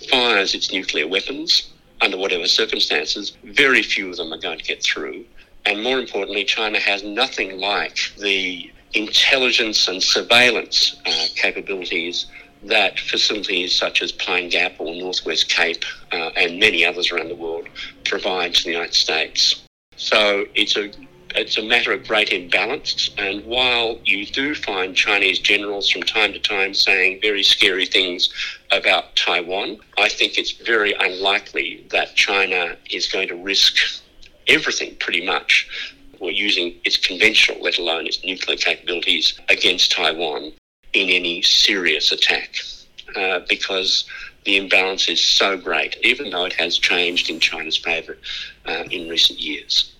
fires 0.09 0.55
its 0.55 0.71
nuclear 0.71 1.07
weapons 1.07 1.71
under 2.01 2.17
whatever 2.17 2.47
circumstances, 2.47 3.37
very 3.43 3.83
few 3.83 4.09
of 4.09 4.17
them 4.17 4.33
are 4.33 4.39
going 4.39 4.57
to 4.57 4.63
get 4.63 4.81
through. 4.81 5.25
And 5.65 5.83
more 5.83 5.99
importantly, 5.99 6.45
China 6.45 6.79
has 6.79 7.03
nothing 7.03 7.59
like 7.59 7.97
the 8.17 8.71
intelligence 8.93 9.87
and 9.87 10.01
surveillance 10.01 10.95
uh, 11.05 11.25
capabilities 11.35 12.27
that 12.63 12.99
facilities 12.99 13.75
such 13.75 14.01
as 14.01 14.11
Pine 14.11 14.49
Gap 14.49 14.73
or 14.79 14.93
Northwest 14.95 15.49
Cape 15.49 15.83
uh, 16.11 16.31
and 16.35 16.59
many 16.59 16.85
others 16.85 17.11
around 17.11 17.29
the 17.29 17.35
world 17.35 17.67
provide 18.03 18.53
to 18.55 18.63
the 18.63 18.71
United 18.71 18.93
States. 18.93 19.63
So 19.95 20.45
it's 20.55 20.75
a 20.75 20.91
it's 21.35 21.57
a 21.57 21.63
matter 21.63 21.91
of 21.91 22.07
great 22.07 22.31
imbalance. 22.31 23.09
And 23.17 23.45
while 23.45 23.99
you 24.03 24.25
do 24.25 24.55
find 24.55 24.95
Chinese 24.95 25.39
generals 25.39 25.89
from 25.89 26.03
time 26.03 26.33
to 26.33 26.39
time 26.39 26.73
saying 26.73 27.19
very 27.21 27.43
scary 27.43 27.85
things 27.85 28.29
about 28.71 29.15
Taiwan, 29.15 29.79
I 29.97 30.09
think 30.09 30.37
it's 30.37 30.51
very 30.51 30.93
unlikely 30.93 31.85
that 31.91 32.15
China 32.15 32.77
is 32.89 33.07
going 33.07 33.27
to 33.27 33.35
risk 33.35 33.75
everything 34.47 34.95
pretty 34.99 35.25
much 35.25 35.67
or 36.19 36.31
using 36.31 36.75
its 36.83 36.97
conventional, 36.97 37.61
let 37.61 37.77
alone 37.77 38.05
its 38.05 38.23
nuclear 38.23 38.57
capabilities 38.57 39.39
against 39.47 39.91
Taiwan 39.91 40.51
in 40.93 41.09
any 41.09 41.41
serious 41.41 42.11
attack. 42.11 42.55
Uh, 43.15 43.39
because 43.49 44.05
the 44.45 44.57
imbalance 44.57 45.09
is 45.09 45.19
so 45.19 45.57
great, 45.57 45.97
even 46.03 46.29
though 46.29 46.45
it 46.45 46.53
has 46.53 46.77
changed 46.77 47.29
in 47.29 47.39
China's 47.39 47.77
favour 47.77 48.17
uh, 48.65 48.83
in 48.91 49.09
recent 49.09 49.39
years. 49.39 49.93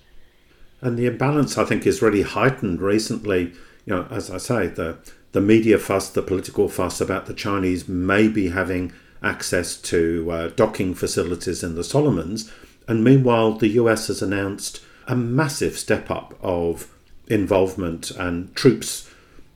And 0.81 0.97
the 0.97 1.05
imbalance, 1.05 1.57
I 1.57 1.65
think, 1.65 1.85
is 1.85 2.01
really 2.01 2.21
heightened 2.21 2.81
recently. 2.81 3.53
You 3.85 3.95
know, 3.95 4.07
as 4.09 4.31
I 4.31 4.37
say, 4.37 4.67
the 4.67 4.97
the 5.31 5.41
media 5.41 5.77
fuss, 5.77 6.09
the 6.09 6.21
political 6.21 6.67
fuss 6.69 6.99
about 6.99 7.27
the 7.27 7.33
Chinese 7.33 7.87
maybe 7.87 8.49
having 8.49 8.91
access 9.21 9.75
to 9.75 10.31
uh, 10.31 10.47
docking 10.49 10.95
facilities 10.95 11.63
in 11.63 11.75
the 11.75 11.83
Solomons. 11.83 12.51
And 12.87 13.03
meanwhile, 13.03 13.53
the 13.53 13.67
US 13.69 14.07
has 14.07 14.21
announced 14.21 14.81
a 15.07 15.15
massive 15.15 15.77
step 15.77 16.09
up 16.09 16.37
of 16.41 16.91
involvement 17.27 18.11
and 18.11 18.53
troops, 18.55 19.09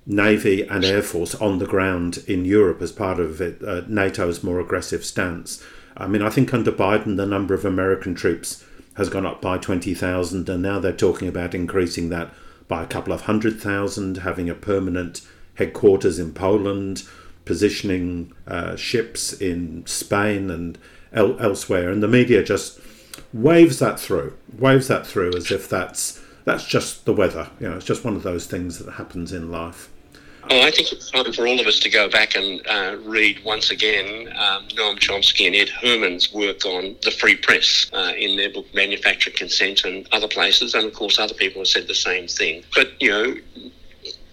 Navy 0.05 0.61
and 0.63 0.86
Air 0.86 1.01
Force 1.01 1.34
on 1.36 1.57
the 1.59 1.65
ground 1.65 2.24
in 2.28 2.45
Europe 2.45 2.82
as 2.82 2.91
part 2.91 3.19
of 3.19 3.41
it, 3.41 3.63
uh, 3.63 3.82
NATO's 3.88 4.43
more 4.43 4.59
aggressive 4.59 5.03
stance. 5.03 5.63
I 5.95 6.07
mean, 6.07 6.21
I 6.21 6.30
think 6.30 6.53
under 6.53 6.71
Biden, 6.71 7.17
the 7.17 7.26
number 7.26 7.53
of 7.53 7.65
American 7.65 8.13
troops 8.15 8.63
has 8.95 9.09
gone 9.09 9.25
up 9.25 9.41
by 9.41 9.57
20,000, 9.57 10.47
and 10.47 10.61
now 10.61 10.79
they're 10.79 10.93
talking 10.93 11.27
about 11.27 11.55
increasing 11.55 12.09
that 12.09 12.31
by 12.67 12.83
a 12.83 12.87
couple 12.87 13.13
of 13.13 13.21
hundred 13.21 13.59
thousand, 13.59 14.17
having 14.17 14.49
a 14.49 14.55
permanent 14.55 15.21
headquarters 15.55 16.19
in 16.19 16.33
Poland, 16.33 17.03
positioning 17.45 18.33
uh, 18.47 18.75
ships 18.75 19.33
in 19.33 19.85
Spain 19.85 20.49
and 20.49 20.77
el- 21.11 21.39
elsewhere. 21.39 21.89
And 21.89 22.01
the 22.01 22.07
media 22.07 22.43
just 22.43 22.79
waves 23.33 23.79
that 23.79 23.99
through, 23.99 24.33
waves 24.57 24.87
that 24.87 25.05
through 25.05 25.35
as 25.35 25.51
if 25.51 25.69
that's 25.69 26.21
that's 26.45 26.65
just 26.65 27.05
the 27.05 27.13
weather. 27.13 27.49
You 27.59 27.69
know, 27.69 27.77
it's 27.77 27.85
just 27.85 28.03
one 28.03 28.15
of 28.15 28.23
those 28.23 28.47
things 28.47 28.79
that 28.79 28.93
happens 28.93 29.31
in 29.31 29.51
life. 29.51 29.89
Oh, 30.49 30.61
I 30.61 30.71
think 30.71 30.91
it's 30.91 31.09
time 31.09 31.31
for 31.31 31.47
all 31.47 31.59
of 31.59 31.67
us 31.67 31.79
to 31.79 31.89
go 31.89 32.09
back 32.09 32.35
and 32.35 32.61
uh, 32.67 32.97
read 33.03 33.43
once 33.45 33.71
again 33.71 34.27
um, 34.37 34.67
Noam 34.69 34.99
Chomsky 34.99 35.47
and 35.47 35.55
Ed 35.55 35.69
Herman's 35.69 36.33
work 36.33 36.65
on 36.65 36.97
the 37.01 37.11
free 37.11 37.37
press 37.37 37.89
uh, 37.93 38.11
in 38.17 38.35
their 38.35 38.51
book 38.51 38.65
Manufactured 38.73 39.35
Consent 39.35 39.85
and 39.85 40.05
other 40.11 40.27
places. 40.27 40.73
And 40.73 40.85
of 40.85 40.93
course, 40.93 41.17
other 41.17 41.33
people 41.33 41.61
have 41.61 41.67
said 41.67 41.87
the 41.87 41.95
same 41.95 42.27
thing. 42.27 42.63
But, 42.75 42.91
you 43.01 43.09
know, 43.09 43.35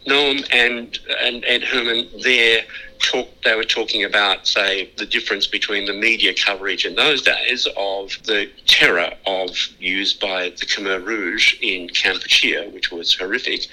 Noam 0.08 0.46
and, 0.52 0.98
and 1.22 1.44
Ed 1.46 1.62
Herman 1.62 2.08
there 2.24 2.62
talk, 3.00 3.28
they 3.42 3.54
were 3.54 3.64
talking 3.64 4.04
about, 4.04 4.46
say, 4.46 4.90
the 4.96 5.06
difference 5.06 5.46
between 5.46 5.86
the 5.86 5.92
media 5.92 6.32
coverage 6.34 6.84
in 6.86 6.94
those 6.94 7.22
days 7.22 7.66
of 7.76 8.10
the 8.24 8.48
terror 8.66 9.12
of 9.26 9.50
used 9.78 10.20
by 10.20 10.50
the 10.50 10.66
Khmer 10.66 11.04
Rouge 11.04 11.54
in 11.60 11.88
Kampuchea, 11.88 12.72
which 12.72 12.92
was 12.92 13.14
horrific, 13.14 13.66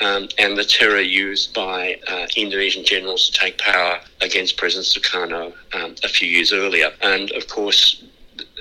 um, 0.00 0.28
and 0.38 0.56
the 0.56 0.64
terror 0.64 1.00
used 1.00 1.54
by 1.54 1.98
uh, 2.08 2.26
Indonesian 2.36 2.84
generals 2.84 3.30
to 3.30 3.38
take 3.38 3.58
power 3.58 4.00
against 4.20 4.56
President 4.56 4.86
Sukarno 4.86 5.52
um, 5.74 5.94
a 6.04 6.08
few 6.08 6.28
years 6.28 6.52
earlier. 6.52 6.90
And 7.02 7.30
of 7.32 7.48
course, 7.48 8.04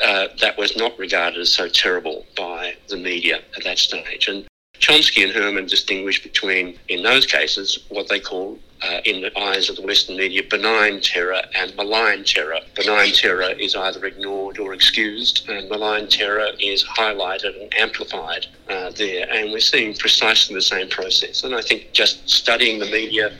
uh, 0.03 0.27
that 0.41 0.57
was 0.57 0.75
not 0.75 0.97
regarded 0.97 1.39
as 1.39 1.51
so 1.51 1.67
terrible 1.67 2.25
by 2.35 2.75
the 2.89 2.97
media 2.97 3.41
at 3.55 3.63
that 3.63 3.77
stage. 3.77 4.27
And 4.27 4.45
Chomsky 4.79 5.23
and 5.23 5.31
Herman 5.31 5.67
distinguished 5.67 6.23
between, 6.23 6.77
in 6.89 7.03
those 7.03 7.25
cases, 7.25 7.85
what 7.89 8.09
they 8.09 8.19
call 8.19 8.59
uh, 8.83 8.99
in 9.05 9.21
the 9.21 9.37
eyes 9.39 9.69
of 9.69 9.75
the 9.75 9.81
Western 9.81 10.17
media, 10.17 10.41
benign 10.49 10.99
terror 11.01 11.41
and 11.55 11.75
malign 11.75 12.23
terror. 12.23 12.59
Benign 12.75 13.11
terror 13.13 13.51
is 13.51 13.75
either 13.75 14.05
ignored 14.05 14.59
or 14.59 14.73
excused, 14.73 15.47
and 15.47 15.69
malign 15.69 16.07
terror 16.07 16.49
is 16.59 16.83
highlighted 16.83 17.61
and 17.61 17.73
amplified 17.77 18.45
uh, 18.69 18.91
there. 18.91 19.27
And 19.31 19.51
we're 19.51 19.59
seeing 19.59 19.93
precisely 19.95 20.55
the 20.55 20.61
same 20.61 20.89
process. 20.89 21.43
And 21.43 21.55
I 21.55 21.61
think 21.61 21.91
just 21.93 22.29
studying 22.29 22.79
the 22.79 22.85
media, 22.85 23.31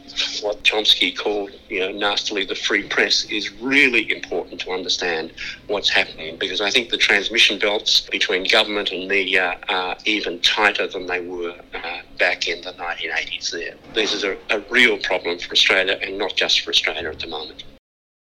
what 0.42 0.64
Chomsky 0.64 1.16
called, 1.18 1.52
you 1.70 1.80
know, 1.80 1.92
nastily 1.92 2.46
the 2.46 2.56
free 2.56 2.88
press, 2.88 3.26
is 3.26 3.52
really 3.62 4.12
important 4.12 4.62
to 4.62 4.72
understand 4.72 5.34
what's 5.68 5.90
happening 5.90 6.38
because 6.38 6.62
I 6.62 6.70
think 6.70 6.90
the 6.90 6.98
transmission 6.98 7.60
belts 7.60 8.02
between 8.02 8.46
government 8.46 8.92
and 8.92 9.08
media 9.08 9.60
are 9.70 9.98
even 10.06 10.40
tighter 10.40 10.88
than 10.88 11.08
they 11.08 11.22
were 11.22 11.56
uh, 11.74 12.00
back 12.18 12.48
in 12.48 12.62
the 12.62 12.74
1980s 12.74 13.52
there. 13.52 13.76
This 13.94 14.14
is 14.14 14.24
a, 14.24 14.38
a 14.50 14.60
real 14.70 14.98
problem 14.98 15.33
for 15.42 15.54
Australia 15.54 16.00
and 16.02 16.18
not 16.18 16.36
just 16.36 16.62
for 16.62 16.72
Australia 16.72 17.10
at 17.10 17.20
the 17.20 17.28
moment. 17.28 17.64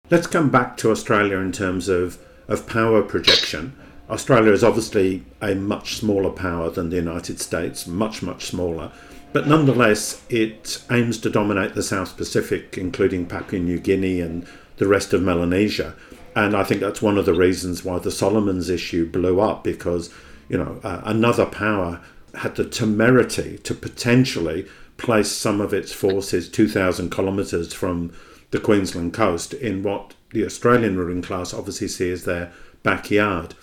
Let's 0.09 0.27
come 0.27 0.49
back 0.49 0.77
to 0.77 0.91
Australia 0.91 1.37
in 1.37 1.51
terms 1.51 1.87
of, 1.87 2.17
of 2.47 2.67
power 2.67 3.01
projection. 3.01 3.75
Australia 4.09 4.51
is 4.51 4.63
obviously 4.63 5.23
a 5.41 5.55
much 5.55 5.95
smaller 5.95 6.31
power 6.31 6.69
than 6.69 6.89
the 6.89 6.97
United 6.97 7.39
States, 7.39 7.87
much, 7.87 8.21
much 8.21 8.45
smaller. 8.45 8.91
But 9.33 9.47
nonetheless, 9.47 10.21
it 10.29 10.83
aims 10.91 11.17
to 11.19 11.29
dominate 11.29 11.73
the 11.73 11.83
South 11.83 12.17
Pacific, 12.17 12.77
including 12.77 13.25
Papua 13.25 13.61
New 13.61 13.79
Guinea 13.79 14.19
and 14.19 14.45
the 14.77 14.87
rest 14.87 15.13
of 15.13 15.21
Melanesia. 15.21 15.95
And 16.35 16.55
I 16.55 16.63
think 16.63 16.81
that's 16.81 17.01
one 17.01 17.17
of 17.17 17.25
the 17.25 17.33
reasons 17.33 17.85
why 17.85 17.99
the 17.99 18.11
Solomons 18.11 18.69
issue 18.69 19.09
blew 19.09 19.39
up 19.39 19.63
because, 19.63 20.13
you 20.49 20.57
know, 20.57 20.81
uh, 20.83 21.01
another 21.05 21.45
power 21.45 22.01
had 22.35 22.55
the 22.55 22.65
temerity 22.65 23.57
to 23.59 23.73
potentially 23.73 24.65
place 25.01 25.31
some 25.31 25.61
of 25.61 25.73
its 25.73 25.91
forces 25.91 26.49
2,000 26.49 27.11
kilometres 27.11 27.73
from 27.73 28.13
the 28.51 28.59
Queensland 28.59 29.13
coast 29.13 29.53
in 29.53 29.83
what 29.83 30.13
the 30.31 30.45
Australian 30.45 30.97
ruling 30.97 31.21
class 31.21 31.53
obviously 31.53 31.87
see 31.87 32.11
as 32.11 32.25
their 32.25 32.51
backyard. 32.83 33.55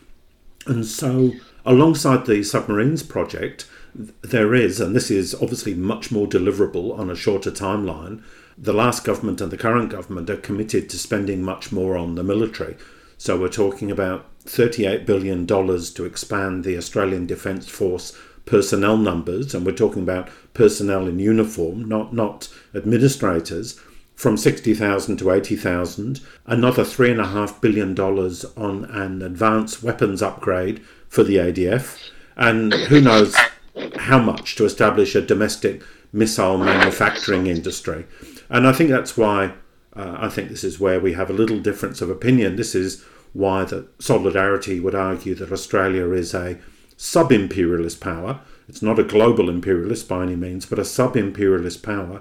And 0.67 0.85
so, 0.85 1.33
alongside 1.65 2.27
the 2.27 2.43
submarines 2.43 3.03
project, 3.03 3.67
there 3.95 4.55
is, 4.55 4.81
and 4.81 4.95
this 4.95 5.11
is 5.11 5.35
obviously 5.35 5.75
much 5.75 6.11
more 6.11 6.27
deliverable 6.27 6.99
on 6.99 7.11
a 7.11 7.17
shorter 7.17 7.51
timeline. 7.51 8.23
The 8.57 8.73
last 8.73 9.05
government 9.05 9.41
and 9.41 9.51
the 9.51 9.57
current 9.57 9.91
government 9.91 10.29
are 10.31 10.37
committed 10.37 10.91
to 10.91 10.99
spending 10.99 11.43
much 11.43 11.73
more 11.73 11.97
on 11.97 12.15
the 12.15 12.23
military. 12.23 12.77
So, 13.17 13.39
we're 13.39 13.49
talking 13.49 13.91
about 13.91 14.27
$38 14.45 15.07
billion 15.07 15.47
to 15.47 16.05
expand 16.05 16.65
the 16.65 16.77
Australian 16.77 17.27
Defence 17.27 17.69
Force 17.69 18.17
personnel 18.45 18.97
numbers, 18.97 19.55
and 19.55 19.65
we're 19.67 19.73
talking 19.73 20.03
about 20.03 20.29
personnel 20.59 21.07
in 21.07 21.21
uniform, 21.21 21.89
not 21.89 22.13
not 22.13 22.49
administrators, 22.75 23.81
from 24.15 24.37
60,000 24.37 25.17
to 25.17 25.31
80,000, 25.31 26.21
another 26.45 26.83
$3.5 26.83 27.61
billion 27.61 27.97
on 28.01 28.85
an 28.91 29.23
advanced 29.23 29.85
weapons 29.85 30.21
upgrade 30.21 30.81
for 31.09 31.23
the 31.23 31.37
ADF, 31.37 32.11
and 32.37 32.75
who 32.91 33.01
knows 33.01 33.37
how 33.97 34.19
much 34.19 34.57
to 34.57 34.65
establish 34.65 35.15
a 35.15 35.23
domestic 35.23 35.83
missile 36.13 36.59
manufacturing 36.59 37.47
industry. 37.47 38.05
And 38.51 38.67
I 38.67 38.73
think 38.73 38.91
that's 38.91 39.17
why 39.17 39.53
uh, 39.95 40.17
I 40.19 40.29
think 40.29 40.49
this 40.49 40.65
is 40.65 40.81
where 40.81 40.99
we 40.99 41.13
have 41.13 41.31
a 41.31 41.41
little 41.41 41.61
difference 41.61 42.01
of 42.01 42.11
opinion. 42.11 42.57
This 42.57 42.75
is 42.75 43.05
why 43.33 43.65
the 43.65 43.87
Solidarity 44.01 44.81
would 44.81 44.97
argue 44.97 45.37
that 45.37 45.53
Australia 45.53 46.11
is 46.11 46.35
a 46.35 46.59
sub 46.97 47.31
imperialist 47.31 48.01
power. 48.01 48.41
It's 48.69 48.83
not 48.83 48.99
a 48.99 49.05
global 49.05 49.49
imperialist 49.49 50.09
by 50.09 50.23
any 50.23 50.37
means, 50.37 50.67
but 50.67 50.79
a 50.79 50.85
sub 50.85 51.17
imperialist 51.17 51.83
power. 51.83 52.21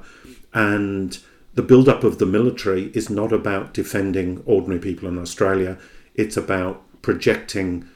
And 0.53 1.17
the 1.53 1.61
build 1.61 1.89
up 1.89 2.03
of 2.03 2.19
the 2.19 2.25
military 2.25 2.85
is 2.93 3.09
not 3.09 3.33
about 3.33 3.73
defending 3.73 4.41
ordinary 4.45 4.79
people 4.79 5.09
in 5.09 5.17
Australia, 5.17 5.77
it's 6.15 6.37
about 6.37 6.83
projecting 7.01 7.87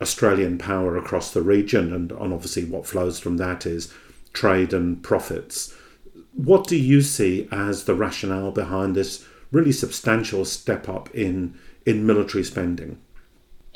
Australian 0.00 0.58
power 0.58 0.96
across 0.96 1.32
the 1.32 1.42
region. 1.42 1.92
And, 1.92 2.10
and 2.12 2.32
obviously, 2.32 2.64
what 2.64 2.86
flows 2.86 3.18
from 3.18 3.36
that 3.38 3.64
is 3.66 3.92
trade 4.32 4.72
and 4.72 5.02
profits. 5.02 5.74
What 6.34 6.66
do 6.66 6.76
you 6.76 7.02
see 7.02 7.48
as 7.52 7.84
the 7.84 7.94
rationale 7.94 8.50
behind 8.50 8.94
this 8.94 9.26
really 9.50 9.72
substantial 9.72 10.44
step 10.44 10.88
up 10.88 11.14
in, 11.14 11.58
in 11.86 12.06
military 12.06 12.44
spending? 12.44 12.98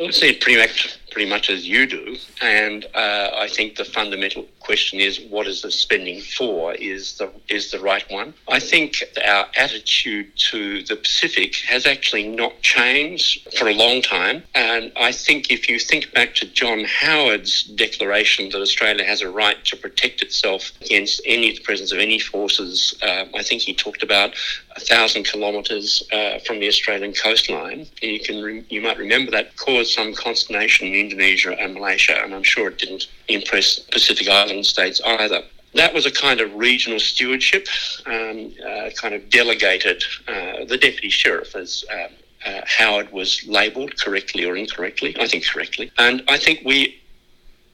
I 0.00 0.10
see 0.10 0.30
it 0.30 0.40
pretty 0.40 0.58
much, 0.58 0.98
pretty 1.16 1.30
much 1.30 1.48
as 1.48 1.66
you 1.66 1.86
do, 1.86 2.14
and 2.42 2.84
uh, 2.94 3.30
I 3.36 3.48
think 3.48 3.76
the 3.76 3.86
fundamental 3.86 4.44
question 4.60 5.00
is 5.00 5.18
what 5.30 5.46
is 5.46 5.62
the 5.62 5.70
spending 5.70 6.20
for 6.20 6.74
is 6.74 7.16
the 7.16 7.30
is 7.48 7.70
the 7.70 7.80
right 7.80 8.04
one. 8.10 8.34
I 8.48 8.60
think 8.60 9.02
our 9.24 9.46
attitude 9.56 10.26
to 10.50 10.82
the 10.82 10.96
Pacific 10.96 11.54
has 11.72 11.86
actually 11.86 12.28
not 12.28 12.60
changed 12.60 13.50
for 13.56 13.66
a 13.66 13.72
long 13.72 14.02
time, 14.02 14.42
and 14.54 14.92
I 14.94 15.10
think 15.10 15.50
if 15.50 15.70
you 15.70 15.78
think 15.78 16.12
back 16.12 16.34
to 16.34 16.44
John 16.60 16.84
Howard's 16.84 17.62
declaration 17.62 18.50
that 18.50 18.60
Australia 18.60 19.06
has 19.06 19.22
a 19.22 19.30
right 19.30 19.64
to 19.70 19.74
protect 19.74 20.20
itself 20.20 20.70
against 20.82 21.22
any 21.24 21.52
the 21.56 21.62
presence 21.62 21.92
of 21.92 21.98
any 21.98 22.18
forces, 22.18 22.94
uh, 23.00 23.24
I 23.34 23.42
think 23.42 23.62
he 23.62 23.72
talked 23.72 24.02
about 24.02 24.34
a 24.76 24.80
thousand 24.80 25.24
kilometres 25.24 26.02
uh, 26.12 26.40
from 26.40 26.60
the 26.60 26.68
Australian 26.68 27.14
coastline. 27.14 27.86
You 28.02 28.20
can 28.20 28.42
re- 28.42 28.66
you 28.68 28.82
might 28.82 28.98
remember 28.98 29.30
that 29.30 29.56
caused 29.56 29.92
some 29.92 30.12
consternation 30.12 30.88
in 30.88 31.05
Indonesia 31.06 31.52
and 31.62 31.74
Malaysia, 31.74 32.16
and 32.22 32.34
I'm 32.34 32.48
sure 32.54 32.68
it 32.68 32.78
didn't 32.78 33.04
impress 33.28 33.68
Pacific 33.78 34.28
Island 34.28 34.66
states 34.66 35.00
either. 35.04 35.42
That 35.74 35.92
was 35.94 36.06
a 36.06 36.10
kind 36.26 36.40
of 36.40 36.48
regional 36.54 37.00
stewardship, 37.00 37.66
um, 38.06 38.52
uh, 38.66 38.90
kind 39.00 39.14
of 39.14 39.28
delegated. 39.30 40.02
Uh, 40.26 40.64
the 40.72 40.78
deputy 40.86 41.10
sheriff, 41.10 41.54
as 41.54 41.84
um, 41.92 42.12
uh, 42.46 42.60
Howard 42.78 43.12
was 43.12 43.30
labelled 43.46 43.92
correctly 44.02 44.44
or 44.44 44.56
incorrectly, 44.56 45.10
I 45.20 45.26
think 45.28 45.46
correctly, 45.46 45.90
and 45.98 46.22
I 46.28 46.38
think 46.38 46.62
we 46.64 47.00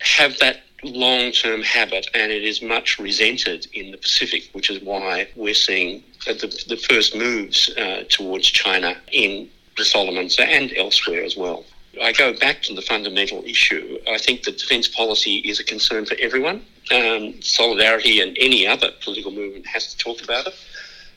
have 0.00 0.36
that 0.38 0.56
long 0.82 1.30
term 1.30 1.62
habit, 1.62 2.04
and 2.14 2.32
it 2.32 2.44
is 2.44 2.60
much 2.60 2.98
resented 2.98 3.66
in 3.72 3.92
the 3.92 3.98
Pacific, 3.98 4.50
which 4.52 4.68
is 4.68 4.82
why 4.82 5.28
we're 5.36 5.62
seeing 5.68 6.02
the, 6.26 6.48
the 6.68 6.76
first 6.76 7.16
moves 7.16 7.70
uh, 7.76 8.04
towards 8.08 8.46
China 8.48 8.96
in 9.12 9.48
the 9.76 9.84
Solomons 9.84 10.36
and 10.38 10.72
elsewhere 10.76 11.22
as 11.24 11.36
well. 11.36 11.64
I 12.00 12.12
go 12.12 12.32
back 12.32 12.62
to 12.62 12.74
the 12.74 12.82
fundamental 12.82 13.42
issue. 13.44 13.98
I 14.08 14.18
think 14.18 14.44
that 14.44 14.58
defence 14.58 14.88
policy 14.88 15.36
is 15.38 15.60
a 15.60 15.64
concern 15.64 16.06
for 16.06 16.16
everyone. 16.18 16.64
Um, 16.90 17.40
solidarity 17.42 18.20
and 18.20 18.36
any 18.40 18.66
other 18.66 18.90
political 19.02 19.30
movement 19.30 19.66
has 19.66 19.94
to 19.94 19.98
talk 19.98 20.22
about 20.22 20.46
it. 20.46 20.54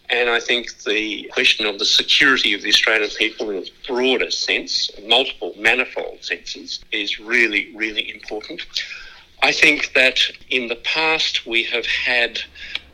And 0.09 0.29
I 0.29 0.39
think 0.39 0.83
the 0.83 1.29
question 1.33 1.65
of 1.65 1.79
the 1.79 1.85
security 1.85 2.53
of 2.53 2.61
the 2.61 2.69
Australian 2.69 3.09
people 3.11 3.49
in 3.49 3.57
its 3.57 3.71
broader 3.87 4.29
sense, 4.29 4.91
multiple, 5.03 5.53
manifold 5.57 6.23
senses, 6.23 6.83
is 6.91 7.19
really, 7.19 7.73
really 7.75 8.11
important. 8.13 8.65
I 9.41 9.51
think 9.51 9.93
that 9.93 10.19
in 10.49 10.67
the 10.67 10.75
past 10.75 11.45
we 11.45 11.63
have 11.63 11.85
had 11.85 12.39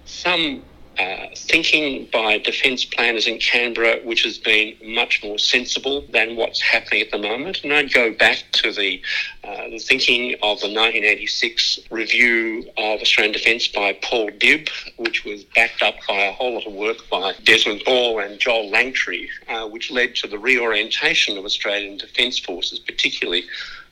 some 0.06 0.64
uh, 1.00 1.28
thinking 1.36 2.08
by 2.12 2.38
defence 2.38 2.84
planners 2.84 3.28
in 3.28 3.40
Canberra, 3.40 4.00
which 4.04 4.24
has 4.24 4.38
been 4.38 4.76
much 4.84 5.24
more 5.24 5.40
sensible 5.40 6.06
than 6.12 6.36
what's 6.36 6.62
happening 6.62 7.02
at 7.02 7.12
the 7.12 7.18
moment. 7.18 7.64
And 7.64 7.74
I'd 7.74 7.94
go 7.94 8.14
back 8.14 8.44
to 8.54 8.72
the, 8.74 9.02
uh, 9.44 9.70
the 9.70 9.80
thinking 9.80 10.34
of 10.36 10.60
the 10.60 10.68
1986 10.68 11.80
review 11.90 12.70
of 12.78 13.00
Australian 13.00 13.34
defence 13.34 13.68
by 13.68 13.94
Paul 14.02 14.30
Dibb, 14.32 14.70
which 14.98 15.24
was 15.24 15.44
backed 15.56 15.82
up 15.82 15.96
by 16.08 16.26
a 16.26 16.32
whole 16.34 16.56
lot 16.56 16.68
of 16.68 16.74
work 16.74 17.10
by 17.10 17.34
Desmond 17.44 17.84
Ball 17.86 18.20
and 18.20 18.40
Joel 18.40 18.70
Langtry, 18.70 19.30
uh, 19.48 19.68
which 19.68 19.92
led 19.92 20.16
to 20.16 20.28
the 20.28 20.38
reorientation 20.38 21.38
of 21.38 21.46
Australian 21.46 21.98
defence 21.98 22.38
forces, 22.38 22.80
particularly 22.80 23.46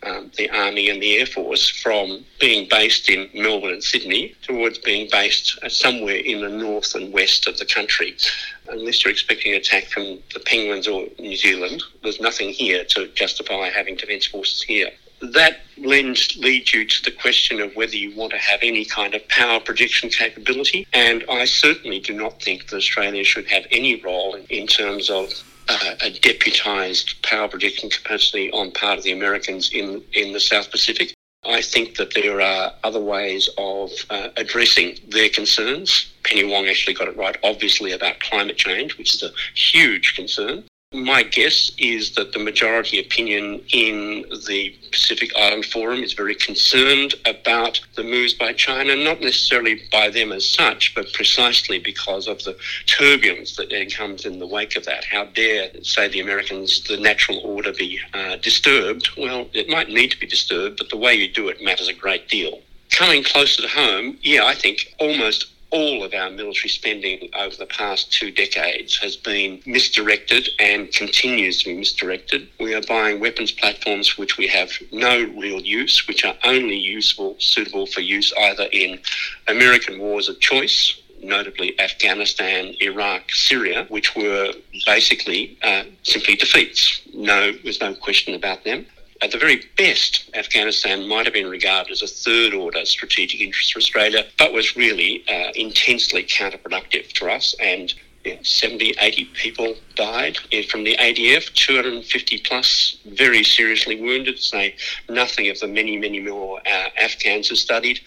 um, 0.03 0.31
the 0.37 0.49
Army 0.49 0.89
and 0.89 1.01
the 1.01 1.17
Air 1.17 1.25
Force 1.25 1.69
from 1.69 2.23
being 2.39 2.67
based 2.69 3.09
in 3.09 3.29
Melbourne 3.33 3.73
and 3.73 3.83
Sydney 3.83 4.35
towards 4.43 4.77
being 4.77 5.09
based 5.11 5.59
uh, 5.61 5.69
somewhere 5.69 6.15
in 6.15 6.41
the 6.41 6.49
north 6.49 6.95
and 6.95 7.11
west 7.11 7.47
of 7.47 7.57
the 7.57 7.65
country. 7.65 8.15
Unless 8.69 9.03
you're 9.03 9.11
expecting 9.11 9.53
an 9.53 9.59
attack 9.59 9.85
from 9.85 10.19
the 10.33 10.39
Penguins 10.45 10.87
or 10.87 11.07
New 11.17 11.35
Zealand, 11.35 11.83
there's 12.03 12.21
nothing 12.21 12.49
here 12.49 12.85
to 12.85 13.07
justify 13.09 13.69
having 13.69 13.95
defence 13.95 14.25
forces 14.25 14.61
here. 14.61 14.91
That 15.21 15.59
lends, 15.77 16.37
leads 16.37 16.73
you 16.73 16.85
to 16.85 17.03
the 17.03 17.11
question 17.11 17.59
of 17.59 17.75
whether 17.75 17.97
you 17.97 18.15
want 18.15 18.31
to 18.31 18.37
have 18.37 18.61
any 18.63 18.85
kind 18.85 19.13
of 19.13 19.27
power 19.27 19.59
projection 19.59 20.09
capability. 20.09 20.87
And 20.93 21.25
I 21.29 21.43
certainly 21.43 21.99
do 21.99 22.13
not 22.13 22.41
think 22.41 22.69
that 22.69 22.77
Australia 22.77 23.25
should 23.25 23.47
have 23.47 23.65
any 23.69 24.01
role 24.01 24.35
in, 24.35 24.45
in 24.45 24.65
terms 24.65 25.09
of 25.09 25.33
uh, 25.69 25.95
a 26.01 26.09
deputized 26.09 27.21
power 27.23 27.47
projection 27.47 27.89
capacity 27.89 28.51
on 28.51 28.71
part 28.71 28.97
of 28.97 29.03
the 29.03 29.11
Americans 29.11 29.71
in, 29.71 30.03
in 30.13 30.33
the 30.33 30.39
South 30.39 30.69
Pacific. 30.71 31.13
I 31.45 31.61
think 31.61 31.95
that 31.95 32.13
there 32.13 32.41
are 32.41 32.73
other 32.83 32.99
ways 32.99 33.49
of 33.57 33.91
uh, 34.09 34.29
addressing 34.35 34.97
their 35.07 35.29
concerns. 35.29 36.11
Penny 36.23 36.43
Wong 36.43 36.67
actually 36.67 36.95
got 36.95 37.07
it 37.07 37.15
right, 37.15 37.37
obviously, 37.43 37.93
about 37.93 38.19
climate 38.19 38.57
change, 38.57 38.97
which 38.97 39.15
is 39.15 39.23
a 39.23 39.31
huge 39.55 40.15
concern. 40.15 40.65
My 40.91 41.21
guess 41.21 41.71
is 41.77 42.15
that 42.15 42.33
the 42.33 42.39
majority 42.39 42.99
opinion 42.99 43.63
in 43.71 44.25
the 44.47 44.75
Pacific 44.91 45.29
Island 45.37 45.65
Forum 45.65 46.01
is 46.01 46.13
very 46.13 46.33
concerned 46.33 47.13
about 47.27 47.79
the 47.95 48.03
moves 48.03 48.33
by 48.33 48.53
China, 48.53 48.95
not 48.95 49.21
necessarily 49.21 49.83
by 49.91 50.09
them 50.09 50.31
as 50.31 50.49
such, 50.49 50.95
but 50.95 51.13
precisely 51.13 51.77
because 51.77 52.27
of 52.27 52.43
the 52.43 52.57
turbulence 52.87 53.55
that 53.57 53.69
then 53.69 53.91
comes 53.91 54.25
in 54.25 54.39
the 54.39 54.47
wake 54.47 54.75
of 54.75 54.85
that. 54.85 55.03
How 55.03 55.25
dare, 55.25 55.69
say, 55.83 56.07
the 56.07 56.21
Americans, 56.21 56.81
the 56.81 56.97
natural 56.97 57.37
order 57.41 57.71
be 57.71 57.99
uh, 58.15 58.37
disturbed? 58.37 59.11
Well, 59.15 59.47
it 59.53 59.69
might 59.69 59.89
need 59.89 60.09
to 60.09 60.19
be 60.19 60.25
disturbed, 60.25 60.77
but 60.77 60.89
the 60.89 60.97
way 60.97 61.13
you 61.13 61.31
do 61.31 61.49
it 61.49 61.63
matters 61.63 61.87
a 61.87 61.93
great 61.93 62.27
deal. 62.29 62.61
Coming 62.89 63.23
closer 63.23 63.61
to 63.61 63.67
home, 63.67 64.17
yeah, 64.23 64.43
I 64.43 64.55
think 64.55 64.95
almost 64.97 65.53
all 65.71 66.03
of 66.03 66.13
our 66.13 66.29
military 66.29 66.69
spending 66.69 67.29
over 67.37 67.55
the 67.55 67.65
past 67.67 68.11
two 68.11 68.31
decades 68.31 68.97
has 68.97 69.15
been 69.15 69.61
misdirected 69.65 70.49
and 70.59 70.91
continues 70.91 71.59
to 71.59 71.65
be 71.65 71.77
misdirected. 71.77 72.47
We 72.59 72.73
are 72.73 72.81
buying 72.81 73.19
weapons 73.19 73.51
platforms 73.51 74.17
which 74.17 74.37
we 74.37 74.47
have 74.47 74.71
no 74.91 75.23
real 75.37 75.61
use, 75.61 76.07
which 76.07 76.25
are 76.25 76.35
only 76.43 76.75
useful, 76.75 77.35
suitable 77.39 77.85
for 77.85 78.01
use 78.01 78.33
either 78.41 78.67
in 78.71 78.99
American 79.47 79.99
wars 79.99 80.27
of 80.27 80.39
choice, 80.39 80.99
notably 81.21 81.79
Afghanistan, 81.79 82.73
Iraq, 82.81 83.29
Syria, 83.31 83.85
which 83.89 84.15
were 84.15 84.53
basically 84.85 85.57
uh, 85.61 85.83
simply 86.03 86.35
defeats. 86.35 87.01
No, 87.13 87.51
there's 87.63 87.81
no 87.81 87.93
question 87.93 88.33
about 88.33 88.63
them 88.63 88.85
at 89.21 89.31
the 89.31 89.37
very 89.37 89.63
best, 89.77 90.29
Afghanistan 90.33 91.07
might 91.07 91.25
have 91.25 91.33
been 91.33 91.49
regarded 91.49 91.91
as 91.91 92.01
a 92.01 92.07
third 92.07 92.53
order 92.53 92.85
strategic 92.85 93.41
interest 93.41 93.73
for 93.73 93.79
Australia, 93.79 94.25
but 94.37 94.53
was 94.53 94.75
really 94.75 95.23
uh, 95.27 95.51
intensely 95.55 96.23
counterproductive 96.23 97.15
for 97.17 97.29
us 97.29 97.53
and 97.59 97.93
70, 98.43 98.95
80 98.99 99.25
people 99.33 99.75
died 99.95 100.37
from 100.69 100.83
the 100.83 100.95
ADF, 100.97 101.53
250 101.53 102.37
plus 102.39 102.97
very 103.05 103.43
seriously 103.43 103.99
wounded, 103.99 104.39
say 104.39 104.75
nothing 105.09 105.49
of 105.49 105.59
the 105.59 105.67
many, 105.67 105.97
many 105.97 106.19
more 106.19 106.59
uh, 106.59 106.89
Afghans 106.97 107.49
who 107.49 107.55
studied. 107.55 107.99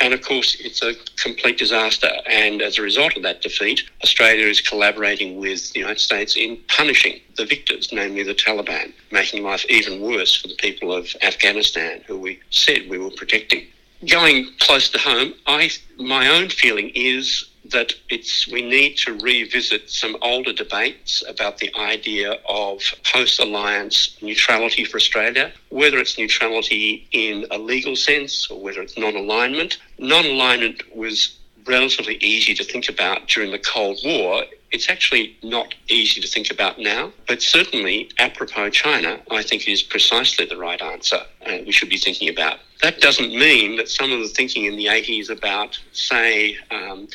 And 0.00 0.12
of 0.12 0.22
course, 0.22 0.56
it's 0.60 0.82
a 0.82 0.94
complete 1.16 1.58
disaster. 1.58 2.10
And 2.28 2.62
as 2.62 2.78
a 2.78 2.82
result 2.82 3.16
of 3.16 3.22
that 3.22 3.42
defeat, 3.42 3.82
Australia 4.02 4.46
is 4.46 4.60
collaborating 4.60 5.38
with 5.38 5.72
the 5.72 5.80
United 5.80 6.00
States 6.00 6.36
in 6.36 6.58
punishing 6.68 7.20
the 7.36 7.46
victors, 7.46 7.90
namely 7.92 8.22
the 8.22 8.34
Taliban, 8.34 8.92
making 9.10 9.42
life 9.42 9.64
even 9.68 10.00
worse 10.00 10.34
for 10.34 10.48
the 10.48 10.56
people 10.56 10.92
of 10.92 11.08
Afghanistan, 11.22 12.02
who 12.06 12.18
we 12.18 12.40
said 12.50 12.88
we 12.88 12.98
were 12.98 13.10
protecting. 13.10 13.66
Going 14.04 14.50
close 14.58 14.90
to 14.90 14.98
home, 14.98 15.34
I 15.46 15.70
my 15.98 16.28
own 16.28 16.50
feeling 16.50 16.90
is 16.94 17.46
that 17.70 17.94
it's 18.08 18.46
we 18.46 18.62
need 18.62 18.96
to 18.98 19.14
revisit 19.18 19.90
some 19.90 20.16
older 20.20 20.52
debates 20.52 21.24
about 21.26 21.58
the 21.58 21.74
idea 21.76 22.32
of 22.48 22.80
post 23.10 23.40
alliance 23.40 24.16
neutrality 24.20 24.84
for 24.84 24.98
Australia, 24.98 25.52
whether 25.70 25.98
it's 25.98 26.18
neutrality 26.18 27.08
in 27.12 27.46
a 27.50 27.58
legal 27.58 27.96
sense 27.96 28.50
or 28.50 28.60
whether 28.60 28.82
it's 28.82 28.98
non 28.98 29.16
alignment. 29.16 29.78
Non 29.98 30.26
alignment 30.26 30.82
was 30.94 31.38
relatively 31.66 32.16
easy 32.16 32.54
to 32.54 32.64
think 32.64 32.88
about 32.88 33.26
during 33.28 33.50
the 33.50 33.58
Cold 33.58 33.98
War. 34.04 34.44
It's 34.72 34.90
actually 34.90 35.36
not 35.42 35.74
easy 35.88 36.20
to 36.20 36.26
think 36.26 36.50
about 36.50 36.78
now, 36.78 37.12
but 37.28 37.40
certainly 37.40 38.10
apropos 38.18 38.70
China, 38.70 39.20
I 39.30 39.42
think 39.42 39.68
is 39.68 39.82
precisely 39.82 40.44
the 40.44 40.56
right 40.56 40.80
answer 40.82 41.20
and 41.42 41.64
we 41.66 41.72
should 41.72 41.88
be 41.88 41.98
thinking 41.98 42.28
about. 42.28 42.58
That 42.82 43.00
doesn't 43.00 43.30
mean 43.30 43.76
that 43.76 43.88
some 43.88 44.12
of 44.12 44.18
the 44.20 44.28
thinking 44.28 44.64
in 44.64 44.76
the 44.76 44.86
80s 44.86 45.30
about, 45.30 45.78
say, 45.92 46.56
um, 46.70 47.08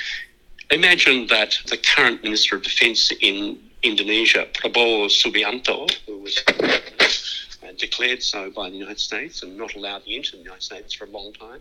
Imagine 0.71 1.27
that 1.27 1.57
the 1.67 1.75
current 1.75 2.23
Minister 2.23 2.55
of 2.55 2.63
Defence 2.63 3.11
in 3.19 3.59
Indonesia, 3.83 4.47
Prabowo 4.53 5.07
Subianto, 5.07 5.91
who 6.05 6.19
was 6.19 6.41
uh, 6.47 7.73
declared 7.77 8.23
so 8.23 8.49
by 8.51 8.69
the 8.69 8.77
United 8.77 9.01
States 9.01 9.43
and 9.43 9.57
not 9.57 9.75
allowed 9.75 10.03
into 10.07 10.37
the 10.37 10.43
United 10.43 10.63
States 10.63 10.93
for 10.93 11.03
a 11.03 11.09
long 11.09 11.33
time. 11.33 11.59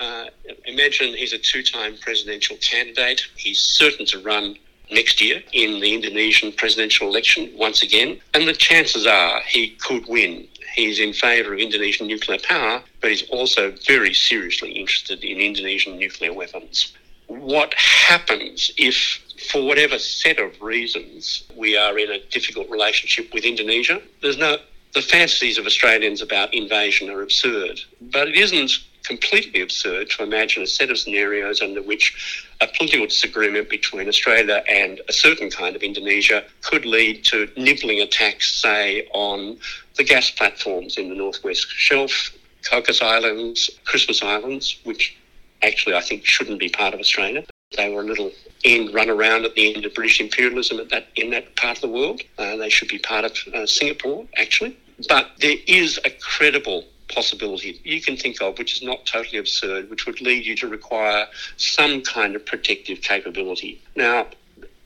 Uh, 0.00 0.24
imagine 0.64 1.14
he's 1.14 1.32
a 1.32 1.38
two 1.38 1.62
time 1.62 1.96
presidential 1.98 2.56
candidate. 2.56 3.22
He's 3.36 3.60
certain 3.60 4.06
to 4.06 4.18
run 4.18 4.56
next 4.92 5.20
year 5.20 5.42
in 5.52 5.80
the 5.80 5.94
Indonesian 5.94 6.52
presidential 6.52 7.08
election 7.08 7.50
once 7.56 7.82
again, 7.82 8.20
and 8.34 8.46
the 8.46 8.52
chances 8.52 9.06
are 9.06 9.40
he 9.46 9.70
could 9.70 10.06
win. 10.06 10.46
He's 10.74 11.00
in 11.00 11.12
favour 11.12 11.54
of 11.54 11.60
Indonesian 11.60 12.06
nuclear 12.06 12.38
power, 12.38 12.82
but 13.00 13.10
he's 13.10 13.28
also 13.28 13.72
very 13.86 14.14
seriously 14.14 14.72
interested 14.72 15.22
in 15.22 15.38
Indonesian 15.38 15.98
nuclear 15.98 16.32
weapons 16.32 16.92
what 17.40 17.72
happens 17.74 18.70
if, 18.76 19.20
for 19.50 19.64
whatever 19.66 19.98
set 19.98 20.38
of 20.38 20.60
reasons, 20.60 21.44
we 21.56 21.76
are 21.76 21.98
in 21.98 22.10
a 22.10 22.18
difficult 22.30 22.68
relationship 22.68 23.32
with 23.32 23.44
Indonesia. 23.44 24.00
There's 24.20 24.38
no 24.38 24.58
the 24.94 25.00
fantasies 25.00 25.56
of 25.56 25.64
Australians 25.64 26.20
about 26.20 26.52
invasion 26.52 27.08
are 27.08 27.22
absurd, 27.22 27.80
but 27.98 28.28
it 28.28 28.36
isn't 28.36 28.72
completely 29.04 29.60
absurd 29.62 30.10
to 30.10 30.22
imagine 30.22 30.62
a 30.62 30.66
set 30.66 30.90
of 30.90 30.98
scenarios 30.98 31.60
under 31.60 31.82
which 31.82 32.46
a 32.60 32.66
political 32.66 33.06
disagreement 33.06 33.68
between 33.68 34.08
Australia 34.08 34.62
and 34.68 35.00
a 35.08 35.12
certain 35.12 35.50
kind 35.50 35.74
of 35.76 35.82
Indonesia 35.82 36.44
could 36.62 36.84
lead 36.84 37.24
to 37.24 37.48
nibbling 37.56 38.00
attacks, 38.00 38.54
say, 38.54 39.08
on 39.12 39.58
the 39.96 40.04
gas 40.04 40.30
platforms 40.30 40.96
in 40.96 41.08
the 41.08 41.14
Northwest 41.14 41.66
Shelf, 41.68 42.32
Cocos 42.68 43.02
Islands, 43.02 43.70
Christmas 43.84 44.22
Islands, 44.22 44.78
which 44.84 45.16
actually 45.62 45.94
I 45.94 46.00
think 46.00 46.24
shouldn't 46.24 46.60
be 46.60 46.68
part 46.68 46.94
of 46.94 47.00
Australia. 47.00 47.44
They 47.76 47.88
were 47.92 48.02
a 48.02 48.04
little 48.04 48.30
end 48.64 48.94
run 48.94 49.08
around 49.08 49.44
at 49.44 49.54
the 49.54 49.74
end 49.74 49.84
of 49.84 49.94
British 49.94 50.20
imperialism 50.20 50.78
at 50.78 50.90
that 50.90 51.06
in 51.16 51.30
that 51.30 51.56
part 51.56 51.78
of 51.78 51.82
the 51.82 51.88
world. 51.88 52.22
Uh, 52.38 52.56
they 52.56 52.68
should 52.68 52.88
be 52.88 52.98
part 52.98 53.24
of 53.24 53.36
uh, 53.54 53.66
Singapore, 53.66 54.26
actually. 54.36 54.76
But 55.08 55.30
there 55.40 55.56
is 55.66 55.98
a 56.04 56.10
credible 56.10 56.84
possibility 57.12 57.80
you 57.84 58.00
can 58.00 58.16
think 58.16 58.40
of, 58.40 58.58
which 58.58 58.76
is 58.76 58.82
not 58.82 59.04
totally 59.06 59.38
absurd, 59.38 59.90
which 59.90 60.06
would 60.06 60.20
lead 60.20 60.44
you 60.44 60.56
to 60.56 60.68
require 60.68 61.26
some 61.56 62.02
kind 62.02 62.34
of 62.34 62.44
protective 62.44 63.00
capability. 63.00 63.82
Now, 63.94 64.26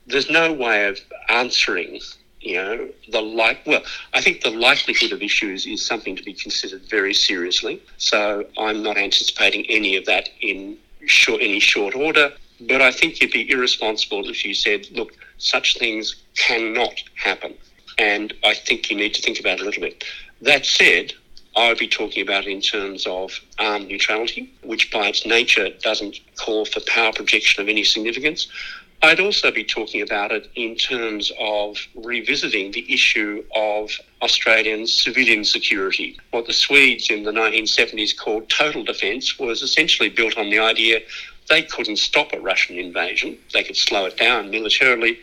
there's 0.05 0.29
no 0.29 0.53
way 0.53 0.87
of 0.87 0.99
answering 1.29 1.99
you 2.47 2.55
know, 2.55 2.89
the 3.09 3.21
like. 3.21 3.59
Well, 3.65 3.81
I 4.13 4.21
think 4.21 4.41
the 4.41 4.51
likelihood 4.51 5.11
of 5.11 5.21
issues 5.21 5.65
is 5.65 5.85
something 5.85 6.15
to 6.15 6.23
be 6.23 6.33
considered 6.33 6.83
very 6.83 7.13
seriously. 7.13 7.81
So 7.97 8.45
I'm 8.57 8.83
not 8.83 8.97
anticipating 8.97 9.65
any 9.69 9.97
of 9.97 10.05
that 10.05 10.29
in 10.41 10.77
short, 11.05 11.41
any 11.41 11.59
short 11.59 11.95
order. 11.95 12.31
But 12.61 12.81
I 12.81 12.91
think 12.91 13.21
you'd 13.21 13.31
be 13.31 13.49
irresponsible 13.51 14.29
if 14.29 14.45
you 14.45 14.53
said, 14.53 14.87
look, 14.91 15.11
such 15.37 15.77
things 15.77 16.15
cannot 16.35 17.03
happen. 17.15 17.53
And 17.97 18.33
I 18.43 18.53
think 18.53 18.89
you 18.89 18.97
need 18.97 19.13
to 19.15 19.21
think 19.21 19.39
about 19.39 19.59
it 19.59 19.61
a 19.61 19.65
little 19.65 19.81
bit. 19.81 20.03
That 20.41 20.65
said, 20.65 21.13
I 21.57 21.69
would 21.69 21.79
be 21.79 21.87
talking 21.87 22.21
about 22.21 22.45
it 22.45 22.51
in 22.51 22.61
terms 22.61 23.07
of 23.07 23.31
armed 23.57 23.87
neutrality, 23.87 24.53
which 24.61 24.91
by 24.91 25.07
its 25.07 25.25
nature 25.25 25.69
doesn't 25.81 26.19
call 26.35 26.65
for 26.65 26.81
power 26.81 27.11
projection 27.11 27.63
of 27.63 27.67
any 27.67 27.83
significance. 27.83 28.47
I'd 29.01 29.19
also 29.19 29.49
be 29.49 29.63
talking 29.63 30.03
about 30.03 30.31
it 30.31 30.49
in 30.53 30.75
terms 30.75 31.31
of 31.39 31.77
revisiting 31.95 32.71
the 32.71 32.85
issue 32.93 33.43
of 33.55 33.89
Australian 34.21 34.85
civilian 34.85 35.43
security. 35.43 36.19
What 36.29 36.45
the 36.45 36.53
Swedes 36.53 37.09
in 37.09 37.23
the 37.23 37.31
1970s 37.31 38.15
called 38.15 38.49
total 38.49 38.83
defence 38.83 39.39
was 39.39 39.63
essentially 39.63 40.09
built 40.09 40.37
on 40.37 40.51
the 40.51 40.59
idea 40.59 41.01
they 41.49 41.63
couldn't 41.63 41.97
stop 41.97 42.33
a 42.33 42.39
Russian 42.39 42.77
invasion, 42.77 43.37
they 43.53 43.63
could 43.63 43.77
slow 43.77 44.05
it 44.05 44.17
down 44.17 44.51
militarily. 44.51 45.17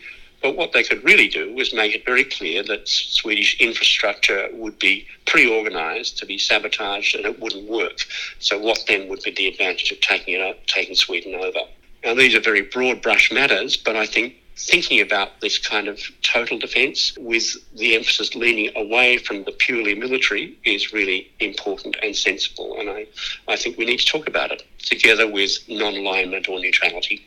But 0.45 0.57
what 0.57 0.72
they 0.72 0.82
could 0.82 1.03
really 1.03 1.28
do 1.28 1.55
was 1.55 1.72
make 1.72 1.95
it 1.95 2.05
very 2.05 2.22
clear 2.22 2.62
that 2.64 2.86
Swedish 2.86 3.59
infrastructure 3.61 4.51
would 4.53 4.78
be 4.78 5.07
pre 5.24 5.49
organised 5.49 6.18
to 6.18 6.26
be 6.26 6.36
sabotaged 6.36 7.16
and 7.16 7.24
it 7.24 7.40
wouldn't 7.40 7.66
work. 7.66 8.01
So, 8.40 8.59
what 8.59 8.84
then 8.86 9.09
would 9.09 9.22
be 9.22 9.30
the 9.30 9.49
advantage 9.49 9.90
of 9.90 10.03
taking, 10.03 10.38
it, 10.38 10.66
taking 10.66 10.97
Sweden 10.97 11.34
over? 11.34 11.61
Now, 12.05 12.12
these 12.12 12.34
are 12.34 12.40
very 12.40 12.61
broad 12.61 13.01
brush 13.01 13.32
matters, 13.32 13.78
but 13.78 13.97
I 13.97 14.05
think 14.05 14.34
thinking 14.59 15.01
about 15.01 15.40
this 15.40 15.57
kind 15.57 15.88
of 15.88 15.99
total 16.20 16.59
defence 16.59 17.16
with 17.16 17.57
the 17.74 17.95
emphasis 17.95 18.34
leaning 18.34 18.70
away 18.76 19.16
from 19.16 19.45
the 19.45 19.53
purely 19.53 19.95
military 19.95 20.59
is 20.64 20.92
really 20.92 21.32
important 21.40 21.97
and 22.03 22.14
sensible. 22.14 22.78
And 22.78 22.90
I, 22.90 23.07
I 23.49 23.57
think 23.57 23.78
we 23.78 23.86
need 23.86 24.01
to 24.01 24.07
talk 24.07 24.28
about 24.28 24.53
it 24.53 24.62
together 24.78 25.26
with 25.26 25.66
non 25.70 25.95
alignment 25.95 26.51
or 26.51 26.61
neutrality. 26.61 27.24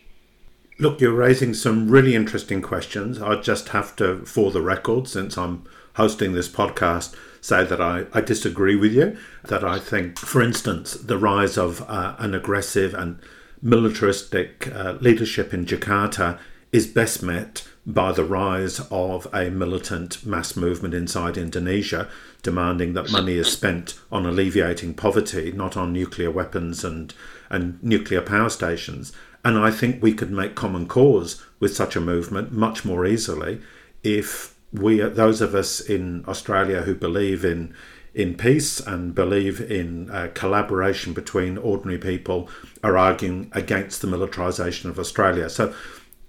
Look, 0.79 1.01
you're 1.01 1.11
raising 1.11 1.55
some 1.55 1.89
really 1.89 2.13
interesting 2.13 2.61
questions. 2.61 3.19
I 3.19 3.41
just 3.41 3.69
have 3.69 3.95
to, 3.95 4.19
for 4.25 4.51
the 4.51 4.61
record, 4.61 5.07
since 5.07 5.35
I'm 5.35 5.63
hosting 5.95 6.33
this 6.33 6.47
podcast, 6.47 7.15
say 7.41 7.63
that 7.63 7.81
I, 7.81 8.05
I 8.13 8.21
disagree 8.21 8.75
with 8.75 8.93
you. 8.93 9.17
That 9.45 9.63
I 9.63 9.79
think, 9.79 10.19
for 10.19 10.39
instance, 10.39 10.93
the 10.93 11.17
rise 11.17 11.57
of 11.57 11.81
uh, 11.89 12.15
an 12.19 12.35
aggressive 12.35 12.93
and 12.93 13.17
militaristic 13.59 14.71
uh, 14.71 14.97
leadership 15.01 15.51
in 15.51 15.65
Jakarta 15.65 16.37
is 16.71 16.85
best 16.85 17.23
met 17.23 17.67
by 17.87 18.11
the 18.11 18.23
rise 18.23 18.79
of 18.91 19.27
a 19.33 19.49
militant 19.49 20.23
mass 20.25 20.55
movement 20.55 20.93
inside 20.93 21.37
Indonesia, 21.37 22.07
demanding 22.43 22.93
that 22.93 23.11
money 23.11 23.33
is 23.33 23.51
spent 23.51 23.99
on 24.11 24.27
alleviating 24.27 24.93
poverty, 24.93 25.51
not 25.51 25.75
on 25.75 25.91
nuclear 25.91 26.29
weapons 26.29 26.83
and, 26.83 27.15
and 27.49 27.81
nuclear 27.81 28.21
power 28.21 28.49
stations. 28.49 29.11
And 29.47 29.57
I 29.57 29.71
think 29.71 30.03
we 30.03 30.13
could 30.13 30.29
make 30.29 30.55
common 30.55 30.89
cause 30.89 31.41
with 31.61 31.73
such 31.73 31.95
a 31.95 32.01
movement 32.01 32.51
much 32.51 32.83
more 32.83 33.05
easily 33.05 33.61
if 34.03 34.53
we, 34.73 34.99
those 34.99 35.39
of 35.39 35.55
us 35.55 35.79
in 35.79 36.25
Australia 36.27 36.81
who 36.81 36.93
believe 36.93 37.45
in 37.45 37.73
in 38.13 38.35
peace 38.35 38.81
and 38.81 39.15
believe 39.15 39.61
in 39.61 40.09
uh, 40.09 40.29
collaboration 40.33 41.13
between 41.13 41.57
ordinary 41.57 41.97
people 41.97 42.49
are 42.83 42.97
arguing 42.97 43.49
against 43.53 44.01
the 44.01 44.07
militarisation 44.07 44.89
of 44.89 44.99
Australia. 44.99 45.49
So 45.49 45.73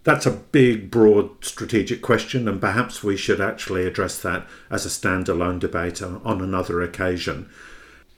that's 0.04 0.26
a 0.26 0.30
big, 0.30 0.88
broad 0.88 1.44
strategic 1.44 2.02
question, 2.02 2.46
and 2.46 2.60
perhaps 2.60 3.02
we 3.02 3.16
should 3.16 3.40
actually 3.40 3.84
address 3.84 4.20
that 4.20 4.46
as 4.70 4.86
a 4.86 4.90
standalone 4.90 5.58
debate 5.58 6.00
on 6.02 6.40
another 6.40 6.82
occasion. 6.82 7.50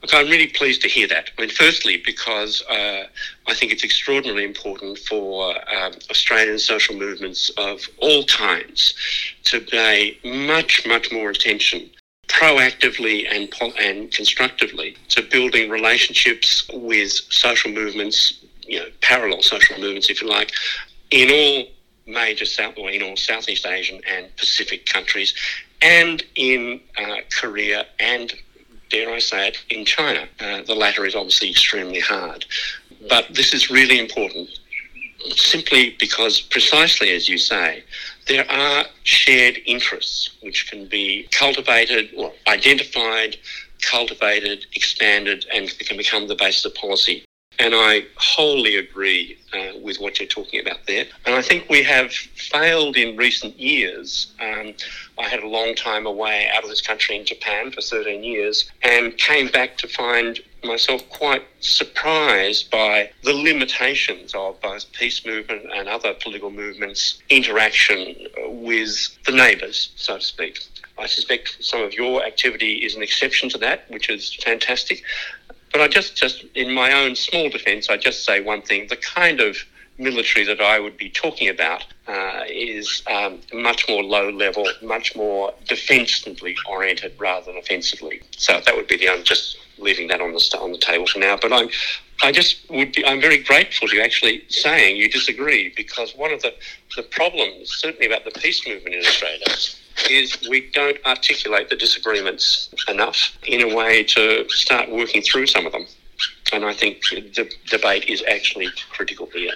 Look, 0.01 0.15
I'm 0.15 0.29
really 0.29 0.47
pleased 0.47 0.81
to 0.81 0.87
hear 0.87 1.07
that. 1.09 1.29
I 1.37 1.41
mean, 1.41 1.51
firstly, 1.51 2.01
because 2.03 2.63
uh, 2.69 3.03
I 3.47 3.53
think 3.53 3.71
it's 3.71 3.83
extraordinarily 3.83 4.45
important 4.45 4.97
for 4.97 5.51
um, 5.73 5.93
Australian 6.09 6.57
social 6.57 6.95
movements 6.95 7.51
of 7.57 7.81
all 7.99 8.25
kinds 8.25 8.95
to 9.43 9.59
pay 9.59 10.17
much, 10.23 10.87
much 10.87 11.11
more 11.11 11.29
attention 11.29 11.89
proactively 12.27 13.27
and, 13.29 13.53
and 13.79 14.11
constructively 14.11 14.97
to 15.09 15.21
building 15.21 15.69
relationships 15.69 16.67
with 16.73 17.11
social 17.29 17.69
movements, 17.71 18.43
you 18.65 18.79
know, 18.79 18.85
parallel 19.01 19.43
social 19.43 19.77
movements, 19.79 20.09
if 20.09 20.21
you 20.21 20.29
like, 20.29 20.51
in 21.11 21.29
all 21.29 21.65
major 22.07 22.45
South 22.45 22.73
or 22.77 22.89
in 22.89 23.03
all 23.03 23.17
Southeast 23.17 23.67
Asian 23.67 24.01
and 24.09 24.35
Pacific 24.37 24.85
countries, 24.85 25.35
and 25.81 26.23
in 26.35 26.79
uh, 26.97 27.17
Korea 27.37 27.85
and 27.99 28.33
dare 28.91 29.09
I 29.09 29.19
say 29.19 29.47
it, 29.47 29.57
in 29.69 29.85
China. 29.85 30.27
Uh, 30.39 30.61
the 30.63 30.75
latter 30.75 31.05
is 31.05 31.15
obviously 31.15 31.49
extremely 31.49 31.99
hard. 31.99 32.45
But 33.09 33.33
this 33.33 33.53
is 33.53 33.71
really 33.71 33.99
important 33.99 34.49
simply 35.35 35.95
because, 35.99 36.41
precisely 36.41 37.11
as 37.11 37.29
you 37.29 37.37
say, 37.37 37.83
there 38.27 38.49
are 38.49 38.85
shared 39.03 39.57
interests 39.65 40.31
which 40.41 40.69
can 40.69 40.87
be 40.87 41.27
cultivated 41.31 42.09
or 42.17 42.33
identified, 42.47 43.37
cultivated, 43.81 44.65
expanded, 44.73 45.45
and 45.53 45.77
can 45.79 45.97
become 45.97 46.27
the 46.27 46.35
basis 46.35 46.65
of 46.65 46.75
policy. 46.75 47.23
And 47.59 47.75
I 47.75 48.05
wholly 48.15 48.77
agree 48.77 49.37
uh, 49.53 49.77
with 49.79 49.99
what 49.99 50.19
you're 50.19 50.27
talking 50.27 50.61
about 50.61 50.79
there. 50.87 51.05
And 51.25 51.35
I 51.35 51.41
think 51.41 51.69
we 51.69 51.83
have 51.83 52.11
failed 52.11 52.97
in 52.97 53.17
recent 53.17 53.59
years. 53.59 54.33
Um, 54.39 54.73
I 55.21 55.29
had 55.29 55.43
a 55.43 55.47
long 55.47 55.75
time 55.75 56.07
away 56.07 56.49
out 56.51 56.63
of 56.63 56.69
this 56.69 56.81
country 56.81 57.15
in 57.15 57.25
Japan 57.25 57.71
for 57.71 57.81
13 57.81 58.23
years 58.23 58.69
and 58.81 59.15
came 59.17 59.49
back 59.49 59.77
to 59.77 59.87
find 59.87 60.39
myself 60.63 61.07
quite 61.09 61.43
surprised 61.59 62.71
by 62.71 63.11
the 63.23 63.33
limitations 63.33 64.33
of 64.33 64.59
both 64.61 64.91
peace 64.93 65.23
movement 65.23 65.67
and 65.75 65.87
other 65.87 66.15
political 66.15 66.49
movements' 66.49 67.21
interaction 67.29 68.15
with 68.47 69.09
the 69.25 69.31
neighbours, 69.31 69.91
so 69.95 70.17
to 70.17 70.23
speak. 70.23 70.59
I 70.97 71.05
suspect 71.05 71.63
some 71.63 71.81
of 71.81 71.93
your 71.93 72.23
activity 72.23 72.77
is 72.85 72.95
an 72.95 73.03
exception 73.03 73.47
to 73.49 73.59
that, 73.59 73.89
which 73.89 74.09
is 74.09 74.33
fantastic. 74.43 75.03
But 75.71 75.81
I 75.81 75.87
just, 75.87 76.17
just 76.17 76.45
in 76.55 76.73
my 76.73 76.93
own 76.93 77.15
small 77.15 77.49
defence, 77.49 77.89
I 77.89 77.97
just 77.97 78.25
say 78.25 78.41
one 78.41 78.61
thing: 78.63 78.87
the 78.87 78.97
kind 78.97 79.39
of 79.39 79.57
military 80.01 80.45
that 80.45 80.59
I 80.59 80.79
would 80.79 80.97
be 80.97 81.09
talking 81.09 81.47
about 81.49 81.85
uh, 82.07 82.43
is 82.47 83.03
um, 83.07 83.39
much 83.53 83.87
more 83.87 84.03
low 84.03 84.29
level, 84.29 84.67
much 84.81 85.15
more 85.15 85.53
defensively 85.67 86.55
oriented 86.67 87.13
rather 87.19 87.45
than 87.45 87.57
offensively. 87.57 88.21
So 88.37 88.59
that 88.65 88.75
would 88.75 88.87
be 88.87 88.97
the 88.97 89.09
I'm 89.09 89.23
just 89.23 89.57
leaving 89.77 90.07
that 90.09 90.21
on 90.21 90.33
the 90.33 90.57
on 90.59 90.71
the 90.71 90.77
table 90.77 91.07
for 91.07 91.19
now. 91.19 91.37
But 91.41 91.53
I'm 91.53 91.69
I 92.23 92.31
just 92.31 92.69
would 92.69 92.93
be 92.93 93.05
I'm 93.05 93.21
very 93.21 93.37
grateful 93.37 93.87
to 93.87 93.95
you 93.95 94.01
actually 94.01 94.43
saying 94.49 94.97
you 94.97 95.09
disagree 95.09 95.73
because 95.75 96.15
one 96.15 96.31
of 96.31 96.41
the 96.41 96.53
the 96.95 97.03
problems 97.03 97.71
certainly 97.77 98.07
about 98.07 98.25
the 98.25 98.31
peace 98.31 98.67
movement 98.67 98.95
in 98.95 99.01
Australia 99.01 99.45
is 100.09 100.37
we 100.49 100.69
don't 100.71 100.97
articulate 101.05 101.69
the 101.69 101.75
disagreements 101.75 102.69
enough 102.87 103.37
in 103.45 103.61
a 103.61 103.75
way 103.75 104.03
to 104.03 104.47
start 104.49 104.89
working 104.89 105.21
through 105.21 105.45
some 105.47 105.65
of 105.65 105.71
them. 105.71 105.85
And 106.53 106.65
I 106.65 106.73
think 106.73 107.01
the 107.09 107.49
debate 107.67 108.05
is 108.05 108.23
actually 108.27 108.67
critical 108.91 109.27
here. 109.33 109.53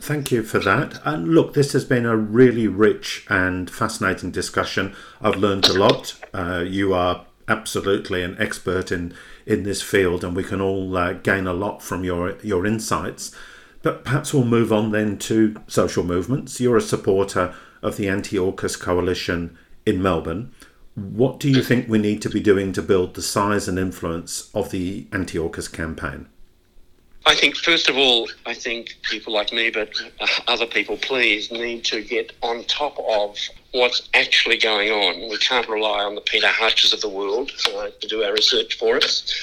Thank 0.00 0.30
you 0.30 0.42
for 0.42 0.58
that. 0.60 1.00
And 1.04 1.28
look, 1.28 1.54
this 1.54 1.72
has 1.72 1.84
been 1.84 2.04
a 2.04 2.16
really 2.16 2.68
rich 2.68 3.26
and 3.28 3.70
fascinating 3.70 4.30
discussion. 4.30 4.94
I've 5.20 5.36
learned 5.36 5.66
a 5.66 5.72
lot. 5.72 6.14
Uh, 6.34 6.64
you 6.66 6.92
are 6.92 7.24
absolutely 7.48 8.22
an 8.22 8.36
expert 8.38 8.92
in, 8.92 9.14
in 9.46 9.62
this 9.62 9.82
field, 9.82 10.22
and 10.22 10.36
we 10.36 10.44
can 10.44 10.60
all 10.60 10.96
uh, 10.96 11.14
gain 11.14 11.46
a 11.46 11.52
lot 11.52 11.82
from 11.82 12.04
your, 12.04 12.36
your 12.42 12.66
insights. 12.66 13.34
But 13.82 14.04
perhaps 14.04 14.34
we'll 14.34 14.44
move 14.44 14.72
on 14.72 14.90
then 14.90 15.16
to 15.18 15.56
social 15.66 16.04
movements. 16.04 16.60
You're 16.60 16.76
a 16.76 16.82
supporter 16.82 17.54
of 17.82 17.96
the 17.96 18.08
Anti 18.08 18.36
AUKUS 18.36 18.78
Coalition 18.78 19.56
in 19.86 20.02
Melbourne. 20.02 20.52
What 20.94 21.40
do 21.40 21.48
you 21.48 21.62
think 21.62 21.88
we 21.88 21.98
need 21.98 22.20
to 22.22 22.30
be 22.30 22.40
doing 22.40 22.72
to 22.72 22.82
build 22.82 23.14
the 23.14 23.22
size 23.22 23.68
and 23.68 23.78
influence 23.78 24.50
of 24.54 24.70
the 24.70 25.06
Anti 25.12 25.38
AUKUS 25.38 25.72
campaign? 25.72 26.26
I 27.26 27.34
think, 27.34 27.56
first 27.56 27.88
of 27.88 27.96
all, 27.96 28.28
I 28.46 28.54
think 28.54 28.96
people 29.02 29.32
like 29.32 29.52
me, 29.52 29.70
but 29.70 29.90
uh, 30.20 30.26
other 30.46 30.64
people, 30.64 30.96
please, 30.96 31.50
need 31.50 31.84
to 31.86 32.00
get 32.04 32.32
on 32.40 32.62
top 32.64 32.96
of 33.00 33.36
what's 33.72 34.08
actually 34.14 34.58
going 34.58 34.92
on. 34.92 35.28
We 35.28 35.36
can't 35.38 35.68
rely 35.68 36.04
on 36.04 36.14
the 36.14 36.20
Peter 36.20 36.46
Hartchers 36.46 36.92
of 36.92 37.00
the 37.00 37.08
world 37.08 37.50
uh, 37.74 37.88
to 38.00 38.06
do 38.06 38.22
our 38.22 38.32
research 38.32 38.78
for 38.78 38.96
us. 38.98 39.34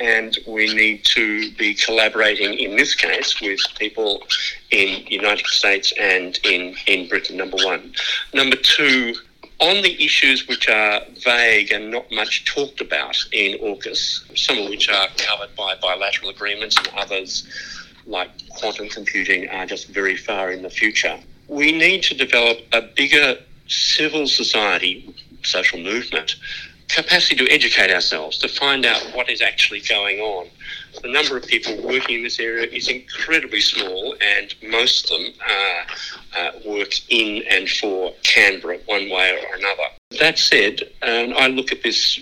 And 0.00 0.38
we 0.46 0.72
need 0.72 1.04
to 1.14 1.52
be 1.56 1.74
collaborating 1.74 2.58
in 2.58 2.74
this 2.74 2.94
case 2.94 3.38
with 3.42 3.60
people 3.78 4.22
in 4.70 5.04
the 5.04 5.12
United 5.12 5.46
States 5.46 5.92
and 6.00 6.38
in, 6.42 6.74
in 6.86 7.06
Britain, 7.06 7.36
number 7.36 7.58
one. 7.58 7.92
Number 8.32 8.56
two, 8.56 9.14
on 9.58 9.82
the 9.82 10.04
issues 10.04 10.46
which 10.48 10.68
are 10.68 11.00
vague 11.24 11.72
and 11.72 11.90
not 11.90 12.10
much 12.12 12.44
talked 12.44 12.80
about 12.80 13.16
in 13.32 13.58
AUKUS, 13.58 14.36
some 14.36 14.58
of 14.58 14.68
which 14.68 14.88
are 14.90 15.08
covered 15.16 15.54
by 15.56 15.74
bilateral 15.80 16.30
agreements 16.30 16.76
and 16.76 16.88
others, 16.96 17.46
like 18.06 18.30
quantum 18.50 18.88
computing, 18.88 19.48
are 19.48 19.66
just 19.66 19.88
very 19.88 20.16
far 20.16 20.50
in 20.50 20.62
the 20.62 20.70
future. 20.70 21.18
We 21.48 21.72
need 21.72 22.02
to 22.04 22.14
develop 22.14 22.58
a 22.72 22.82
bigger 22.82 23.38
civil 23.66 24.26
society, 24.26 25.14
social 25.42 25.78
movement, 25.78 26.36
capacity 26.88 27.36
to 27.36 27.50
educate 27.50 27.90
ourselves, 27.90 28.38
to 28.38 28.48
find 28.48 28.84
out 28.84 29.00
what 29.14 29.30
is 29.30 29.40
actually 29.40 29.80
going 29.80 30.20
on 30.20 30.48
the 31.02 31.08
number 31.08 31.36
of 31.36 31.46
people 31.46 31.76
working 31.82 32.16
in 32.16 32.22
this 32.22 32.38
area 32.38 32.66
is 32.66 32.88
incredibly 32.88 33.60
small, 33.60 34.16
and 34.20 34.54
most 34.70 35.10
of 35.10 35.18
them 35.18 35.32
uh, 35.48 36.38
uh, 36.38 36.50
work 36.66 36.92
in 37.10 37.42
and 37.50 37.68
for 37.68 38.12
Canberra 38.22 38.78
one 38.86 39.08
way 39.10 39.38
or 39.42 39.56
another. 39.56 39.84
That 40.20 40.38
said, 40.38 40.82
and 41.02 41.34
I 41.34 41.48
look 41.48 41.72
at 41.72 41.82
this 41.82 42.20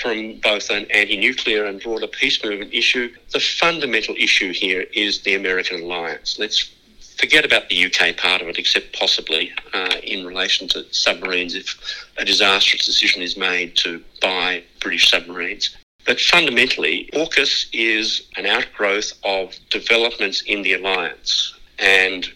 from 0.00 0.38
both 0.40 0.70
an 0.70 0.86
anti 0.90 1.16
nuclear 1.16 1.64
and 1.64 1.80
broader 1.80 2.06
peace 2.06 2.42
movement 2.44 2.72
issue, 2.72 3.12
the 3.32 3.40
fundamental 3.40 4.14
issue 4.16 4.52
here 4.52 4.84
is 4.92 5.22
the 5.22 5.34
American 5.34 5.82
alliance. 5.82 6.38
Let's 6.38 6.70
Forget 7.20 7.44
about 7.44 7.68
the 7.68 7.84
UK 7.84 8.16
part 8.16 8.40
of 8.40 8.48
it, 8.48 8.56
except 8.56 8.98
possibly 8.98 9.52
uh, 9.74 9.96
in 10.02 10.26
relation 10.26 10.66
to 10.68 10.86
submarines 10.90 11.54
if 11.54 11.78
a 12.16 12.24
disastrous 12.24 12.86
decision 12.86 13.20
is 13.20 13.36
made 13.36 13.76
to 13.76 14.02
buy 14.22 14.62
British 14.80 15.10
submarines. 15.10 15.76
But 16.10 16.20
fundamentally, 16.20 17.08
AUKUS 17.12 17.66
is 17.72 18.22
an 18.36 18.44
outgrowth 18.44 19.12
of 19.22 19.54
developments 19.70 20.42
in 20.42 20.62
the 20.62 20.72
alliance, 20.72 21.54
and 21.78 22.28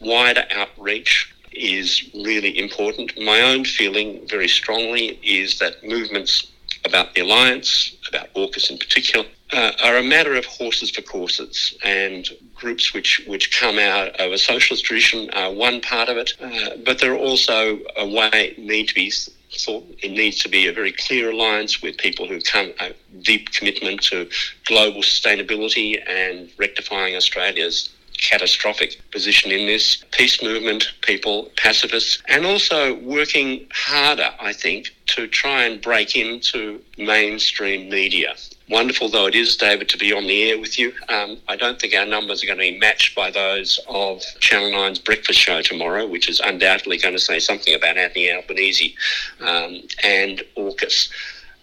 wider 0.00 0.44
outreach 0.50 1.32
is 1.52 2.10
really 2.12 2.58
important. 2.58 3.16
My 3.16 3.40
own 3.42 3.66
feeling, 3.66 4.26
very 4.26 4.48
strongly, 4.48 5.20
is 5.22 5.60
that 5.60 5.84
movements 5.84 6.48
about 6.84 7.14
the 7.14 7.20
alliance, 7.20 7.94
about 8.08 8.34
AUKUS 8.34 8.72
in 8.72 8.78
particular, 8.78 9.24
uh, 9.52 9.70
are 9.84 9.98
a 9.98 10.02
matter 10.02 10.34
of 10.34 10.44
horses 10.46 10.90
for 10.90 11.02
courses, 11.02 11.78
and 11.84 12.28
groups 12.56 12.92
which, 12.92 13.22
which 13.28 13.56
come 13.56 13.78
out 13.78 14.08
of 14.18 14.32
a 14.32 14.38
socialist 14.38 14.84
tradition 14.84 15.30
are 15.34 15.52
one 15.52 15.80
part 15.80 16.08
of 16.08 16.16
it, 16.16 16.32
uh, 16.40 16.70
but 16.84 16.98
there 16.98 17.12
are 17.12 17.24
also 17.30 17.78
a 17.96 18.08
way 18.08 18.56
need 18.58 18.88
to 18.88 18.94
be 18.96 19.12
thought 19.56 19.84
it 20.02 20.10
needs 20.10 20.38
to 20.38 20.48
be 20.48 20.66
a 20.66 20.72
very 20.72 20.92
clear 20.92 21.30
alliance 21.30 21.82
with 21.82 21.96
people 21.98 22.26
who 22.26 22.40
come 22.40 22.72
a 22.80 22.92
deep 23.22 23.52
commitment 23.52 24.02
to 24.02 24.28
global 24.64 25.00
sustainability 25.00 26.02
and 26.08 26.50
rectifying 26.58 27.16
Australia's 27.16 27.90
catastrophic 28.18 28.98
position 29.10 29.50
in 29.50 29.66
this. 29.66 30.04
Peace 30.12 30.42
movement 30.42 30.92
people, 31.02 31.50
pacifists, 31.56 32.22
and 32.28 32.46
also 32.46 32.94
working 33.00 33.66
harder, 33.72 34.30
I 34.40 34.52
think, 34.52 34.94
to 35.06 35.26
try 35.26 35.64
and 35.64 35.80
break 35.80 36.16
into 36.16 36.80
mainstream 36.96 37.90
media. 37.90 38.36
Wonderful 38.68 39.10
though 39.10 39.26
it 39.26 39.34
is, 39.34 39.56
David, 39.56 39.90
to 39.90 39.98
be 39.98 40.12
on 40.12 40.26
the 40.26 40.50
air 40.50 40.58
with 40.58 40.78
you. 40.78 40.94
Um, 41.10 41.36
I 41.48 41.56
don't 41.56 41.78
think 41.78 41.94
our 41.94 42.06
numbers 42.06 42.42
are 42.42 42.46
going 42.46 42.58
to 42.58 42.72
be 42.72 42.78
matched 42.78 43.14
by 43.14 43.30
those 43.30 43.78
of 43.88 44.22
Channel 44.40 44.70
9's 44.70 45.00
breakfast 45.00 45.38
show 45.38 45.60
tomorrow, 45.60 46.06
which 46.06 46.30
is 46.30 46.40
undoubtedly 46.40 46.96
going 46.96 47.14
to 47.14 47.20
say 47.20 47.38
something 47.38 47.74
about 47.74 47.98
Anthony 47.98 48.32
Albanese 48.32 48.94
um, 49.40 49.82
and 50.02 50.42
AUKUS. 50.56 51.10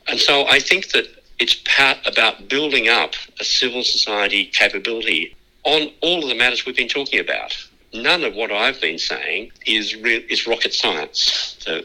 And 0.07 0.19
so 0.19 0.45
I 0.47 0.59
think 0.59 0.91
that 0.91 1.07
it's 1.39 1.55
part 1.65 1.97
about 2.05 2.47
building 2.47 2.87
up 2.87 3.15
a 3.39 3.43
civil 3.43 3.83
society 3.83 4.45
capability 4.45 5.35
on 5.63 5.89
all 6.01 6.21
of 6.21 6.29
the 6.29 6.35
matters 6.35 6.67
we've 6.67 6.75
been 6.75 6.87
talking 6.87 7.19
about. 7.19 7.57
None 7.93 8.23
of 8.23 8.35
what 8.35 8.51
I've 8.51 8.79
been 8.79 8.99
saying 8.99 9.51
is 9.65 9.95
re- 9.95 10.25
is 10.29 10.45
rocket 10.45 10.73
science. 10.73 11.55
So, 11.59 11.81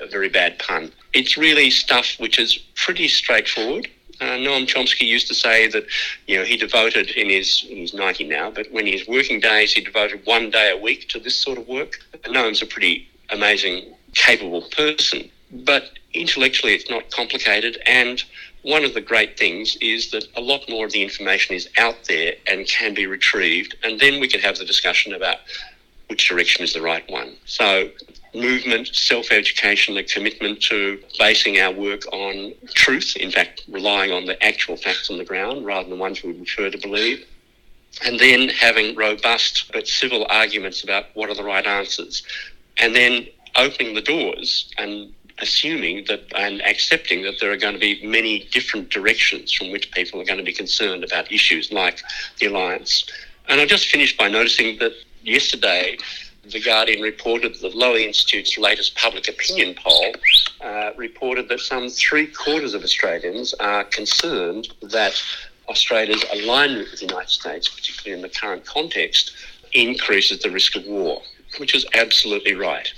a 0.00 0.06
very 0.06 0.28
bad 0.28 0.58
pun. 0.58 0.92
It's 1.14 1.36
really 1.36 1.70
stuff 1.70 2.16
which 2.18 2.38
is 2.38 2.58
pretty 2.74 3.08
straightforward. 3.08 3.88
Uh, 4.20 4.36
Noam 4.36 4.66
Chomsky 4.66 5.06
used 5.06 5.28
to 5.28 5.34
say 5.34 5.66
that, 5.68 5.86
you 6.26 6.36
know, 6.36 6.44
he 6.44 6.56
devoted 6.56 7.10
in 7.10 7.30
his 7.30 7.60
he's 7.60 7.94
90 7.94 8.24
now, 8.28 8.50
but 8.50 8.70
when 8.70 8.86
his 8.86 9.06
working 9.08 9.40
days, 9.40 9.72
he 9.72 9.80
devoted 9.80 10.24
one 10.26 10.50
day 10.50 10.70
a 10.70 10.76
week 10.76 11.08
to 11.08 11.18
this 11.18 11.36
sort 11.36 11.58
of 11.58 11.66
work. 11.66 11.98
And 12.24 12.34
Noam's 12.34 12.60
a 12.60 12.66
pretty 12.66 13.08
amazing, 13.30 13.94
capable 14.14 14.62
person, 14.62 15.30
but 15.50 15.84
intellectually, 16.12 16.74
it's 16.74 16.90
not 16.90 17.10
complicated 17.10 17.78
and 17.86 18.22
one 18.62 18.84
of 18.84 18.94
the 18.94 19.00
great 19.00 19.38
things 19.38 19.76
is 19.80 20.10
that 20.10 20.26
a 20.36 20.40
lot 20.40 20.68
more 20.68 20.84
of 20.84 20.92
the 20.92 21.02
information 21.02 21.54
is 21.54 21.68
out 21.78 21.96
there 22.08 22.34
and 22.46 22.66
can 22.66 22.92
be 22.94 23.06
retrieved, 23.06 23.74
and 23.82 23.98
then 23.98 24.20
we 24.20 24.28
can 24.28 24.40
have 24.40 24.58
the 24.58 24.64
discussion 24.64 25.14
about 25.14 25.38
which 26.10 26.28
direction 26.28 26.64
is 26.64 26.72
the 26.72 26.82
right 26.82 27.08
one. 27.08 27.36
So, 27.46 27.88
movement, 28.34 28.88
self 28.88 29.30
education, 29.30 29.94
the 29.94 30.02
commitment 30.02 30.60
to 30.62 31.00
basing 31.18 31.60
our 31.60 31.72
work 31.72 32.02
on 32.12 32.52
truth, 32.74 33.16
in 33.16 33.30
fact, 33.30 33.62
relying 33.68 34.10
on 34.10 34.26
the 34.26 34.42
actual 34.44 34.76
facts 34.76 35.08
on 35.08 35.18
the 35.18 35.24
ground 35.24 35.64
rather 35.64 35.88
than 35.88 35.96
the 35.96 36.02
ones 36.02 36.22
we 36.22 36.32
prefer 36.32 36.68
to 36.68 36.78
believe. 36.78 37.24
And 38.04 38.18
then 38.18 38.48
having 38.48 38.96
robust 38.96 39.70
but 39.72 39.86
civil 39.86 40.26
arguments 40.28 40.82
about 40.82 41.06
what 41.14 41.30
are 41.30 41.34
the 41.34 41.44
right 41.44 41.66
answers. 41.66 42.22
And 42.78 42.94
then 42.94 43.26
opening 43.56 43.94
the 43.94 44.02
doors 44.02 44.70
and 44.78 45.12
assuming 45.38 46.04
that 46.06 46.22
and 46.34 46.60
accepting 46.62 47.22
that 47.22 47.40
there 47.40 47.52
are 47.52 47.56
going 47.56 47.74
to 47.74 47.80
be 47.80 48.04
many 48.04 48.48
different 48.50 48.90
directions 48.90 49.52
from 49.52 49.70
which 49.70 49.90
people 49.92 50.20
are 50.20 50.24
going 50.24 50.38
to 50.38 50.44
be 50.44 50.52
concerned 50.52 51.04
about 51.04 51.30
issues 51.32 51.72
like 51.72 52.02
the 52.38 52.46
alliance. 52.46 53.06
And 53.48 53.60
I 53.60 53.66
just 53.66 53.88
finished 53.88 54.16
by 54.18 54.28
noticing 54.28 54.78
that 54.78 54.92
yesterday 55.22 55.96
the 56.44 56.60
Guardian 56.60 57.02
reported 57.02 57.54
that 57.54 57.60
the 57.60 57.76
Lowy 57.76 58.06
Institute's 58.06 58.56
latest 58.56 58.96
public 58.96 59.28
opinion 59.28 59.74
poll 59.74 60.12
uh, 60.62 60.90
reported 60.96 61.48
that 61.48 61.60
some 61.60 61.88
three 61.88 62.26
quarters 62.26 62.74
of 62.74 62.82
Australians 62.82 63.54
are 63.54 63.84
concerned 63.84 64.68
that 64.82 65.22
Australia's 65.68 66.24
alignment 66.32 66.90
with 66.90 67.00
the 67.00 67.06
United 67.06 67.30
States, 67.30 67.68
particularly 67.68 68.20
in 68.20 68.22
the 68.22 68.34
current 68.34 68.64
context, 68.64 69.32
increases 69.72 70.40
the 70.40 70.50
risk 70.50 70.76
of 70.76 70.84
war, 70.86 71.22
which 71.58 71.74
is 71.74 71.86
absolutely 71.94 72.54
right. 72.54 72.92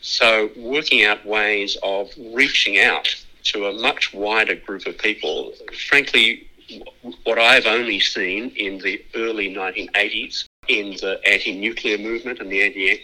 So, 0.00 0.50
working 0.56 1.04
out 1.04 1.24
ways 1.24 1.76
of 1.82 2.10
reaching 2.32 2.80
out 2.80 3.14
to 3.44 3.66
a 3.66 3.72
much 3.72 4.12
wider 4.12 4.56
group 4.56 4.86
of 4.86 4.98
people, 4.98 5.52
frankly, 5.88 6.48
what 7.24 7.38
I've 7.38 7.66
only 7.66 8.00
seen 8.00 8.50
in 8.56 8.78
the 8.78 9.02
early 9.14 9.54
1980s 9.54 10.44
in 10.68 10.90
the 11.00 11.20
anti 11.26 11.58
nuclear 11.58 11.98
movement 11.98 12.40
and 12.40 12.50
the 12.50 12.62
anti 12.62 13.02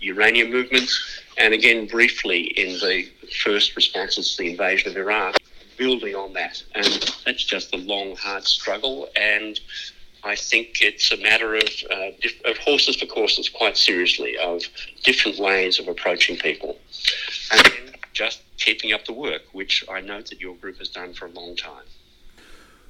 uranium 0.00 0.50
movements, 0.50 1.22
and 1.38 1.54
again 1.54 1.86
briefly 1.86 2.42
in 2.58 2.74
the 2.80 3.08
first 3.42 3.76
responses 3.76 4.36
to 4.36 4.42
the 4.42 4.50
invasion 4.50 4.90
of 4.90 4.96
Iraq, 4.96 5.36
building 5.76 6.14
on 6.14 6.32
that. 6.34 6.62
And 6.74 6.86
that's 7.24 7.44
just 7.44 7.74
a 7.74 7.78
long, 7.78 8.16
hard 8.16 8.44
struggle. 8.44 9.08
And 9.16 9.58
I 10.24 10.34
think 10.34 10.80
it's 10.80 11.12
a 11.12 11.16
matter 11.18 11.54
of, 11.54 11.68
uh, 11.90 12.10
of 12.50 12.58
horses 12.58 12.96
for 12.96 13.06
courses, 13.06 13.48
quite 13.48 13.76
seriously, 13.76 14.36
of 14.38 14.62
different 15.04 15.38
ways 15.38 15.78
of 15.78 15.88
approaching 15.88 16.36
people. 16.36 16.78
And 17.52 17.64
then 17.64 17.94
just 18.12 18.42
keeping 18.58 18.92
up 18.92 19.04
the 19.04 19.12
work, 19.12 19.42
which 19.52 19.84
I 19.90 20.00
note 20.00 20.30
that 20.30 20.40
your 20.40 20.54
group 20.56 20.78
has 20.78 20.88
done 20.88 21.14
for 21.14 21.26
a 21.26 21.30
long 21.30 21.54
time. 21.54 21.84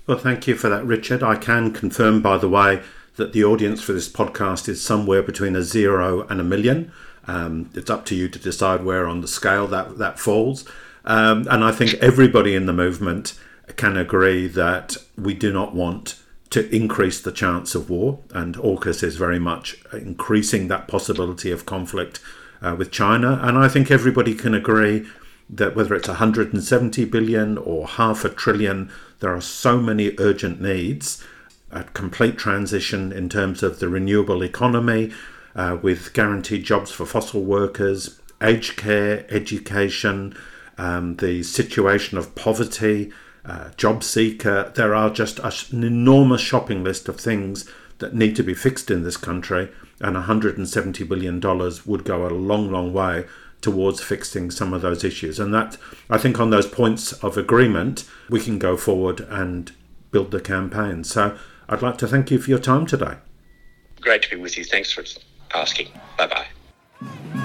Well, 0.07 0.19
thank 0.19 0.47
you 0.47 0.55
for 0.55 0.69
that, 0.69 0.85
Richard. 0.85 1.23
I 1.23 1.35
can 1.35 1.73
confirm, 1.73 2.23
by 2.23 2.39
the 2.39 2.49
way, 2.49 2.81
that 3.17 3.33
the 3.33 3.45
audience 3.45 3.83
for 3.83 3.93
this 3.93 4.09
podcast 4.09 4.69
is 4.69 4.85
somewhere 4.85 5.23
between 5.23 5.57
a 5.57 5.62
zero 5.62 6.27
and 6.29 6.41
a 6.41 6.45
million. 6.45 6.93
Um, 7.27 7.71
it's 7.75 7.91
up 7.91 8.05
to 8.07 8.14
you 8.14 8.29
to 8.29 8.39
decide 8.39 8.85
where 8.85 9.07
on 9.07 9.21
the 9.21 9.29
scale 9.29 9.67
that, 9.69 9.99
that 9.99 10.19
falls. 10.19 10.64
Um, 11.05 11.47
and 11.51 11.64
I 11.64 11.73
think 11.73 11.95
everybody 11.95 12.55
in 12.55 12.67
the 12.67 12.73
movement 12.73 13.39
can 13.77 13.97
agree 13.97 14.47
that 14.49 14.97
we 15.17 15.35
do 15.35 15.53
not 15.53 15.75
want 15.75 16.21
to 16.51 16.75
increase 16.75 17.21
the 17.21 17.33
chance 17.33 17.75
of 17.75 17.91
war, 17.91 18.21
and 18.31 18.55
AUKUS 18.57 19.03
is 19.03 19.17
very 19.17 19.39
much 19.39 19.83
increasing 19.93 20.69
that 20.69 20.87
possibility 20.87 21.51
of 21.51 21.67
conflict 21.67 22.21
uh, 22.62 22.75
with 22.79 22.93
China. 22.93 23.41
And 23.43 23.59
I 23.59 23.69
think 23.69 23.91
everybody 23.91 24.35
can 24.35 24.55
agree 24.55 25.07
that 25.51 25.75
whether 25.77 25.95
it's 25.95 26.09
170 26.09 27.05
billion 27.07 27.59
or 27.59 27.87
half 27.87 28.25
a 28.25 28.29
trillion, 28.29 28.91
there 29.21 29.35
are 29.35 29.41
so 29.41 29.81
many 29.81 30.14
urgent 30.19 30.61
needs. 30.61 31.25
A 31.71 31.85
complete 31.85 32.39
transition 32.39 33.12
in 33.12 33.29
terms 33.29 33.62
of 33.62 33.81
the 33.81 33.89
renewable 33.89 34.43
economy, 34.43 35.12
uh, 35.55 35.79
with 35.81 36.12
guaranteed 36.12 36.64
jobs 36.64 36.91
for 36.91 37.07
fossil 37.07 37.43
workers, 37.43 38.21
aged 38.43 38.77
care, 38.77 39.27
education, 39.31 40.37
um, 40.79 41.17
the 41.17 41.43
situation 41.43 42.19
of 42.19 42.35
poverty, 42.35 43.11
uh, 43.45 43.71
JobSeeker. 43.77 44.75
There 44.75 44.95
are 44.95 45.11
just 45.11 45.39
an 45.73 45.85
enormous 45.85 46.41
shopping 46.41 46.85
list 46.85 47.09
of 47.09 47.19
things 47.19 47.69
that 47.99 48.14
need 48.14 48.37
to 48.37 48.43
be 48.43 48.55
fixed 48.55 48.91
in 48.91 49.03
this 49.03 49.17
country, 49.17 49.71
and 50.01 50.17
$170 50.17 51.09
billion 51.09 51.41
would 51.87 52.05
go 52.05 52.27
a 52.27 52.29
long, 52.29 52.71
long 52.71 52.93
way 52.93 53.25
towards 53.62 54.03
fixing 54.03 54.51
some 54.51 54.75
of 54.75 54.83
those 54.83 55.03
issues. 55.03 55.41
And 55.41 55.55
that, 55.55 55.79
I 56.11 56.19
think, 56.19 56.39
on 56.39 56.51
those 56.51 56.67
points 56.67 57.12
of 57.14 57.39
agreement, 57.39 58.05
we 58.29 58.41
can 58.41 58.59
go 58.59 58.77
forward 58.77 59.21
and 59.21 59.73
build 60.11 60.31
the 60.31 60.41
campaign. 60.41 61.05
So 61.05 61.39
I'd 61.69 61.83
like 61.83 61.99
to 61.99 62.07
thank 62.07 62.31
you 62.31 62.39
for 62.39 62.51
your 62.51 62.59
time 62.59 62.87
today. 62.87 63.17
Great 64.01 64.23
to 64.23 64.31
be 64.31 64.37
with 64.37 64.57
you. 64.57 64.64
Thanks 64.64 64.93
for 64.93 65.05
asking. 65.55 65.89
Bye 66.17 66.47
bye. 67.01 67.43